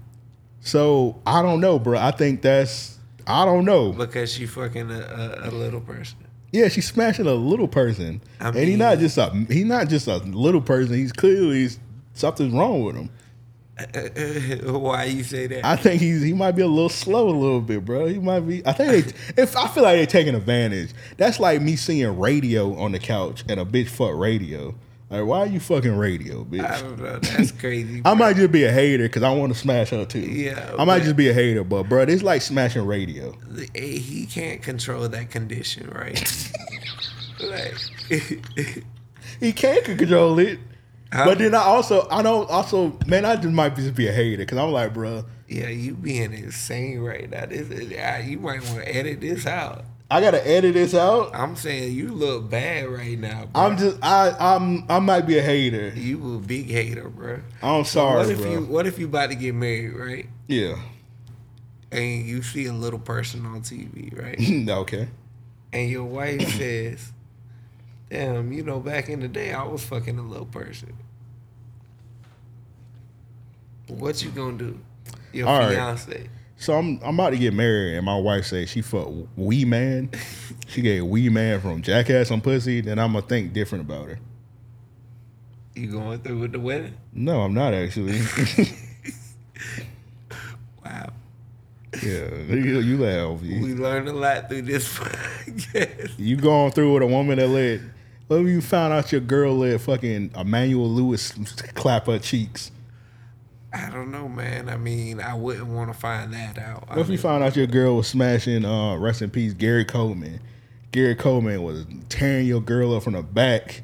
[0.61, 1.99] So I don't know, bro.
[1.99, 3.93] I think that's I don't know.
[3.93, 5.01] Because she fucking a,
[5.45, 6.19] a, a little person.
[6.53, 10.07] Yeah, she's smashing a little person, I and he's not just a he's not just
[10.07, 10.95] a little person.
[10.95, 11.71] He's clearly
[12.13, 13.11] something's wrong with him.
[14.83, 15.65] Why you say that?
[15.65, 18.05] I think he's he might be a little slow a little bit, bro.
[18.07, 18.65] He might be.
[18.67, 19.13] I think they,
[19.43, 20.91] if I feel like they're taking advantage.
[21.17, 24.75] That's like me seeing radio on the couch and a bitch fuck radio.
[25.13, 26.65] Like, why are you fucking radio, bitch?
[26.65, 27.19] I don't know.
[27.19, 28.01] That's crazy.
[28.05, 30.21] I might just be a hater because I want to smash her too.
[30.21, 33.37] Yeah, I might just be a hater, but bro, it's like smashing radio.
[33.75, 36.53] he can't control that condition, right?
[37.43, 37.75] like,
[39.39, 40.59] He can't control it,
[41.13, 41.27] Huh?
[41.27, 44.39] but then I also I don't also man I just might just be a hater
[44.39, 47.45] because I'm like, bro, yeah, you being insane right now.
[47.45, 49.85] This is, ah, you might want to edit this out.
[50.13, 51.35] I gotta edit this out.
[51.35, 53.47] I'm saying you look bad right now.
[53.47, 53.63] Bro.
[53.63, 55.89] I'm just I I'm I might be a hater.
[55.97, 57.41] you a big hater, bro.
[57.63, 58.51] I'm So sorry, what if bro.
[58.53, 60.27] you What if you about to get married, right?
[60.49, 60.77] yeah.
[61.91, 64.69] And you see a little person on TV, right?
[64.79, 65.09] okay.
[65.73, 67.13] and your wife says,
[68.11, 70.95] "Damn, you know, back in the day, I was fucking a little person."
[73.89, 74.79] What you gonna do?
[75.33, 75.75] Your All right.
[76.63, 80.11] So I'm I'm about to get married, and my wife says she fucked Wee Man.
[80.69, 82.81] she gave Wee Man from Jackass on pussy.
[82.81, 84.21] Then I'm gonna think different about her.
[85.75, 86.95] You going through with the wedding?
[87.13, 88.21] No, I'm not actually.
[90.85, 91.13] Wow.
[92.03, 93.41] yeah, you, you laugh.
[93.43, 96.15] You, We learned a lot through this podcast.
[96.19, 97.81] you going through with a woman that let.
[98.27, 101.33] What if you found out your girl let fucking Emmanuel Lewis
[101.75, 102.71] clap her cheeks?
[103.75, 104.69] I don't know, man.
[104.69, 106.89] I mean, I wouldn't want to find that out.
[106.89, 110.41] What if you found out your girl was smashing, uh, rest in peace, Gary Coleman?
[110.91, 113.83] Gary Coleman was tearing your girl up from the back.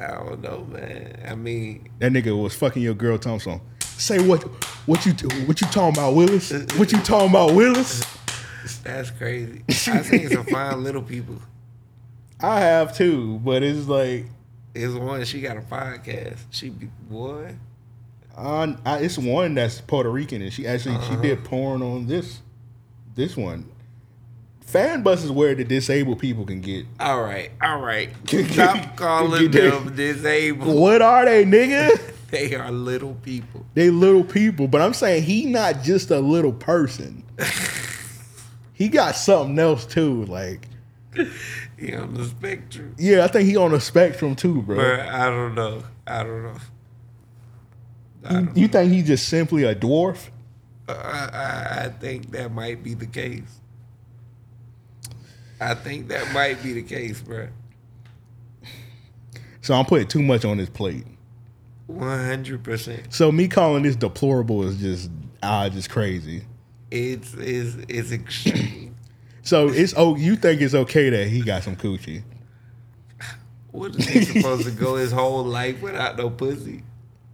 [0.00, 1.22] I don't know, man.
[1.28, 3.60] I mean, That nigga was fucking your girl Thompson.
[3.82, 4.42] Say what
[4.86, 5.12] what you
[5.46, 6.52] what you talking about, Willis?
[6.76, 8.04] What you talking about, Willis?
[8.82, 9.64] that's crazy.
[9.68, 11.36] I seen some fine little people.
[12.40, 14.26] I have too, but it's like
[14.74, 15.24] It's one.
[15.24, 16.38] She got a podcast.
[16.50, 17.56] She be boy.
[18.38, 21.22] Uh, I, it's one that's Puerto Rican and she actually she Uh-huh.
[21.22, 22.40] did porn on this
[23.14, 23.68] this one.
[24.60, 26.84] Fan bus is where the disabled people can get.
[27.00, 28.10] All right, all right.
[28.26, 30.76] Stop calling them disabled.
[30.78, 31.98] What are they, nigga?
[32.30, 33.64] They are little people.
[33.72, 37.24] They little people, but I'm saying he not just a little person.
[38.74, 40.26] he got something else too.
[40.26, 40.68] Like,
[41.78, 42.94] He on the spectrum.
[42.98, 44.76] yeah, I think he on the spectrum too, bro.
[44.76, 45.82] But I don't know.
[46.06, 46.56] I don't know.
[48.54, 50.28] You think he's just simply a dwarf?
[50.88, 53.60] I, I, I think that might be the case.
[55.60, 57.48] I think that might be the case, bro.
[59.60, 61.04] So I'm putting too much on his plate.
[61.86, 63.12] One hundred percent.
[63.12, 65.10] So me calling this deplorable is just
[65.42, 66.44] ah, just crazy.
[66.90, 68.94] It's it's it's extreme.
[69.42, 72.22] So it's oh, you think it's okay that he got some coochie?
[73.70, 76.82] what is he supposed to go his whole life without no pussy?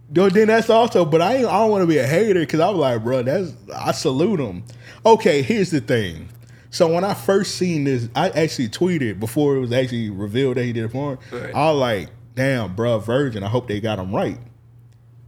[0.09, 1.05] No, then that's also.
[1.05, 3.53] But I ain't, I don't want to be a hater because I'm like, bro, that's
[3.73, 4.63] I salute him.
[5.05, 6.29] Okay, here's the thing.
[6.69, 10.65] So when I first seen this, I actually tweeted before it was actually revealed that
[10.65, 11.17] he did porn.
[11.31, 11.55] Right.
[11.55, 13.43] I was like, damn, bro, virgin.
[13.43, 14.37] I hope they got him right.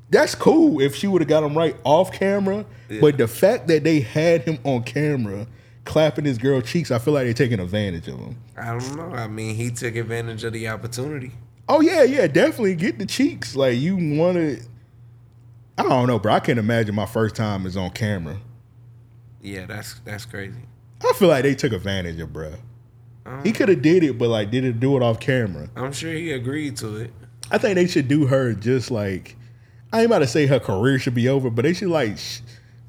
[0.10, 2.66] That's cool if she would have got him right off camera.
[2.90, 3.02] Yeah.
[3.02, 5.48] But the fact that they had him on camera
[5.86, 8.38] clapping his girl cheeks, I feel like they're taking advantage of him.
[8.58, 9.16] I don't know.
[9.16, 11.32] I mean, he took advantage of the opportunity.
[11.70, 13.56] Oh yeah, yeah, definitely get the cheeks.
[13.56, 14.62] Like you want to.
[15.78, 16.34] I don't know, bro.
[16.34, 18.38] I can't imagine my first time is on camera.
[19.42, 20.60] Yeah, that's that's crazy.
[21.08, 22.54] I feel like they took advantage of, bro.
[23.44, 25.70] He um, could have did it, but like did it do it off camera.
[25.76, 27.12] I'm sure he agreed to it.
[27.52, 29.36] I think they should do her just like
[29.92, 32.40] I ain't about to say her career should be over, but they should like sh-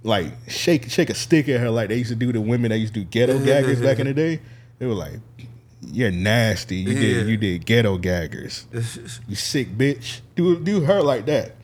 [0.02, 2.78] like shake shake a stick at her like they used to do the women that
[2.78, 4.40] used to do ghetto gaggers back in the day.
[4.78, 5.20] They were like,
[5.80, 6.76] "You're nasty.
[6.76, 7.00] You Yeah.
[7.00, 8.66] did you did ghetto gaggers.
[9.28, 10.20] You sick bitch.
[10.36, 11.54] Do do her like that."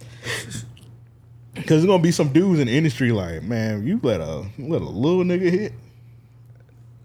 [1.54, 4.82] Cause there's gonna be some dudes in the industry like, man, you let a let
[4.82, 5.72] a little nigga hit.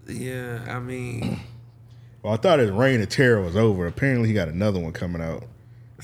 [0.08, 1.40] Yeah, I mean,
[2.22, 3.86] Well, I thought his reign of terror was over.
[3.86, 5.44] Apparently, he got another one coming out.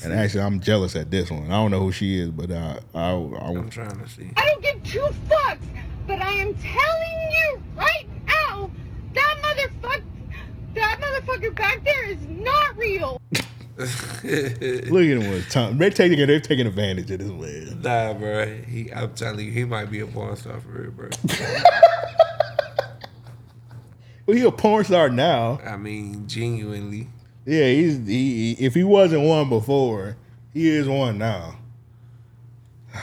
[0.03, 1.45] And actually, I'm jealous at this one.
[1.47, 4.29] I don't know who she is, but uh, I, I, I'm trying to see.
[4.37, 5.59] I don't give two fucks,
[6.07, 8.71] but I am telling you right now,
[9.13, 10.01] that motherfucker,
[10.77, 13.21] that motherfucker back there is not real.
[13.77, 15.77] look at him with Tom.
[15.77, 17.81] They're taking they're taking advantage of this man.
[17.81, 18.47] Nah, bro.
[18.63, 21.09] He, I'm telling you, he might be a porn star for real, bro.
[24.27, 25.61] Well, he a porn star now.
[25.65, 27.07] I mean, genuinely.
[27.45, 28.57] Yeah, he's he.
[28.59, 30.17] If he wasn't one before,
[30.53, 31.55] he is one now.
[32.93, 32.99] I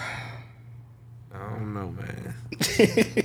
[1.33, 2.35] don't know, man.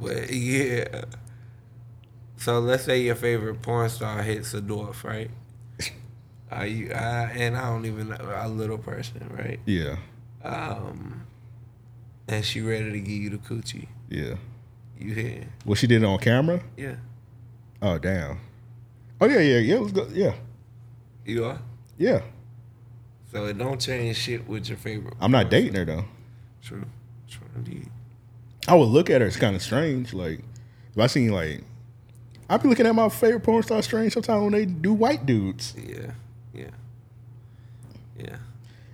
[0.00, 1.04] but yeah.
[2.40, 5.30] So let's say your favorite porn star hits a dwarf, right?
[6.50, 6.90] Are you?
[6.92, 9.60] I, and I don't even a little person, right?
[9.66, 9.96] Yeah,
[10.42, 11.26] Um,
[12.26, 13.86] and she ready to give you the coochie.
[14.08, 14.34] yeah.
[14.98, 15.44] You here?
[15.64, 16.60] Well, she did it on camera.
[16.76, 16.96] Yeah.
[17.80, 18.38] Oh damn.
[19.20, 19.74] Oh yeah, yeah, yeah.
[19.76, 20.10] It was good.
[20.12, 20.34] Yeah,
[21.24, 21.58] You are.
[21.98, 22.20] yeah.
[23.32, 25.14] So it don't change shit with your favorite.
[25.20, 26.04] I'm not dating her though.
[26.62, 26.84] True.
[27.28, 27.88] True indeed.
[28.66, 29.26] I would look at her.
[29.26, 30.12] It's kind of strange.
[30.12, 30.40] Like
[30.92, 31.62] if I seen like,
[32.50, 35.72] I be looking at my favorite porn star strange sometimes when they do white dudes.
[35.78, 36.10] Yeah.
[36.52, 36.70] Yeah.
[38.18, 38.36] Yeah.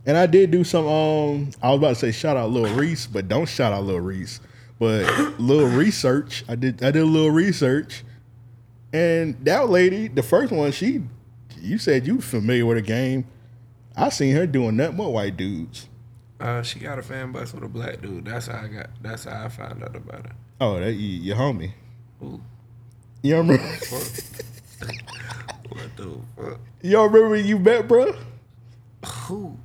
[0.05, 0.87] And I did do some.
[0.87, 4.01] Um, I was about to say shout out Lil Reese, but don't shout out Lil
[4.01, 4.41] Reese.
[4.79, 5.07] But
[5.41, 6.85] little research, I did.
[6.85, 8.05] I did a little research,
[8.93, 11.03] and that lady, the first one, she,
[11.59, 13.25] you said you familiar with the game.
[13.97, 15.89] I seen her doing nothing but white dudes.
[16.39, 18.27] Uh, she got a fan bus with a black dude.
[18.27, 18.91] That's how I got.
[19.01, 20.33] That's how I found out about her.
[20.61, 21.73] Oh, that you, your homie.
[22.23, 22.43] Ooh.
[23.27, 23.63] You remember?
[25.69, 26.61] What the fuck?
[26.81, 28.15] you don't remember you met, bro?
[29.05, 29.59] Who?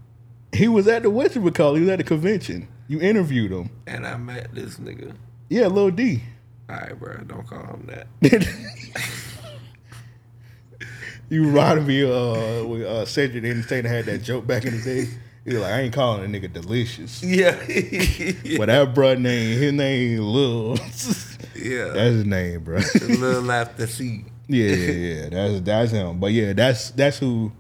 [0.52, 1.76] He was at the Western McCall.
[1.76, 2.68] He was at the convention.
[2.88, 3.70] You interviewed him.
[3.86, 5.14] And I met this nigga.
[5.50, 6.24] Yeah, Lil D.
[6.70, 7.18] All right, bro.
[7.18, 8.08] Don't call him that.
[11.30, 15.08] You reminded me uh with uh Cedric Entertainer had that joke back in the day.
[15.46, 17.24] He was like, I ain't calling a nigga delicious.
[17.24, 17.52] Yeah.
[18.58, 20.76] But that bruh name, his name Lil.
[21.56, 21.86] yeah.
[21.86, 22.78] That's his name, bro.
[23.08, 24.26] Little after seat.
[24.48, 25.30] yeah, yeah, yeah.
[25.30, 26.20] That's that's him.
[26.20, 27.52] But yeah, that's that's who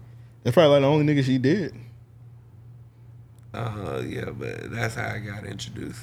[0.43, 1.73] that's probably like the only nigga she did.
[3.53, 6.01] Uh, yeah, but that's how I got introduced.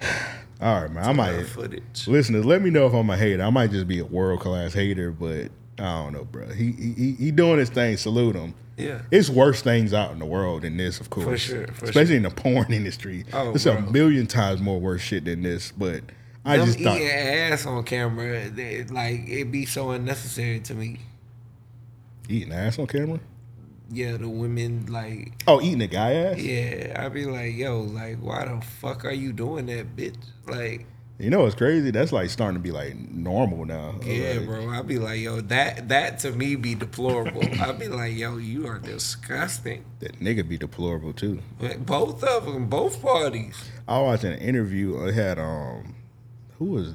[0.60, 1.04] All right, man.
[1.04, 2.06] I might footage.
[2.06, 2.44] listeners.
[2.44, 3.42] Let me know if I'm a hater.
[3.42, 6.48] I might just be a world class hater, but I don't know, bro.
[6.48, 7.96] He he he doing his thing.
[7.96, 8.54] Salute him.
[8.76, 9.02] Yeah.
[9.10, 11.26] It's worse things out in the world than this, of course.
[11.26, 12.16] For sure, for Especially sure.
[12.18, 13.24] in the porn industry.
[13.32, 15.72] Oh, There's a million times more worse shit than this.
[15.72, 16.02] But
[16.46, 20.74] I Them just thought eating ass on camera, they, like it be so unnecessary to
[20.74, 21.00] me.
[22.28, 23.20] eating ass on camera.
[23.90, 26.38] Yeah, the women like Oh, eating a guy ass.
[26.38, 30.16] Yeah, I be like, yo, like, why the fuck are you doing that, bitch?
[30.46, 30.86] Like,
[31.18, 31.90] You know what's crazy?
[31.92, 33.94] That's like starting to be like normal now.
[34.04, 34.68] yeah, Like, bro.
[34.70, 37.42] I be like, yo, that that to me be deplorable.
[37.60, 39.84] I be like, yo, you are disgusting.
[40.00, 41.40] That nigga be deplorable too.
[41.80, 43.56] Both of them, both parties.
[43.88, 45.08] I watched an interview.
[45.08, 45.94] I had um,
[46.58, 46.94] who was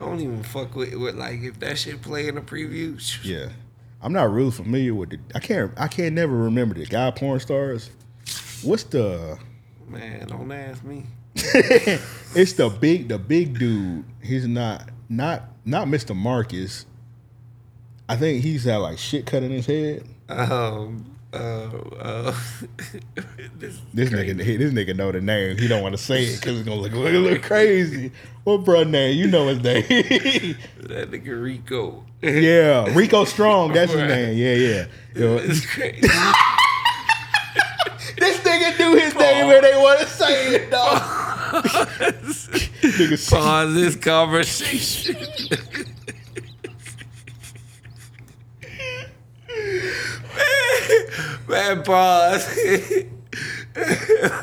[0.00, 2.98] I don't even fuck with, with like if that shit play in the preview.
[3.24, 3.50] yeah.
[4.02, 5.18] I'm not really familiar with the.
[5.34, 5.72] I can't.
[5.76, 7.90] I can't never remember the guy porn stars.
[8.62, 9.38] What's the?
[9.86, 11.04] Man, don't ask me.
[11.34, 14.04] it's the big, the big dude.
[14.22, 16.14] He's not, not, not Mr.
[16.14, 16.86] Marcus.
[18.08, 20.04] I think he's had like shit cut in his head.
[20.28, 21.36] Um, Uh,
[22.00, 22.34] uh,
[23.58, 25.56] this, This nigga, he- this nigga know the name.
[25.58, 28.10] He don't want to say it because it's gonna look, look, look crazy.
[28.44, 29.16] What bro name?
[29.16, 29.84] You know his name.
[30.88, 32.04] that nigga Rico.
[32.22, 33.74] yeah, Rico Strong.
[33.74, 34.36] That's his name.
[34.36, 34.86] Yeah, yeah.
[35.14, 36.00] Yo, It's crazy.
[38.18, 41.00] this nigga do his name where they want to say it, dog.
[43.30, 45.16] Pause this conversation.
[51.48, 52.46] Man, pause.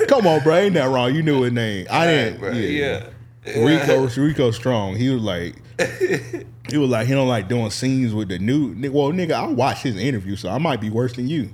[0.07, 0.55] Come on, bro.
[0.55, 1.13] Ain't that wrong?
[1.13, 1.87] You knew his name.
[1.89, 2.55] I didn't.
[2.55, 3.09] yeah.
[3.45, 3.63] yeah.
[3.63, 4.95] Rico, Rico Strong.
[4.95, 5.55] He was like,
[6.69, 8.69] he was like, he don't like doing scenes with the new.
[8.91, 11.49] Well, nigga, I watched his interview, so I might be worse than you.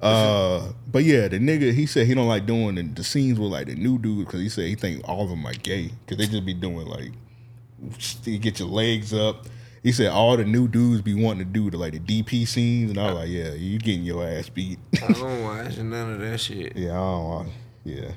[0.00, 3.52] Uh, but yeah, the nigga, he said he don't like doing the, the scenes with
[3.52, 6.16] like the new dudes because he said he think all of them are gay because
[6.16, 7.12] they just be doing like,
[8.24, 9.46] you get your legs up.
[9.82, 12.90] He said all the new dudes be wanting to do the like the DP scenes,
[12.90, 14.78] and I was like, yeah, you getting your ass beat.
[15.02, 16.76] I don't watch none of that shit.
[16.76, 17.48] yeah, I don't want.
[17.84, 18.10] Yeah.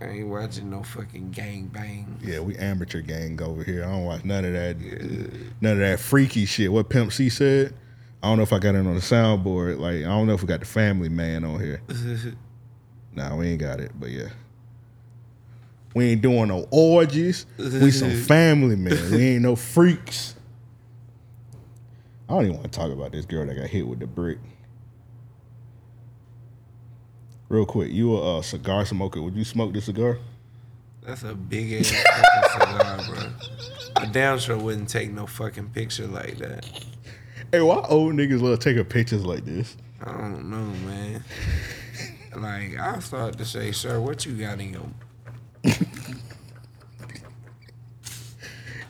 [0.00, 2.18] I ain't watching no fucking gang bang.
[2.22, 3.84] Yeah, we amateur gang over here.
[3.84, 4.76] I don't watch none of that,
[5.60, 6.72] none of that freaky shit.
[6.72, 7.74] What Pimp C said.
[8.22, 9.78] I don't know if I got it on the soundboard.
[9.78, 11.82] Like I don't know if we got the Family Man on here.
[13.14, 13.92] nah, we ain't got it.
[14.00, 14.28] But yeah,
[15.94, 17.44] we ain't doing no orgies.
[17.58, 19.10] We some family man.
[19.12, 20.33] We ain't no freaks.
[22.28, 24.38] I don't even want to talk about this girl that got hit with the brick.
[27.48, 29.20] Real quick, you a uh, cigar smoker?
[29.20, 30.18] Would you smoke this cigar?
[31.02, 33.32] That's a big ass fucking cigar, bro.
[33.96, 36.66] I damn sure wouldn't take no fucking picture like that.
[37.52, 39.76] Hey, why old niggas love taking pictures like this?
[40.02, 41.22] I don't know, man.
[42.36, 45.72] Like I started to say, sir, what you got in your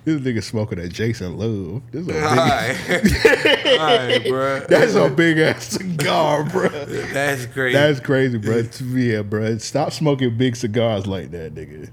[0.04, 1.82] This nigga smoking a Jason Love.
[1.90, 3.80] This is a big, Alright.
[3.80, 4.60] Alright, bro.
[4.68, 6.68] That's a big ass cigar, bro.
[6.68, 7.72] That's crazy.
[7.72, 8.64] That's crazy, bro.
[8.82, 9.56] Yeah, bro.
[9.58, 11.90] Stop smoking big cigars like that, nigga.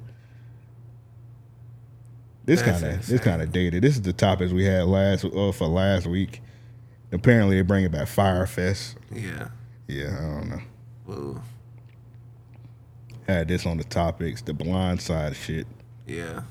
[2.43, 3.83] This kind of this kind of dated.
[3.83, 6.41] This is the topics we had last uh, for last week.
[7.13, 8.97] Apparently, they bring it back Fyre Fest.
[9.13, 9.49] Yeah.
[9.87, 11.13] Yeah, I don't know.
[11.13, 11.41] Ooh.
[13.27, 15.67] Had this on the topics, the blind side shit.
[16.07, 16.41] Yeah.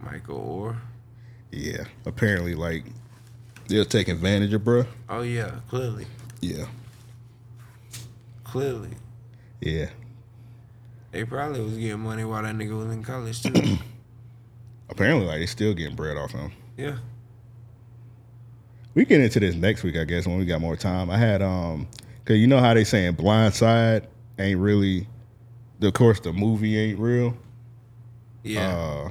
[0.00, 0.38] Michael
[0.72, 0.76] Oher.
[1.50, 2.84] Yeah, apparently, like
[3.68, 4.84] they'll take advantage of, bro.
[5.08, 6.06] Oh yeah, clearly.
[6.40, 6.66] Yeah,
[8.44, 8.90] Clearly.
[9.60, 9.90] yeah.
[11.10, 13.52] They probably was getting money while that nigga was in college too.
[14.90, 16.52] Apparently, like they still getting bread off him.
[16.76, 16.98] yeah.
[18.94, 21.08] We get into this next week, I guess, when we got more time.
[21.08, 21.86] I had um,
[22.24, 24.08] cause you know how they saying Blind Side
[24.38, 25.06] ain't really,
[25.82, 27.36] of course, the movie ain't real.
[28.42, 28.68] Yeah.
[28.76, 29.10] Uh,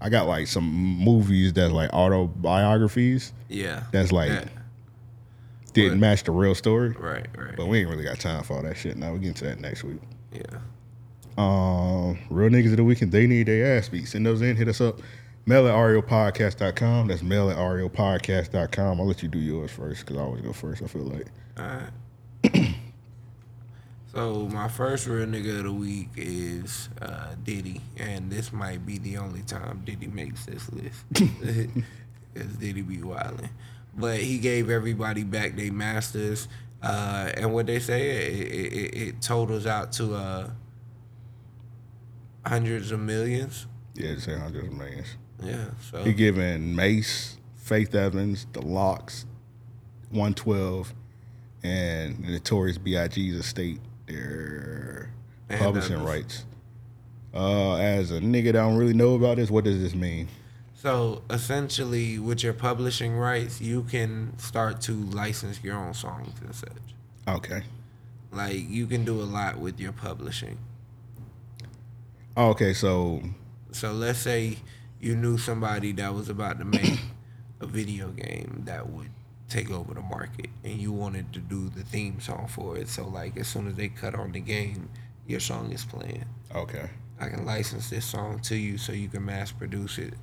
[0.00, 3.32] I got like some movies that's like autobiographies.
[3.48, 3.84] Yeah.
[3.92, 4.48] That's like That-
[5.72, 6.90] didn't match the real story.
[6.90, 7.54] Right, right.
[7.56, 8.96] But we ain't really got time for all that shit.
[8.96, 10.00] Now we get into that next week.
[10.32, 10.58] Yeah.
[11.36, 14.08] Um, real niggas of the weekend, they need their ass beat.
[14.08, 15.00] Send those in, hit us up.
[15.46, 17.08] Mail at raopodcast.com.
[17.08, 19.00] That's mail at raopodcast.com.
[19.00, 21.26] I'll let you do yours first because I always go first, I feel like.
[21.58, 22.74] Alright.
[24.12, 28.98] so my first real nigga of the week is uh, Diddy, and this might be
[28.98, 31.04] the only time Diddy makes this list.
[32.34, 33.48] Because Diddy be wildin'.
[33.96, 36.46] But he gave everybody back their masters,
[36.82, 40.50] uh, and what they say it, it, it, it totals out to uh,
[42.46, 43.66] hundreds of millions.
[43.94, 45.16] Yeah, just say hundreds of millions.
[45.42, 49.24] Yeah, so He giving Mase, Faith Evans, The Lox,
[50.10, 50.94] 112,
[51.64, 55.10] and the Notorious B.I.G.'s estate their
[55.48, 56.44] publishing rights.
[57.34, 60.28] Uh, as a nigga that don't really know about this, what does this mean?
[60.74, 66.54] So essentially, with your publishing rights, you can start to license your own songs and
[66.54, 66.70] such.
[67.26, 67.62] Okay.
[68.32, 70.58] Like you can do a lot with your publishing.
[72.36, 73.22] Okay, so
[73.72, 74.58] So let's say
[75.00, 77.00] you knew somebody that was about to make
[77.60, 79.10] a video game that would
[79.48, 82.88] take over the market, and you wanted to do the theme song for it.
[82.88, 84.88] So like as soon as they cut on the game,
[85.26, 86.24] your song is playing.
[86.54, 86.88] Okay.
[87.20, 90.14] I can license this song to you so you can mass produce it,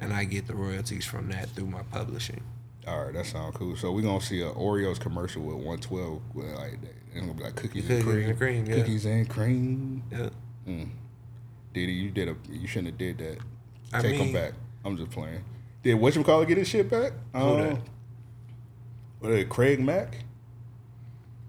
[0.00, 2.42] and I get the royalties from that through my publishing.
[2.86, 3.76] All right, that sounds cool.
[3.76, 6.78] So we're gonna see a Oreos commercial with 112 with like
[7.14, 8.28] it's gonna be like cookies, Cookies and cream.
[8.30, 8.74] and cream, yeah.
[8.76, 10.02] Cookies and cream.
[10.10, 10.28] Yeah.
[10.66, 10.88] Mm.
[11.74, 13.38] Diddy, you did a you shouldn't have did that.
[13.92, 14.52] I Take mean- back.
[14.84, 15.44] I'm just playing.
[15.84, 17.12] Did whatchamacallit get his shit back?
[17.32, 17.78] That?
[19.22, 20.16] What is it, Craig Mack?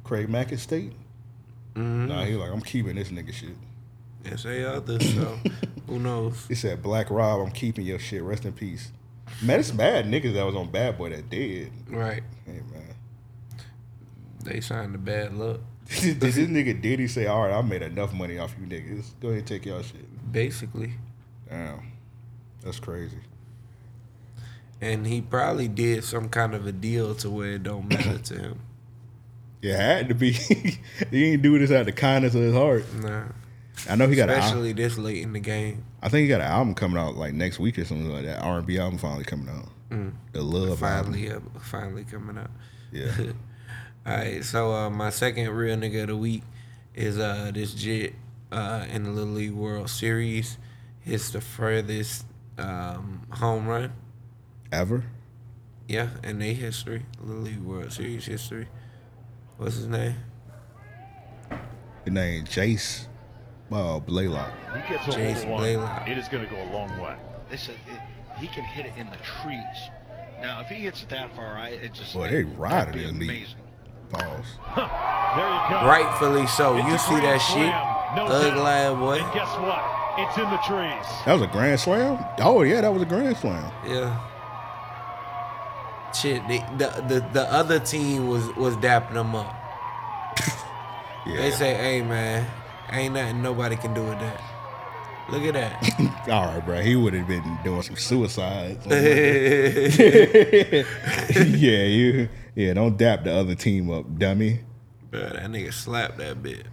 [0.04, 0.94] Craig Mack estate?
[1.74, 2.06] Mm-hmm.
[2.06, 3.56] Nah, he like, I'm keeping this nigga shit.
[4.24, 5.12] Yes, they others.
[5.16, 5.40] So
[5.88, 6.46] who knows?
[6.46, 8.22] He said, Black Rob, I'm keeping your shit.
[8.22, 8.92] Rest in peace.
[9.42, 11.72] Man, it's bad niggas that was on Bad Boy that did.
[11.90, 12.22] Right.
[12.46, 12.96] Hey man.
[14.44, 15.62] They signed a bad look.
[16.00, 19.20] Did this nigga Diddy say, "All right, I made enough money off you niggas.
[19.20, 20.94] Go ahead and take y'all shit." Basically.
[21.50, 21.92] Damn,
[22.64, 23.18] that's crazy.
[24.84, 28.38] And he probably did some kind of a deal to where it don't matter to
[28.38, 28.60] him.
[29.62, 30.32] Yeah, it had to be.
[30.34, 30.78] he
[31.10, 32.86] didn't do this out of the kindness of his heart.
[32.96, 33.24] Nah.
[33.90, 34.30] I know he got.
[34.30, 35.86] Especially An, this late in the game.
[36.02, 38.42] I think he got an album coming out like next week or something like that.
[38.42, 39.70] R and B album finally coming out.
[39.90, 40.14] Mm.
[40.34, 41.52] The Love finally, album.
[41.56, 42.52] uh, finally coming out.
[42.92, 43.12] Yeah.
[44.06, 44.44] All right.
[44.44, 46.44] So uh, my second real nigga of the week
[46.94, 48.16] is uh, this jit
[48.52, 50.58] uh, in the Little League World Series.
[51.06, 52.26] It's the furthest
[52.58, 53.94] um, home run
[54.74, 55.04] Ever?
[55.88, 58.68] Yeah, in their history, Little League World Series history.
[59.58, 60.16] What's his name?
[62.06, 63.06] His name Jace.
[63.72, 64.52] Uh, Blaylock.
[64.74, 65.60] He gets a Jace home run.
[65.60, 66.08] Blaylock.
[66.10, 67.16] It is going to go a long way.
[67.52, 68.00] Listen, it,
[68.40, 69.90] he can hit it in the trees.
[70.42, 73.06] Now, if he hits it that far, I it just Boy, they that'd riding be
[73.06, 73.60] in the amazing.
[74.10, 74.46] Pause.
[74.76, 75.88] There you go.
[75.88, 76.78] Rightfully so.
[76.78, 77.54] It's You see that grand shit?
[77.54, 79.00] slam, no Thug doubt.
[79.00, 79.20] Boy.
[79.20, 79.84] And guess what?
[80.18, 81.26] It's in the trees.
[81.26, 82.26] That was a grand slam.
[82.40, 83.72] Oh yeah, that was a grand slam.
[83.88, 84.30] Yeah.
[86.14, 89.56] Shit, the, the the the other team was was dapping them up.
[91.26, 92.46] They say, "Hey man,
[92.92, 94.42] ain't nothing nobody can do with that."
[95.30, 96.28] Look at that.
[96.30, 96.82] All right, bro.
[96.82, 98.86] He would have been doing some suicides.
[98.88, 98.96] yeah,
[101.86, 102.30] you.
[102.56, 104.60] Yeah, don't dap the other team up, dummy.
[105.10, 106.68] Bro, that nigga slapped that bit.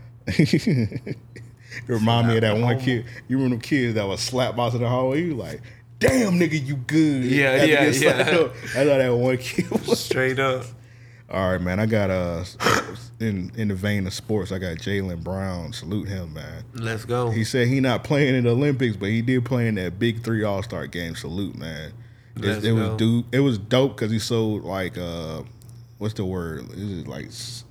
[1.86, 3.06] Remind me of that one the kid.
[3.28, 5.22] You remember them kids that was slapped box in the hallway?
[5.22, 5.60] You like,
[6.00, 7.24] damn nigga, you good.
[7.24, 8.10] Yeah, yeah, yeah.
[8.40, 8.54] up.
[8.74, 10.00] That's how that one kid was.
[10.00, 10.64] Straight up.
[11.30, 11.78] All right, man.
[11.78, 12.44] I got uh
[13.20, 15.72] in in the vein of sports, I got Jaylen Brown.
[15.72, 16.64] Salute him, man.
[16.74, 17.30] Let's go.
[17.30, 20.24] He said he not playing in the Olympics, but he did play in that big
[20.24, 21.14] three All Star game.
[21.14, 21.92] Salute, man.
[22.36, 23.24] It, it was dude.
[23.32, 25.42] It was dope because he sold like uh,
[25.98, 26.68] what's the word?
[26.72, 27.26] Is it like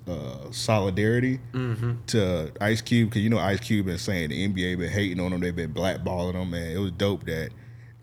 [0.08, 1.98] uh, solidarity Mhm.
[2.08, 3.10] to Ice Cube?
[3.10, 5.42] Because you know Ice Cube been saying the NBA been hating on him.
[5.42, 6.72] They've been blackballing him, man.
[6.72, 7.50] It was dope that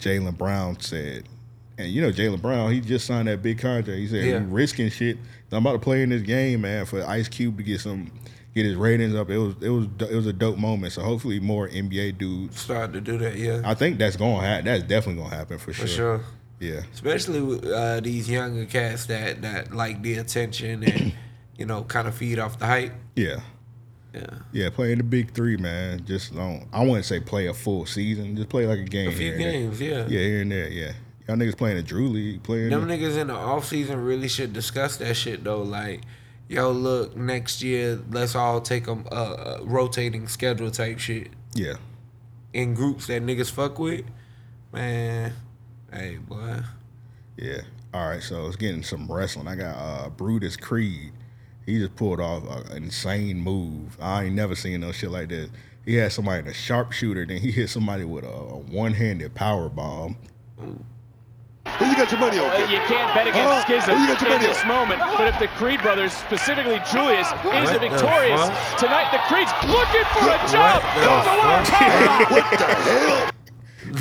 [0.01, 1.24] Jaylen Brown said.
[1.78, 3.98] And you know Jaylen Brown, he just signed that big contract.
[3.98, 4.39] He said Yeah.
[4.40, 5.18] he risking shit.
[5.52, 8.10] I'm about to play in this game, man, for Ice Cube to get some,
[8.55, 9.28] get his ratings up.
[9.31, 10.93] It was it was it was a dope moment.
[10.94, 13.60] So hopefully more NBA dudes Start to do that, yeah.
[13.64, 14.64] I think that's going to happen.
[14.64, 15.89] That's definitely going to happen for For sure.
[15.89, 16.20] sure.
[16.60, 16.81] Yeah.
[16.94, 21.12] Especially with uh, these younger cats that that like the attention and
[21.59, 22.93] you know kind of feed off the hype.
[23.14, 23.40] Yeah.
[24.16, 24.38] Yeah.
[24.52, 26.05] Yeah, playing the big three, man.
[26.05, 26.66] Just don't.
[26.72, 28.36] I wouldn't say play a full season.
[28.36, 29.09] Just play like a game.
[29.09, 29.52] A few here and there.
[29.52, 30.06] games, yeah.
[30.06, 30.68] Yeah, here and there.
[30.68, 30.93] Yeah.
[31.28, 32.70] Y'all niggas playing a Drew League, playing.
[32.70, 35.62] Them the- niggas in the off season really should discuss that shit though.
[35.62, 36.02] Like,
[36.48, 41.74] yo, look, next year let's all take a, rotating schedule type shit yeah.
[42.52, 44.05] in groups that niggas fuck with.
[44.72, 45.32] Man,
[45.93, 46.60] hey boy,
[47.36, 47.62] Yeah.
[47.93, 48.22] All right.
[48.22, 49.48] So let's get into some wrestling.
[49.48, 51.12] I got uh, Brutus Creed.
[51.66, 53.97] He just pulled off an insane move.
[54.01, 55.51] I ain't never seen no shit like this.
[55.84, 59.68] He had somebody in a sharpshooter, then he hit somebody with a, a one-handed power
[59.68, 60.16] bomb.
[60.59, 62.51] Who you got your money on?
[62.51, 63.62] Uh, you can't bet Huh?
[63.62, 64.68] against Schism Who you got your in this on?
[64.68, 65.01] moment.
[65.18, 68.78] But if the Creed brothers, specifically Julius, is What the victorious fuck?
[68.78, 70.82] tonight, the Creed's looking for a What jump.
[70.94, 71.66] the the.
[72.30, 73.30] What the hell?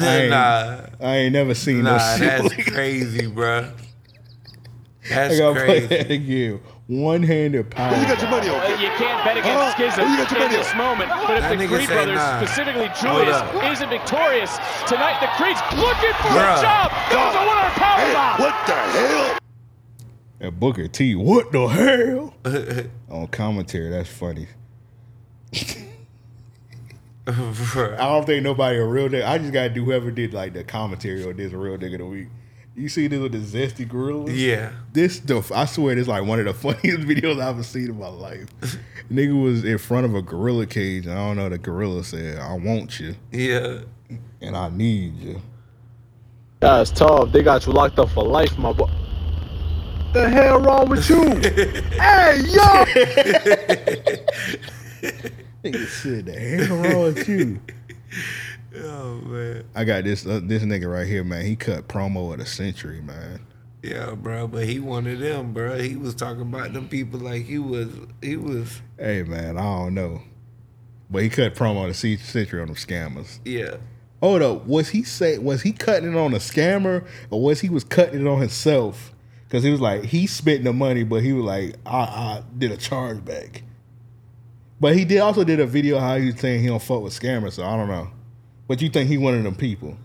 [0.07, 0.85] I ain't, Nah.
[1.01, 3.71] I ain't never seen no nah, shit that's like crazy, bruh.
[5.05, 6.59] I That's gotta play that again.
[6.87, 7.95] One-handed power.
[7.95, 9.73] Who you got your money Uh, you can't bet Huh?
[9.73, 10.77] against Schism Who you got your in money this on?
[10.77, 11.09] moment.
[11.09, 12.37] But if That the nigga Creed brothers, nah.
[12.45, 13.41] specifically Julius,
[13.73, 14.51] isn't victorious
[14.87, 16.57] tonight, the Creed's looking for Bruh.
[16.57, 16.93] a jump.
[17.09, 18.37] Goes the winner power bomb.
[18.39, 19.37] What the hell?
[20.39, 21.15] That Booker T.
[21.15, 22.33] What the hell?
[23.09, 24.47] On commentary, that's funny.
[27.27, 27.31] I
[27.97, 29.25] don't think nobody a real nigga.
[29.27, 31.99] I just gotta do whoever did like the commentary on this a real nigga of
[31.99, 32.27] the week.
[32.75, 34.35] You see this with the zesty gorillas?
[34.37, 34.71] Yeah.
[34.91, 37.87] This the I swear this is like one of the funniest videos I've ever seen
[37.89, 38.47] in my life.
[39.11, 41.47] nigga was in front of a gorilla cage, and I don't know.
[41.49, 43.79] The gorilla said, "I want you, Yeah.
[44.41, 45.41] and I need you."
[46.59, 47.31] That's tough.
[47.31, 48.89] They got you locked up for life, my boy.
[50.13, 51.21] The hell wrong with you?
[51.99, 52.85] hey, yo!
[55.63, 56.33] Nigga said, "The
[56.65, 57.59] hell wrong with you?"
[58.83, 59.65] Oh man.
[59.75, 61.45] I got this uh, this nigga right here, man.
[61.45, 63.45] He cut promo of the century, man.
[63.81, 65.77] Yeah, bro, but he one of them, bro.
[65.77, 67.89] He was talking about them people like he was.
[68.21, 68.81] He was.
[68.97, 70.23] Hey, man, I don't know,
[71.09, 73.39] but he cut promo of the century on them scammers.
[73.45, 73.77] Yeah.
[74.21, 77.69] Hold up, was he say was he cutting it on a scammer or was he
[77.69, 79.13] was cutting it on himself?
[79.47, 82.71] Because he was like he spent the money, but he was like I, I did
[82.71, 83.61] a chargeback.
[84.79, 87.17] But he did also did a video how he was saying he don't fuck with
[87.17, 88.09] scammers, so I don't know.
[88.67, 89.97] But you think he one of them people?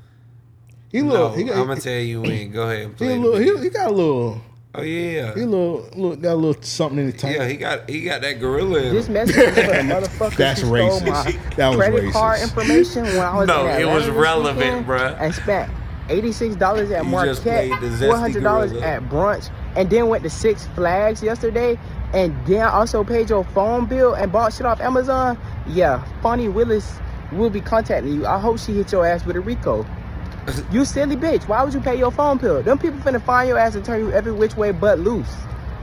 [0.90, 2.50] He no, little, he, got- I'm gonna tell you when.
[2.52, 3.06] Go ahead and he, play.
[3.06, 4.40] a the little, he, he got a little
[4.72, 5.34] Oh yeah.
[5.34, 7.36] He a little, little got a little something in the tank.
[7.36, 10.68] Yeah, he got he got that gorilla This message is for the motherfuckers That's who
[10.68, 14.58] stole my That was credit card information when I was No, in it was relevant,
[14.58, 15.20] weekend bruh.
[15.20, 15.72] And spent
[16.08, 20.08] eighty-six dollars at You Marquette, played the Zesty four hundred dollars at brunch, and then
[20.08, 21.78] went to Six Flags yesterday.
[22.12, 25.38] And then also paid your phone bill and bought shit off Amazon.
[25.68, 26.98] Yeah, Fani Willis
[27.32, 28.26] will be contacting you.
[28.26, 29.86] I hope she hit your ass with a RICO.
[30.72, 31.46] You silly bitch.
[31.46, 32.62] Why would you pay your phone bill?
[32.62, 35.32] Them people finna find your ass and turn you every which way but loose.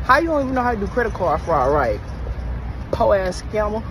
[0.03, 1.99] How you don't even know how to do credit card fraud right?
[2.91, 3.83] Po ass scammer.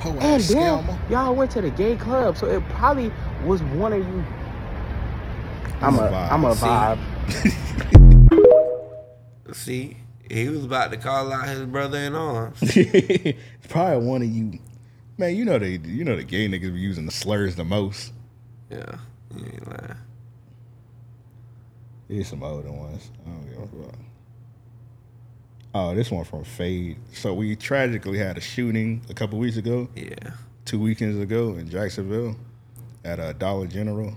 [0.00, 0.96] Po ass scammer.
[1.10, 3.12] y'all went to the gay club, so it probably
[3.44, 4.24] was one of you.
[5.80, 6.66] I'm a, I'm a See?
[6.66, 6.98] vibe.
[9.54, 9.96] See,
[10.30, 12.60] he was about to call out his brother in arms.
[13.68, 14.58] probably one of you.
[15.18, 18.12] Man, you know they, you know the gay niggas be using the slurs the most.
[18.70, 18.98] Yeah,
[19.36, 19.96] you ain't lying.
[22.08, 23.10] Here's some older ones.
[23.26, 23.98] I don't give a fuck.
[25.74, 26.98] Oh, this one from Fade.
[27.12, 29.88] So we tragically had a shooting a couple weeks ago.
[29.96, 30.30] Yeah.
[30.64, 32.36] Two weekends ago in Jacksonville
[33.04, 34.14] at a Dollar General.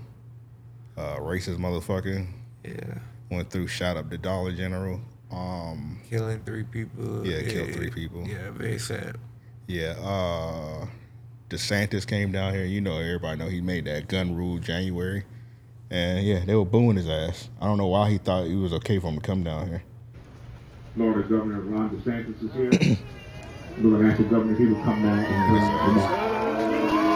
[0.96, 2.26] Uh, racist motherfucker.
[2.64, 2.98] Yeah.
[3.30, 5.00] Went through, shot up the Dollar General.
[5.30, 7.26] Um, Killing three people.
[7.26, 8.26] Yeah, killed three people.
[8.26, 9.16] Yeah, very sad.
[9.66, 10.86] Yeah, uh
[11.48, 12.64] DeSantis came down here.
[12.64, 15.24] You know, everybody know he made that gun rule January.
[15.90, 17.50] And yeah, they were booing his ass.
[17.60, 19.82] I don't know why he thought it was okay for him to come down here.
[20.94, 22.96] Florida Governor Ron DeSantis is here.
[23.80, 27.11] To ask the governor he will come down and bring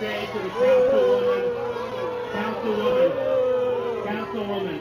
[0.00, 1.44] say to the councilwoman,
[2.32, 3.12] councilwoman,
[4.04, 4.78] councilwoman,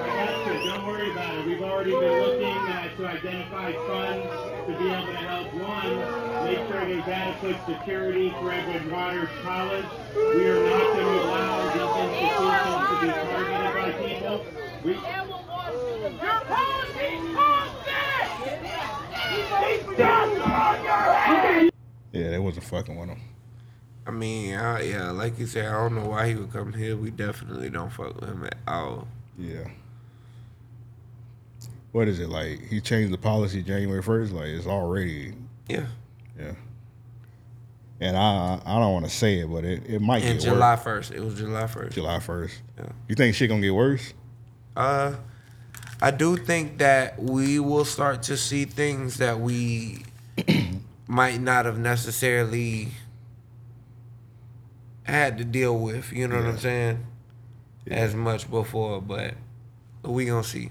[0.00, 0.70] I got you.
[0.70, 1.46] Don't worry about it.
[1.46, 4.26] We've already been looking uh, to identify funds
[4.66, 9.84] to be able to help one, make sure there's adequate security for Edward Waters College.
[10.14, 11.82] We are not going to allow these
[12.14, 14.46] institutions to be targeted by people.
[14.84, 14.98] We,
[22.12, 23.33] Yeah, they wasn't fucking with him.
[24.06, 26.96] I mean, I, yeah, like you said, I don't know why he would come here.
[26.96, 29.08] We definitely don't fuck with him at all.
[29.38, 29.68] Yeah.
[31.92, 32.60] What is it like?
[32.68, 34.32] He changed the policy January first.
[34.32, 35.32] Like it's already.
[35.68, 35.86] Yeah.
[36.38, 36.52] Yeah.
[38.00, 40.76] And I I don't want to say it, but it, it might And get July
[40.76, 41.94] first, it was July first.
[41.94, 42.60] July first.
[42.76, 42.88] Yeah.
[43.08, 44.12] You think shit gonna get worse?
[44.76, 45.14] Uh,
[46.02, 50.04] I do think that we will start to see things that we
[51.06, 52.88] might not have necessarily
[55.04, 56.12] had to deal with.
[56.12, 57.06] You know what I'm saying?
[57.86, 59.34] As much before, but
[60.02, 60.70] we gonna see.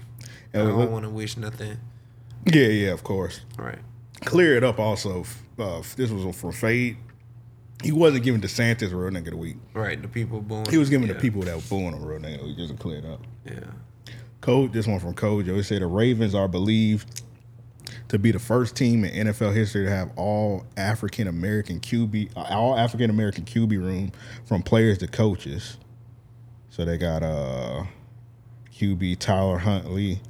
[0.52, 1.78] And I we don't want to wish nothing.
[2.46, 3.40] Yeah, yeah, of course.
[3.56, 3.78] Right.
[4.24, 4.78] Clear it up.
[4.78, 5.24] Also,
[5.58, 6.96] uh, this was from Fade.
[7.82, 9.56] He wasn't giving DeSantis real nigga of the week.
[9.74, 10.66] Right, the people booing.
[10.70, 11.14] He was giving yeah.
[11.14, 12.42] the people that were booing him real nigga.
[12.42, 13.20] week, Just clear it up.
[13.44, 13.60] Yeah.
[14.40, 14.72] Code.
[14.72, 15.58] This one from Kojo.
[15.58, 17.22] It said the Ravens are believed
[18.08, 22.78] to be the first team in NFL history to have all African American QB, all
[22.78, 24.12] African American QB room
[24.44, 25.78] from players to coaches.
[26.70, 27.84] So they got uh
[28.72, 30.20] QB Tyler Huntley,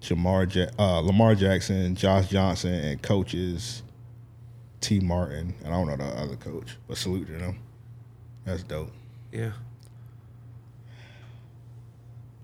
[0.00, 3.82] Jamar ja- uh, Lamar Jackson, Josh Johnson, and coaches
[4.80, 5.54] Tee Martin.
[5.64, 7.58] And I don't know the other coach, but salute to them.
[8.44, 8.92] That's dope.
[9.32, 9.52] Yeah.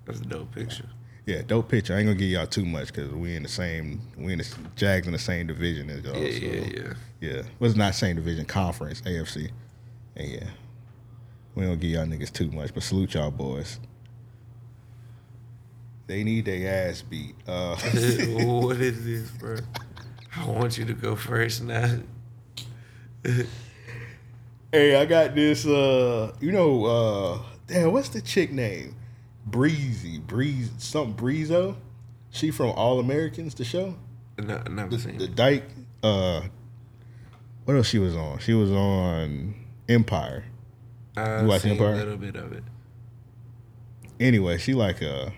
[0.04, 0.88] That's a dope picture.
[1.26, 1.92] Yeah, dope picture.
[1.92, 4.48] I ain't gonna give y'all too much because we in the same, we in the
[4.76, 6.16] Jags in the same division as y'all.
[6.16, 6.92] Yeah, so, yeah, yeah.
[7.20, 7.42] yeah.
[7.58, 9.50] Well, it's not same division, conference, AFC.
[10.14, 10.46] And yeah,
[11.56, 13.80] we don't give y'all niggas too much, but salute y'all boys.
[16.06, 17.34] They need their ass beat.
[17.44, 17.74] Uh,
[18.44, 19.56] what is this, bro?
[20.36, 21.98] I want you to go first now.
[24.70, 25.66] hey, I got this.
[25.66, 28.94] Uh, you know, uh, damn, what's the chick name?
[29.46, 31.76] Breezy, Breeze, something Breezo.
[32.30, 33.94] She from All Americans, the show.
[34.38, 35.34] No, never the, seen the it.
[35.36, 35.64] Dyke.
[36.02, 36.42] Uh,
[37.64, 38.38] what else she was on?
[38.38, 39.54] She was on
[39.88, 40.44] Empire.
[41.16, 41.92] I You watch seen Empire?
[41.92, 42.64] a little bit of it.
[44.20, 45.32] Anyway, she like a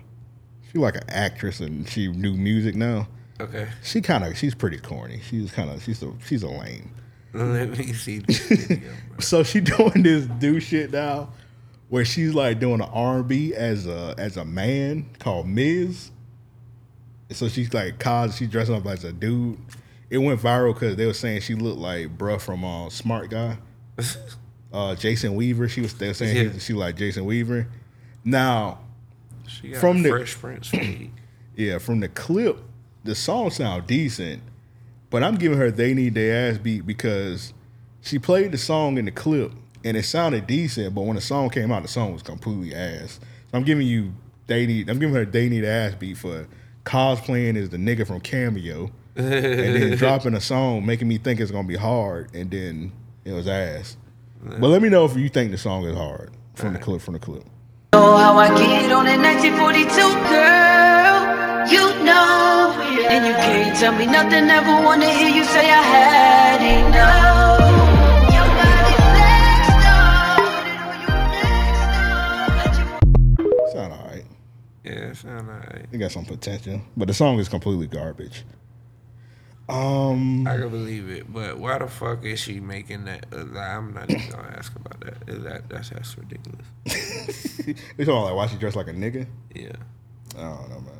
[0.72, 3.08] she like an actress and she do music now.
[3.40, 3.68] Okay.
[3.82, 5.20] She kind of she's pretty corny.
[5.28, 6.90] She's kind of she's a she's a lame.
[7.34, 8.90] Let me see this video.
[9.20, 11.30] So she doing this do shit now,
[11.88, 16.10] where she's like doing an R and B as a as a man called Miz.
[17.30, 19.58] So she's like cos she's dressing up as a dude.
[20.10, 23.58] It went viral because they were saying she looked like bruh from uh, Smart Guy.
[24.70, 25.66] Uh, Jason Weaver.
[25.66, 26.52] She was they were saying Yeah.
[26.52, 27.66] he, she like Jason Weaver.
[28.22, 28.80] Now
[29.46, 30.70] She got from the Fresh Prince
[31.56, 32.58] yeah from the clip,
[33.02, 34.42] the song sound decent,
[35.08, 37.54] but I'm giving her they need their ass beat because
[38.02, 39.52] she played the song in the clip
[39.84, 43.20] and it sounded decent, but when the song came out, the song was completely ass.
[43.50, 44.12] So I'm giving you
[44.46, 44.88] they need.
[44.88, 46.46] I'm giving her they need ass beat for
[46.84, 51.50] cosplaying as the nigga from Cameo, and then dropping a song making me think it's
[51.50, 52.92] gonna be hard, and then
[53.24, 53.96] it was ass.
[54.42, 57.00] But let me know if you think the song is hard from the clip.
[57.00, 57.44] From the clip.
[57.92, 59.94] Know how I get on in 1942,
[60.28, 61.18] girl.
[61.68, 62.74] You know,
[63.10, 64.46] and you can't tell me nothing.
[64.46, 67.57] Never wanna hear you say I had enough.
[75.38, 75.86] Sound alright.
[75.90, 78.44] It got some potential, but the song is completely garbage.
[79.68, 83.26] Um, I can believe it, but why the fuck is she making that?
[83.30, 85.28] Uh, I'm not even gonna ask about that.
[85.28, 86.66] Is that that's that's ridiculous.
[87.98, 89.26] You talking like why she dressed like a nigga?
[89.54, 89.72] Yeah.
[90.38, 90.94] I don't know, man.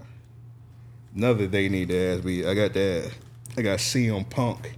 [1.17, 2.45] Another they need to ask me.
[2.45, 3.11] I got that.
[3.57, 4.77] I got CM Punk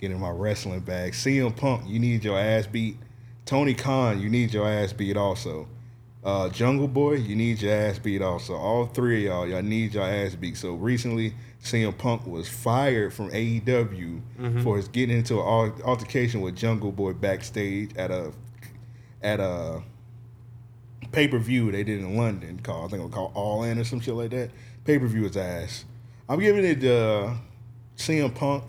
[0.00, 1.12] getting my wrestling bag.
[1.12, 2.96] CM Punk, you need your ass beat.
[3.44, 5.68] Tony Khan, you need your ass beat also.
[6.24, 8.54] Uh, Jungle Boy, you need your ass beat also.
[8.54, 10.56] All three of y'all, y'all need your ass beat.
[10.56, 14.62] So recently, CM Punk was fired from AEW Mhm.
[14.62, 18.32] for his getting into an altercation with Jungle Boy backstage at a
[19.22, 19.82] at a
[21.12, 23.78] pay per view they did in London called I think it was called All In
[23.78, 24.50] or some shit like that.
[24.84, 25.84] Pay per view is ass.
[26.28, 27.34] I'm giving it uh,
[27.96, 28.64] CM Punk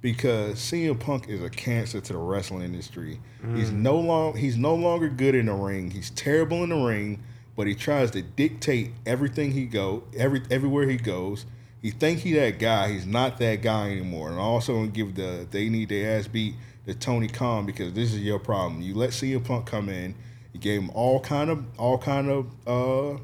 [0.00, 3.20] because CM Punk is a cancer to the wrestling industry.
[3.54, 3.80] He's Mm.
[3.82, 5.90] no long he's no longer good in the ring.
[5.90, 7.22] He's terrible in the ring,
[7.56, 11.44] but he tries to dictate everything he go every everywhere he goes.
[11.82, 12.92] He think he that guy.
[12.92, 14.30] He's not that guy anymore.
[14.30, 16.54] And I also gonna give the they need their ass beat
[16.86, 18.80] to Tony Khan because this is your problem.
[18.82, 20.14] You let CM Punk come in.
[20.52, 23.18] You gave him all kind of all kind of uh,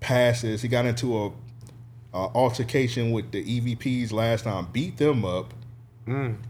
[0.00, 0.62] passes.
[0.62, 1.26] He got into a,
[2.14, 4.68] a altercation with the EVPs last time.
[4.72, 5.54] Beat them up.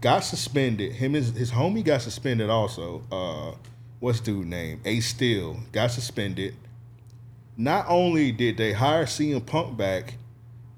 [0.01, 0.93] Got suspended.
[0.93, 3.03] Him his his homie got suspended also.
[3.11, 3.55] Uh,
[3.99, 4.81] what's dude name?
[4.85, 6.55] Ace Steel got suspended.
[7.55, 10.15] Not only did they hire CM Punk back,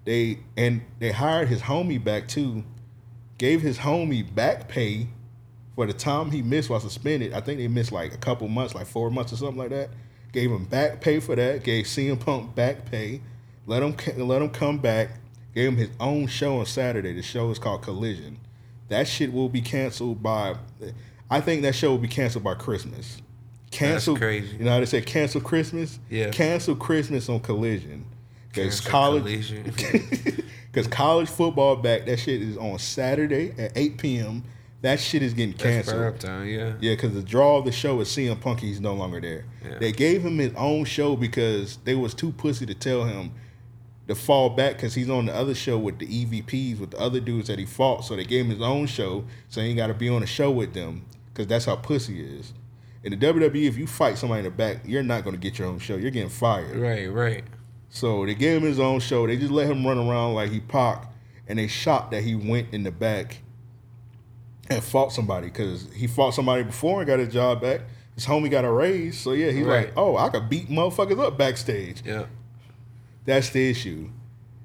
[0.03, 2.64] they and they hired his homie back too.
[3.38, 5.07] Gave his homie back pay
[5.76, 7.34] for the time he missed while suspended.
[7.34, 9.89] I think they missed like a couple months, like four months or something like that.
[10.34, 11.64] Gave him back pay for that.
[11.64, 13.22] Gave CM Punk back pay.
[13.68, 13.95] Let him
[14.27, 15.11] let him come back.
[15.53, 17.14] Gave him his own show on Saturday.
[17.14, 18.39] The show is called Collision.
[18.90, 20.56] That shit will be canceled by.
[21.30, 23.22] I think that show will be canceled by Christmas.
[23.72, 24.16] Cancel.
[24.16, 24.56] crazy.
[24.57, 25.99] You know how they say cancel Christmas?
[26.10, 26.30] Yeah.
[26.30, 28.06] Cancel Christmas on Collision.
[28.48, 29.53] Because college.
[29.66, 34.44] Because college football back, that shit is on Saturday at 8 p.m.
[34.82, 36.20] That shit is getting canceled.
[36.20, 36.74] time, yeah.
[36.80, 38.60] Yeah, because the draw of the show is CM Punk.
[38.60, 39.45] He's no longer there.
[39.64, 39.80] Yeah.
[39.80, 43.32] They gave him his own show because they was too pussy to tell him
[44.07, 47.19] to fall back because he's on the other show with the EVPs with the other
[47.19, 48.06] dudes that he fought.
[48.06, 50.27] So they gave him his own show, so he ain't got to be on a
[50.27, 52.53] show with them because that's how pussy is.
[53.03, 55.60] In the WWE, if you fight somebody in the back, you're not going to get
[55.60, 55.95] your own show.
[55.95, 56.76] You're getting fired.
[56.77, 57.44] Right, right.
[57.90, 59.26] So they gave him his own show.
[59.27, 61.11] They just let him run around like he Pac,
[61.48, 63.41] and they shot that he went in the back
[64.69, 67.82] and fought somebody because he fought somebody before and got his job back.
[68.15, 69.86] His homie got a raise, so yeah, he's Right.
[69.88, 72.26] like, "Oh, I could beat motherfuckers up backstage." Yeah,
[73.26, 74.10] that's the issue.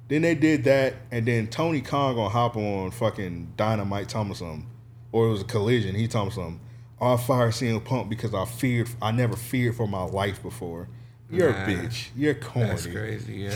[0.08, 4.66] Then they did that, and then Tony Khan gonna hop on fucking Dynamite, something,
[5.12, 5.94] or it was a collision.
[5.94, 6.60] He told me something.
[7.00, 8.90] Oh, I fired CM Punk because I feared.
[9.00, 10.88] I never feared for my life before.
[11.30, 12.08] You're Nah, a bitch.
[12.16, 12.68] You're corny.
[12.70, 13.54] That's crazy, yeah.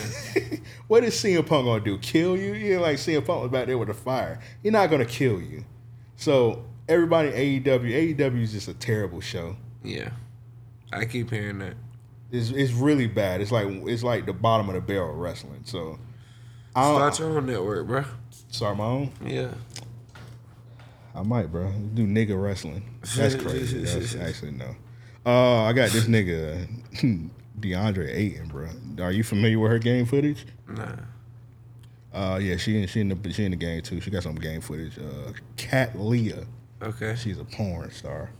[0.86, 1.98] What is CM Punk gonna do?
[1.98, 2.54] Kill you?
[2.54, 4.38] You ain't like CM Punk was back there with a fire.
[4.62, 5.64] He's not gonna kill you.
[6.16, 9.56] So everybody in AEW, AEW is just a terrible show.
[9.82, 10.10] Yeah.
[10.92, 11.74] I keep hearing that.
[12.34, 13.40] It's it's really bad.
[13.40, 15.62] It's like it's like the bottom of the barrel of wrestling.
[15.64, 15.98] So
[16.74, 18.04] I don't- Start your own network, bro.
[18.50, 19.12] Start my own.
[19.24, 19.48] Yeah.
[21.14, 21.70] I might, bro.
[21.94, 22.82] Do nigga wrestling.
[23.16, 23.84] That's crazy.
[23.84, 24.74] That's actually no.
[25.24, 26.66] Uh, I got this nigga
[27.60, 28.68] DeAndre Ayton, bro.
[29.00, 30.44] Are you familiar with her game footage?
[30.68, 30.96] Nah.
[32.12, 34.00] Uh, yeah, she in she in the she in the game too.
[34.00, 34.98] She got some game footage.
[34.98, 36.44] Uh, Cat Leah.
[36.82, 37.14] Okay.
[37.16, 38.30] She's a porn star.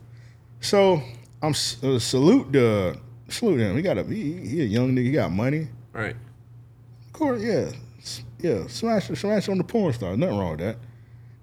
[0.61, 1.01] So
[1.43, 2.99] I'm uh, salute the
[3.29, 3.77] salute him.
[3.77, 5.05] He got a he, he a young nigga.
[5.05, 5.69] He got money.
[5.93, 6.17] Right.
[7.07, 7.71] Of course, yeah,
[8.39, 8.67] yeah.
[8.67, 10.17] Smash smash on the porn star.
[10.17, 10.77] Nothing wrong with that.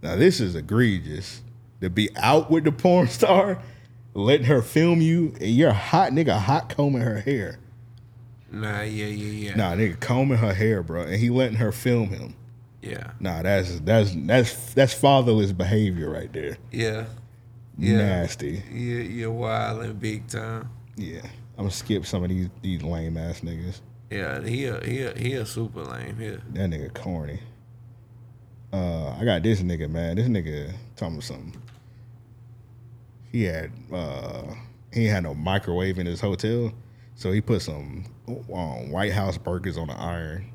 [0.02, 1.42] Now this is egregious.
[1.82, 3.62] To be out with the porn star,
[4.14, 7.60] letting her film you, and you're a hot nigga, hot combing her hair.
[8.52, 9.56] Nah, yeah, yeah, yeah.
[9.56, 12.36] Nah, nigga combing her hair, bro, and he letting her film him.
[12.82, 13.12] Yeah.
[13.20, 16.58] Nah, that's that's that's that's fatherless behavior right there.
[16.72, 17.06] Yeah.
[17.78, 17.98] Yeah.
[17.98, 18.64] Nasty.
[18.72, 20.70] Yeah, you're wild and big time.
[20.96, 21.22] Yeah.
[21.58, 23.82] I'm gonna skip some of these these lame ass niggas.
[24.10, 27.40] Yeah, he a, he a, he a super lame Yeah, That nigga corny.
[28.74, 30.18] Uh, I got this nigga, man.
[30.18, 31.62] This nigga talking about something.
[33.32, 34.44] He had uh,
[34.94, 36.74] he had no microwave in his hotel,
[37.16, 40.52] so he put some um, White House burgers on the iron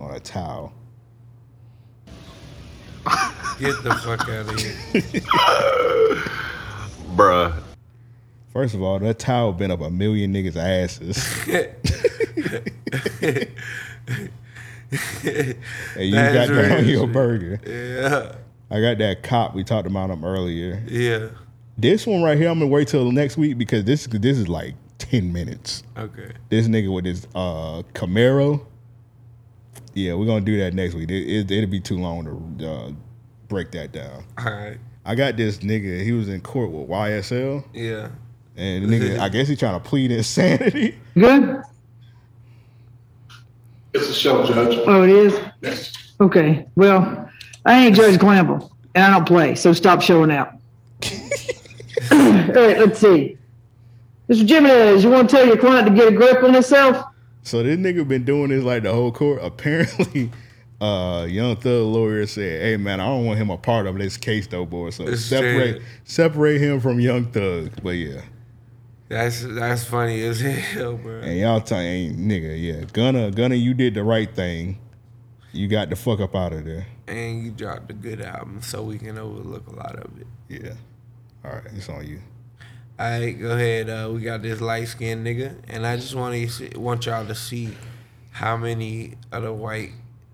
[0.00, 0.72] on a towel.
[3.58, 4.74] Get the fuck out of here.
[7.16, 7.52] Bruh.
[8.52, 11.46] First of all, that towel been up a million niggas' asses.
[14.92, 17.60] and you That got that on your burger.
[17.66, 18.34] Yeah.
[18.70, 20.82] I got that cop we talked about him earlier.
[20.86, 21.28] Yeah.
[21.78, 24.74] This one right here, I'm gonna wait till next week because this this is like
[24.98, 25.82] ten minutes.
[25.96, 26.32] Okay.
[26.50, 28.66] This nigga with his uh Camaro.
[29.94, 31.10] Yeah, we're gonna do that next week.
[31.10, 32.92] It, it, will be too long to uh,
[33.48, 34.24] break that down.
[34.38, 34.78] All right.
[35.04, 36.02] I got this nigga.
[36.02, 38.08] He was in court with YSL, Yeah.
[38.56, 40.98] And nigga, I guess he trying to plead insanity.
[41.14, 41.62] Good?
[43.94, 44.78] It's a show, Judge.
[44.86, 45.92] Oh, it is?
[46.20, 46.66] Okay.
[46.76, 47.28] Well,
[47.66, 50.54] I ain't Judge Clamble, and I don't play, so stop showing out.
[52.10, 53.36] All right, let's see.
[54.28, 54.48] Mr.
[54.48, 57.04] Jimenez, you want to tell your client to get a grip on himself?
[57.42, 59.40] So this nigga been doing this like the whole court.
[59.42, 60.30] Apparently,
[60.80, 64.16] uh, Young Thug lawyer said, "Hey man, I don't want him a part of this
[64.16, 64.90] case though, boy.
[64.90, 65.82] So It's separate shit.
[66.04, 68.22] separate him from Young Thug." But yeah,
[69.12, 70.40] That's that's funny as
[70.72, 71.20] hell, bro.
[71.20, 74.78] and y'all telling nigga, yeah, Gunna, Gunna, you did the right thing.
[75.52, 76.86] You got the fuck up out of there.
[77.06, 80.26] And you dropped a good album, so we can overlook a lot of it.
[80.48, 80.72] Yeah.
[81.44, 82.22] All right, it's on you.
[82.98, 83.90] All right, go ahead.
[83.90, 87.34] Uh, we got this light skinned nigga, and I just want to want y'all to
[87.34, 87.76] see
[88.30, 89.90] how many other white,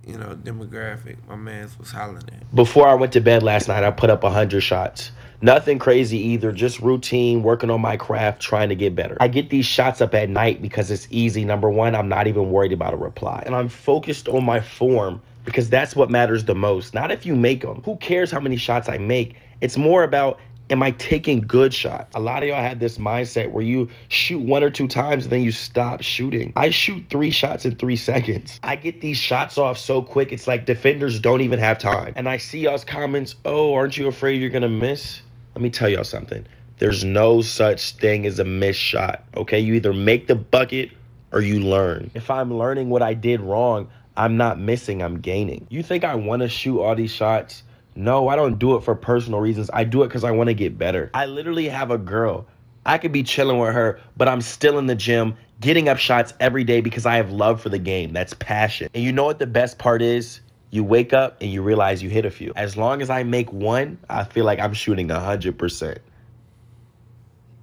[0.07, 2.55] you know, demographic my man's was hollering at.
[2.55, 5.11] Before I went to bed last night, I put up 100 shots.
[5.41, 9.17] Nothing crazy either, just routine, working on my craft, trying to get better.
[9.21, 11.45] I get these shots up at night because it's easy.
[11.45, 13.43] Number one, I'm not even worried about a reply.
[13.47, 16.93] And I'm focused on my form because that's what matters the most.
[16.93, 17.83] Not if you make them.
[17.85, 19.37] Who cares how many shots I make?
[19.61, 20.41] It's more about
[20.71, 22.15] am I taking good shots?
[22.15, 25.33] A lot of y'all had this mindset where you shoot one or two times and
[25.33, 26.53] then you stop shooting.
[26.57, 28.61] I shoot three shots in three seconds.
[28.63, 32.13] I get these shots off so quick, it's like defenders don't even have time.
[32.17, 35.23] And I see y'all's comments, oh, aren't you afraid you're gonna miss?
[35.59, 36.47] Let me tell y'all something.
[36.79, 39.59] There's no such thing as a missed shot, okay?
[39.59, 40.93] You either make the bucket
[41.33, 42.13] or you learn.
[42.15, 45.67] If I'm learning what I did wrong, I'm not missing, I'm gaining.
[45.69, 47.65] You think I wanna shoot all these shots?
[47.97, 49.69] No, I don't do it for personal reasons.
[49.73, 51.11] I do it because I want to get better.
[51.13, 52.47] I literally have a girl.
[52.87, 56.35] I could be chilling with her, but I'm still in the gym, getting up shots
[56.39, 58.13] every day because I have love for the game.
[58.13, 58.91] That's passion.
[58.95, 60.41] And you know what the best part is?
[60.71, 62.53] You wake up and you realize you hit a few.
[62.57, 65.99] As long as I make one, I feel like I'm shooting 100%.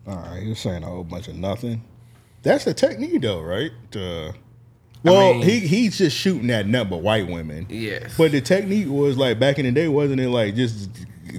[0.08, 1.84] All right, you're saying a whole bunch of nothing.
[2.44, 3.72] That's a technique though, right?
[3.92, 4.34] To,
[5.04, 7.66] well, mean- he he's just shooting at number white women.
[7.70, 8.16] Yes.
[8.18, 10.30] But the technique was like back in the day, wasn't it?
[10.30, 10.90] Like just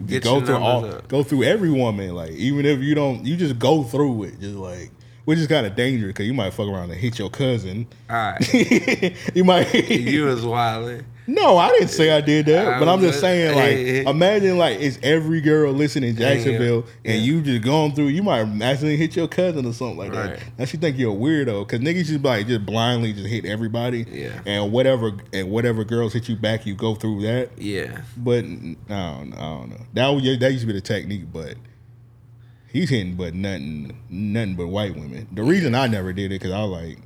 [0.06, 1.08] Get go through all, up.
[1.08, 2.14] go through every woman.
[2.14, 4.40] Like even if you don't, you just go through it.
[4.40, 4.90] Just like
[5.26, 7.86] which is kind of dangerous because you might fuck around and hit your cousin.
[8.10, 8.54] All right.
[9.34, 9.72] you might.
[9.90, 11.04] you was wilding.
[11.26, 14.58] No, I didn't say I did that, I but I'm just saying, like, Hey, imagine
[14.58, 17.12] like it's every girl listening in Jacksonville, yeah.
[17.12, 18.08] and you just going through.
[18.08, 20.30] You might accidentally hit your cousin or something like that.
[20.30, 20.42] Right.
[20.58, 24.06] Now she think you're a weirdo because niggas just like just blindly just hit everybody.
[24.08, 24.40] Yeah.
[24.46, 27.50] And whatever and whatever girls hit you back, you go through that.
[27.58, 28.02] Yeah.
[28.16, 29.80] But I don't, I don't know.
[29.94, 31.56] That was that used to be the technique, but
[32.72, 35.26] he's hitting but nothing, nothing but white women.
[35.32, 36.98] The reason I never did it because I was like,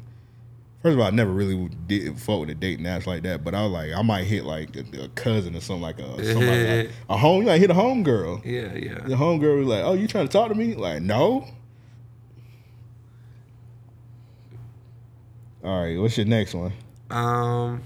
[0.82, 3.44] first of all, I never really did fuck with a dating apps like that.
[3.44, 6.24] But I was like, I might hit like a, a cousin or something like a
[6.24, 7.42] somebody like a home.
[7.42, 8.40] You might hit a home girl.
[8.44, 9.00] Yeah, yeah.
[9.06, 11.46] The home girl was like, "Oh, you trying to talk to me?" Like, no.
[15.62, 16.72] All right, what's your next one?
[17.10, 17.82] Um,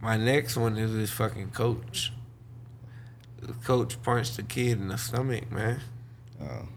[0.00, 2.12] my next one is this fucking coach.
[3.40, 5.80] The coach punched the kid in the stomach, man.
[6.40, 6.68] Oh.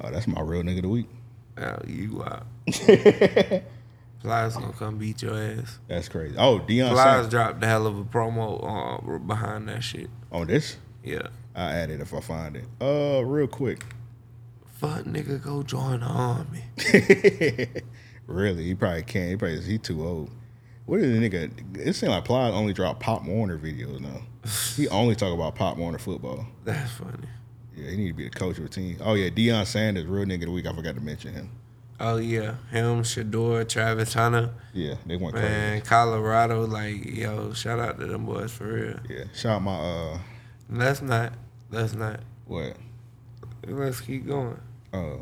[0.00, 1.08] Oh, that's my real nigga of the week.
[1.58, 2.46] Oh, you out.
[4.20, 5.78] Plies gonna come beat your ass.
[5.88, 6.36] That's crazy.
[6.38, 7.28] Oh, Deion Plies Sanders.
[7.30, 10.10] dropped the hell of a promo uh, behind that shit.
[10.30, 10.76] On this?
[11.02, 11.28] Yeah.
[11.54, 12.64] I add it if I find it.
[12.80, 13.84] Uh, real quick.
[14.74, 16.64] Fuck nigga, go join the army.
[18.26, 18.64] really?
[18.64, 19.30] He probably can't.
[19.30, 20.30] He probably he too old.
[20.84, 21.78] What is the nigga?
[21.78, 24.20] It seems like Plies only drop Pop Warner videos now.
[24.76, 26.46] he only talk about Pop Warner football.
[26.64, 27.28] That's funny.
[27.76, 28.96] Yeah, he need to be the coach of a team.
[29.04, 30.66] Oh yeah, Deion Sanders, real nigga of the week.
[30.66, 31.50] I forgot to mention him.
[32.00, 34.50] Oh yeah, him, Shedeur, Travis Hunter.
[34.72, 39.00] Yeah, they went Man, Colorado, like yo, shout out to them boys for real.
[39.08, 40.18] Yeah, shout out my uh.
[40.68, 41.32] Let's not.
[41.70, 42.20] Let's not.
[42.46, 42.76] What?
[43.66, 44.58] Let's keep going.
[44.92, 45.18] Uh,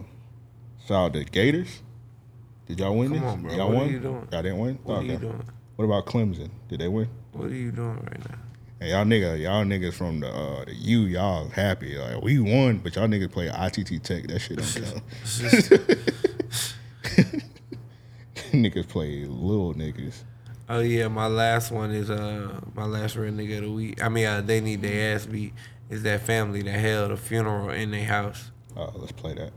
[0.86, 1.82] shout out the Gators.
[2.66, 3.28] Did y'all win Come this?
[3.30, 3.52] on, bro.
[3.54, 3.90] Y'all What are won?
[3.90, 4.28] you doing?
[4.32, 4.78] Y'all didn't win?
[4.84, 5.44] What are you doing?
[5.76, 6.50] What about Clemson?
[6.68, 7.08] Did they win?
[7.32, 8.38] What are you doing right now?
[8.84, 12.76] And y'all nigga, y'all niggas from the uh, the U, y'all happy like we won,
[12.76, 14.26] but y'all niggas play ITT Tech.
[14.26, 15.02] That shit don't count.
[18.52, 20.24] niggas play little niggas.
[20.68, 24.04] Oh yeah, my last one is uh my last real nigga of the week.
[24.04, 25.54] I mean, uh, they need their ass beat.
[25.88, 28.50] Is that family that held a funeral in their house?
[28.76, 29.52] Uh, let's play that.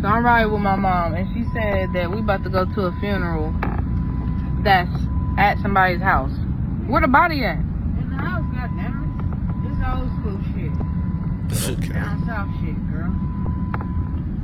[0.00, 2.82] So I'm riding with my mom, and she said that we about to go to
[2.82, 3.52] a funeral
[4.66, 4.90] that's
[5.38, 6.32] at somebody's house.
[6.88, 7.56] Where the body at?
[7.58, 9.68] In the house, goddamn it.
[9.68, 11.92] This old school shit.
[11.92, 13.10] Down south shit, girl.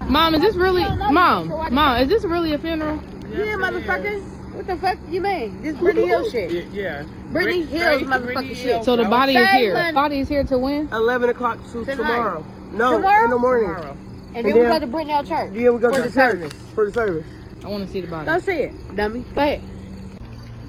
[0.08, 0.82] Mom, is this really
[1.12, 1.48] mom?
[1.74, 3.02] Mom, is this really a funeral?
[3.30, 4.20] Yeah, motherfucker.
[4.54, 5.62] What the fuck you mean?
[5.62, 6.66] This Brittany Hill shit.
[6.72, 7.04] Yeah.
[7.32, 8.84] Brittany Hill's motherfucking shit.
[8.84, 9.72] So the body is here.
[9.74, 9.94] month.
[9.94, 10.88] Body is here to win.
[10.92, 11.96] Eleven o'clock to Tonight.
[11.96, 12.44] tomorrow.
[12.72, 13.24] No, Tomorrow?
[13.24, 13.68] in the morning.
[13.74, 13.96] Tomorrow.
[14.34, 15.52] And then we go to Brittany Hill Church.
[15.52, 16.52] Yeah, we go for to the the service.
[16.74, 17.26] For the service.
[17.64, 18.26] I want to see the body.
[18.26, 19.24] Go see it, dummy.
[19.34, 19.62] Go ahead.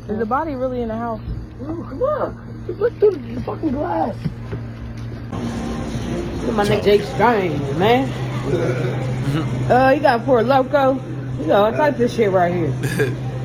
[0.09, 1.21] Is the body really in the house?
[1.65, 2.65] Come on.
[2.77, 4.15] Look through the fucking glass.
[5.31, 8.09] Look at my nigga Jake Strange, man.
[9.71, 10.93] uh, you got for a loco.
[11.39, 12.73] You got all types of shit right here.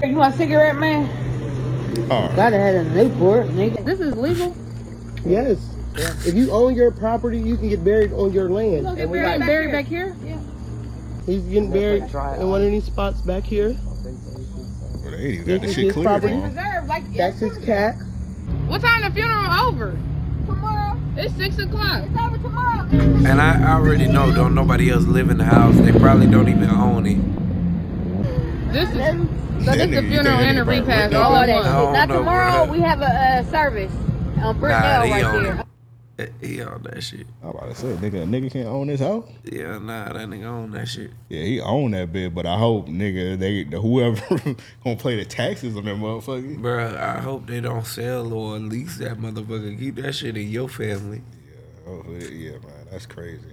[0.05, 1.09] you want a cigarette, man?
[2.11, 2.37] All right.
[2.37, 3.85] Gotta have it in Newport, nigga.
[3.85, 4.55] This is legal.
[5.25, 5.59] Yes.
[6.27, 8.85] If you own your property, you can get buried on your land.
[8.85, 10.17] Get And we buried, got- buried back here?
[10.25, 10.39] Yeah.
[11.27, 13.77] He's getting buried in one of these spots back here.
[15.09, 16.35] Well, they ain't got This shit his clear property.
[16.41, 17.13] for 'em.
[17.17, 17.97] That's his cat.
[18.67, 19.97] What time the funeral over?
[20.47, 20.97] Tomorrow.
[21.17, 22.03] It's six o'clock.
[22.05, 22.87] It's over tomorrow.
[22.91, 25.77] And I already know don't nobody else live in the house.
[25.77, 28.73] They probably don't even own it.
[28.73, 29.01] This is so
[29.65, 31.75] That this nigga- the funeral that and a nigga repast all up in his- one.
[31.75, 33.93] I don't Now tomorrow we have a uh, service
[34.43, 35.63] on Brittany Nah, Hill he right own there.
[36.41, 37.27] He own that shit.
[37.43, 39.25] I'm about to say, nigga, a nigga can't own this house.
[39.45, 41.13] Yeah, nah, that nigga own that shit.
[41.29, 44.21] Yeah, he own that bit, but I hope nigga they whoever
[44.85, 46.59] gonna play the taxes on that motherfucker.
[46.61, 49.79] Bro, I hope they don't sell or lease that motherfucker.
[49.79, 51.23] Keep that shit in your family.
[51.87, 53.53] Oh yeah, man, that's crazy.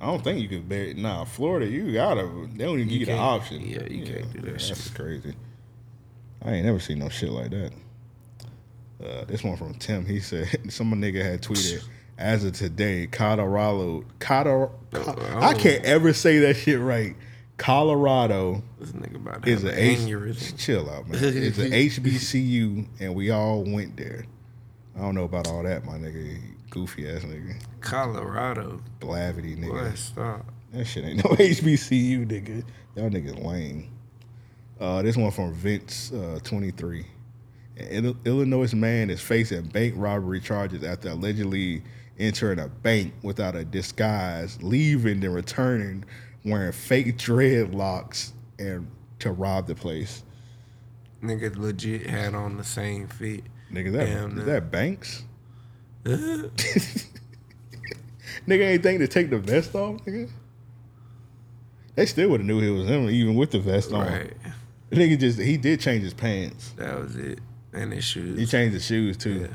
[0.00, 0.94] I don't think you can bury.
[0.94, 2.22] Nah, Florida, you gotta.
[2.54, 3.62] They don't even give you the option.
[3.62, 4.94] yeah, you can't do that That's shit.
[4.94, 5.34] crazy.
[6.44, 7.72] I ain't never seen no shit like that.
[9.02, 10.04] Uh, this one from Tim.
[10.04, 11.84] He said some nigga had tweeted.
[12.16, 17.14] As of today, Colorado, Colorado, I can't ever say that shit right.
[17.58, 21.20] Colorado This nigga about to is an an H- chill out, man.
[21.22, 24.24] It's an HBCU, and we all went there.
[24.96, 26.40] I don't know about all that, my nigga.
[26.70, 27.60] Goofy ass nigga.
[27.80, 28.80] Colorado.
[29.00, 29.70] Blavity nigga.
[29.90, 30.46] Boy, stop.
[30.72, 32.64] That shit ain't no HBCU, nigga.
[32.96, 33.90] Y'all niggas lame.
[34.80, 37.06] Uh, this one from Vince, uh, 23.
[37.78, 41.82] An Illinois man is facing bank robbery charges after allegedly
[42.18, 46.04] entering a bank without a disguise, leaving and returning
[46.44, 48.90] wearing fake dreadlocks and
[49.20, 50.22] to rob the place.
[51.22, 53.44] Nigga legit had on the same fit.
[53.72, 55.24] Nigga, that Damn, is that Banks?
[56.04, 56.50] nigga
[58.46, 60.30] ain't think to take the vest off, nigga.
[61.96, 64.06] They still would have knew he was him, even with the vest on.
[64.06, 64.32] Right.
[64.90, 66.70] The nigga just he did change his pants.
[66.76, 67.40] That was it.
[67.72, 68.38] And his shoes.
[68.38, 69.48] He changed his shoes too.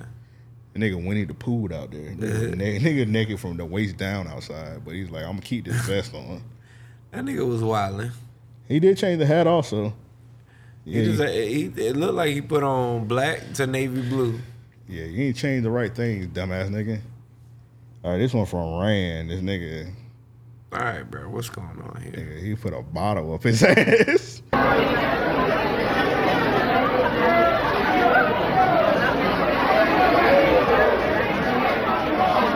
[0.73, 2.11] The nigga Winnie the Pooh out there.
[2.11, 5.79] Nigga, nigga naked from the waist down outside, but he's like, I'm gonna keep this
[5.85, 6.41] vest on.
[7.11, 8.11] That nigga was wildin'.
[8.67, 9.93] He did change the hat also.
[10.85, 14.39] He just, he, it looked like he put on black to navy blue.
[14.89, 16.99] Yeah, you ain't changed the right things, dumbass nigga.
[18.03, 19.29] All right, this one from Rand.
[19.29, 19.89] This nigga,
[20.73, 21.29] All right, bro.
[21.29, 22.11] What's going on here?
[22.11, 24.41] nigga, he put a bottle up his ass.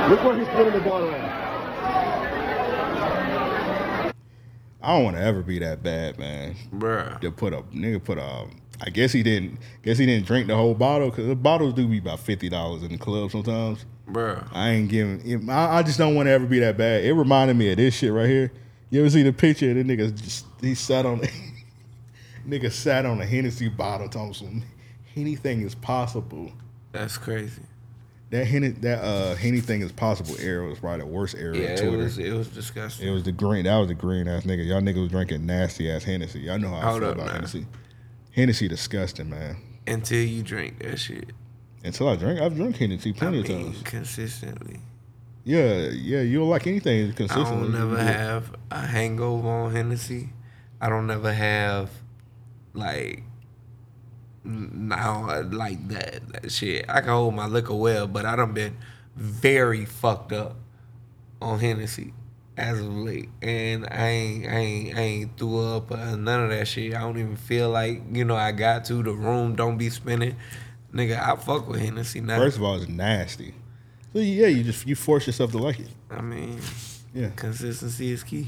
[0.10, 1.48] Look where he's putting the bottle at.
[4.82, 6.56] I don't want to ever be that bad, man.
[6.74, 7.20] Bruh.
[7.20, 8.46] To put a nigga put a.
[8.80, 9.58] I guess he didn't.
[9.84, 12.84] Guess he didn't drink the whole bottle because the bottles do be about fifty dollars
[12.84, 13.86] in the club sometimes.
[14.10, 14.48] Bruh.
[14.54, 15.50] I ain't giving.
[15.50, 17.04] I, I just don't want to ever be that bad.
[17.04, 18.54] It reminded me of this shit right here.
[18.90, 19.72] You ever see the picture?
[19.72, 21.22] of The nigga just he sat on.
[22.48, 24.08] nigga sat on a Hennessy bottle.
[24.08, 24.64] Talking some
[25.18, 26.54] anything is possible.
[26.94, 27.64] That's crazy.
[28.30, 31.72] That Henny, that uh thing is possible era was probably the worst era Yeah, of
[31.72, 31.98] it Twitter.
[31.98, 33.08] was it was disgusting.
[33.08, 33.64] It was the green.
[33.66, 34.66] That was the green ass nigga.
[34.68, 36.42] Y'all niggas was drinking nasty ass Hennessy.
[36.42, 37.32] Y'all know how I feel up about.
[37.32, 37.66] Hennessy.
[38.32, 39.56] Hennessy disgusting, man.
[39.88, 41.32] Until you drink that shit.
[41.86, 43.82] Until I drink, I've drunk Hennessy plenty I of times.
[43.84, 44.82] consistently.
[45.46, 46.20] Yeah, yeah.
[46.20, 47.46] You don't like anything consistently.
[47.46, 50.32] I don't never have a hangover on Hennessy.
[50.82, 51.90] I don't never have
[52.74, 53.24] like
[54.48, 56.86] now like that, that shit.
[56.90, 58.78] I can hold my liquor well, but I done been
[59.16, 60.56] very fucked up
[61.42, 62.14] on Hennessy.
[62.56, 66.50] as of late, and I ain't, I ain't, I ain't threw up uh, none of
[66.50, 66.96] that shit.
[66.96, 69.04] I don't even feel like you know I got to.
[69.04, 70.36] The room don't be spinning,
[70.94, 71.20] nigga.
[71.22, 72.38] I fuck with Hennessy now.
[72.38, 73.54] First of all, it's nasty.
[74.14, 75.90] So yeah, you just you force yourself to like it.
[76.10, 76.60] I mean,
[77.14, 77.30] Yeah.
[77.36, 78.48] consistency is key.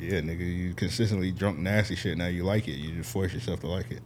[0.00, 2.16] Yeah, nigga, you consistently drunk nasty shit.
[2.18, 2.72] Now you like it.
[2.76, 4.00] You just force yourself to like it.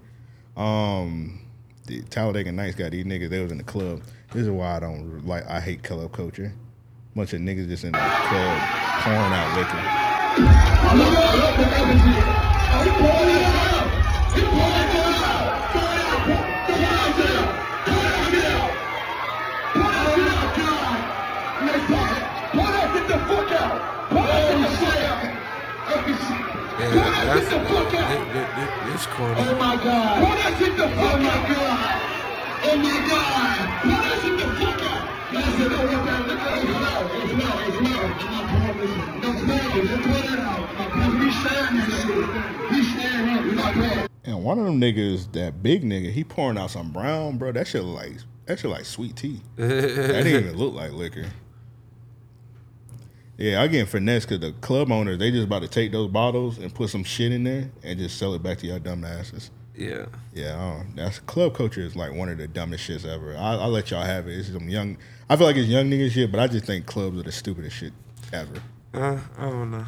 [0.56, 1.40] Um,
[1.86, 3.30] the Talladega Nights got these niggas.
[3.30, 4.02] They was in the club.
[4.32, 5.46] This is why I don't like.
[5.48, 6.52] I hate club culture.
[7.14, 8.60] Bunch of niggas just in the club
[9.02, 9.56] pouring out
[13.26, 13.31] liquor.
[27.32, 29.34] Yeah, that's this, this, this corny.
[29.38, 30.18] Oh my god.
[30.20, 32.12] Pull that shit the fuck oh my god.
[32.64, 33.56] Oh my god.
[33.82, 35.02] Pull that shit the fuck out.
[35.32, 35.68] That's it.
[35.70, 36.36] Don't worry about it.
[36.36, 37.08] It's loud.
[37.16, 37.60] It's loud.
[37.68, 38.12] It's loud.
[38.20, 38.92] I'm not pouring this.
[39.22, 39.88] Don't say it.
[39.88, 40.64] Just put it out.
[41.22, 42.20] He's sharing this shit.
[42.70, 43.40] He's sharing it.
[43.44, 44.08] We're not pouring.
[44.24, 47.52] And one of them niggas, that big nigga, he pouring out some brown, bro.
[47.52, 48.12] That shit like
[48.44, 49.40] that shit like sweet tea.
[49.56, 51.24] that didn't even look like liquor.
[53.42, 56.58] Yeah, I get finesse because the club owners they just about to take those bottles
[56.58, 59.50] and put some shit in there and just sell it back to y'all dumb asses.
[59.74, 60.06] Yeah.
[60.32, 63.36] Yeah, that's club culture is like one of the dumbest shits ever.
[63.36, 64.38] I, I'll let y'all have it.
[64.38, 64.96] It's some young.
[65.28, 67.74] I feel like it's young nigga shit, but I just think clubs are the stupidest
[67.74, 67.92] shit
[68.32, 68.62] ever.
[68.94, 69.86] Uh, I don't know.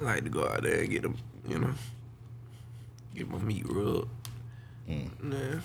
[0.00, 1.16] I like to go out there and get them,
[1.48, 1.74] you know,
[3.12, 4.06] get my meat rubbed.
[5.20, 5.58] Nah.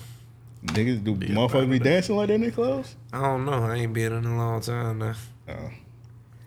[0.66, 2.96] Niggas do motherfuckers be dancing like that in their clubs?
[3.12, 3.52] I don't know.
[3.64, 5.14] I ain't been in a long time now.
[5.48, 5.70] Oh.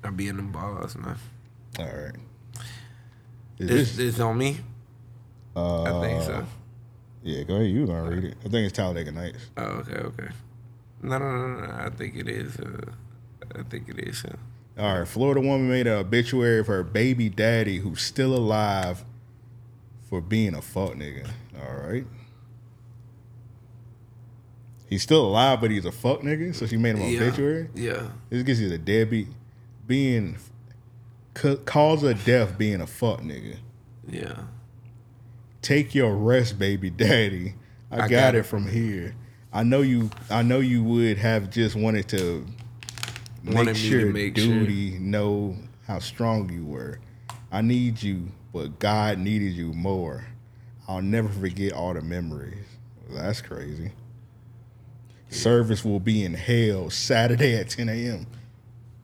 [0.04, 1.16] I be in the bars now.
[1.80, 2.16] All right.
[3.60, 4.58] Is This, this on me?
[5.56, 6.46] Uh, I think so.
[7.24, 7.68] Yeah, go ahead.
[7.70, 8.38] You gonna read it?
[8.40, 9.50] I think it's Talladega Nights.
[9.58, 10.28] Oh, okay, okay.
[11.02, 11.74] No, no, no, no.
[11.74, 12.58] I think it is.
[12.60, 12.92] Uh,
[13.56, 14.24] I think it is.
[14.24, 14.36] Uh,
[14.82, 19.04] All right, Florida woman made an obituary of her baby daddy who's still alive
[20.10, 21.28] for being a fuck nigga.
[21.60, 22.06] All right.
[24.90, 26.56] He's still alive, but he's a fuck nigga.
[26.56, 27.70] So she made him Yeah, obituary.
[27.76, 28.08] yeah.
[28.30, 29.28] This gets you the deadbeat
[29.86, 30.38] being
[31.66, 33.58] cause of death being a fuck nigga.
[34.08, 34.44] yeah.
[35.62, 37.56] Take your rest, baby daddy.
[37.92, 39.16] I, I got, got it from here.
[39.52, 40.10] I know you.
[40.30, 42.46] I know you would have just wanted to
[43.44, 44.46] make Wanted to sure make sure.
[44.48, 47.00] duty know how strong you were.
[47.52, 50.26] I need you, but God needed you more.
[50.88, 52.66] I'll never forget all the memories.
[53.10, 53.92] That's crazy.
[55.30, 58.28] Service will be in hell Saturday at 10 a.m.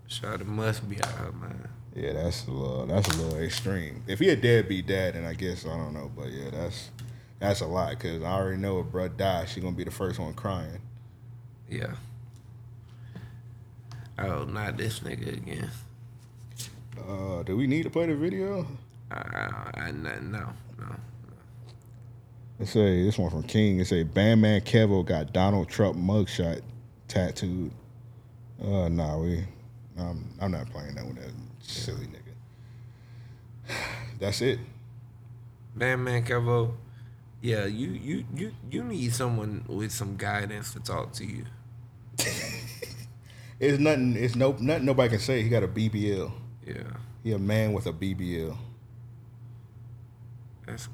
[0.07, 1.67] Shot must be out, man.
[1.95, 4.03] Yeah, that's a little that's a little extreme.
[4.07, 6.89] If he a deadbeat dad, then I guess I don't know, but yeah, that's
[7.39, 10.19] that's a lot because I already know if bruh dies, she gonna be the first
[10.19, 10.81] one crying.
[11.69, 11.93] Yeah.
[14.17, 15.69] Oh, not this nigga again.
[16.97, 18.65] Uh, do we need to play the video?
[19.11, 20.95] Uh, I, I no, no.
[22.63, 23.79] It say this one from King.
[23.79, 26.61] It say Bandman Kevo got Donald Trump mugshot
[27.09, 27.71] tattooed.
[28.63, 29.43] Uh, nah, we.
[29.99, 33.75] I'm I'm not playing that with that silly nigga.
[34.19, 34.59] That's it.
[35.75, 36.71] Man, man, Kevo.
[37.41, 41.43] Yeah, you, you, you, you need someone with some guidance to talk to you.
[43.59, 44.17] It's nothing.
[44.17, 45.41] It's no nothing nobody can say.
[45.41, 46.29] He got a BBL.
[46.67, 46.83] Yeah.
[47.23, 48.57] He a man with a BBL.
[50.65, 50.89] That's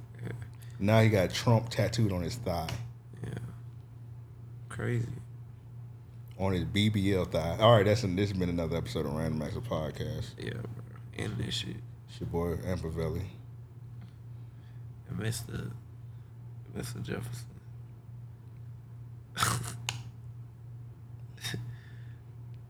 [0.79, 2.69] Now he got Trump tattooed on his thigh.
[3.21, 3.33] Yeah.
[4.69, 5.07] Crazy.
[6.37, 7.57] On his BBL thigh.
[7.59, 10.35] All right, that's this has been another episode of Random Acts of Podcast.
[10.37, 10.63] Yeah, bro.
[11.17, 11.75] End this shit.
[12.07, 13.25] It's your boy Ampavelli.
[15.09, 15.71] And Mr.
[16.77, 17.03] Mr.
[17.03, 17.45] Jefferson.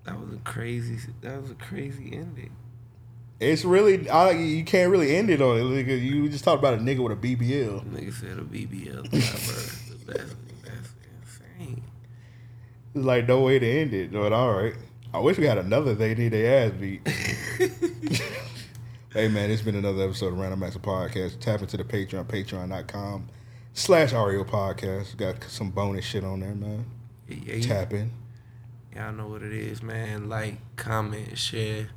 [0.03, 0.98] that was a crazy.
[1.22, 2.56] That was a crazy ending.
[3.39, 5.63] It's really I, you can't really end it on it.
[5.63, 7.85] Like, you just talked about a nigga with a BBL.
[7.85, 9.09] Nigga said a BBL.
[10.05, 10.35] that's,
[10.65, 10.89] that's
[11.57, 11.81] insane.
[12.93, 14.11] There's like no way to end it.
[14.11, 14.73] But all right.
[15.13, 17.07] I wish we had another they need their ass beat.
[19.13, 21.39] hey man, it's been another episode of Random Acts Podcast.
[21.39, 23.27] Tap into the Patreon, patreon.com
[23.73, 25.17] slash REO Podcast.
[25.17, 26.85] Got some bonus shit on there, man.
[27.27, 28.11] Yeah, yeah, Tap in.
[28.95, 30.29] Y'all know what it is, man.
[30.29, 31.89] Like, comment, share.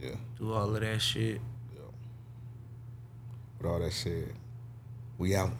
[0.00, 0.16] Yeah.
[0.38, 1.40] Do all of that shit.
[3.58, 4.32] With all that said,
[5.18, 5.50] we out.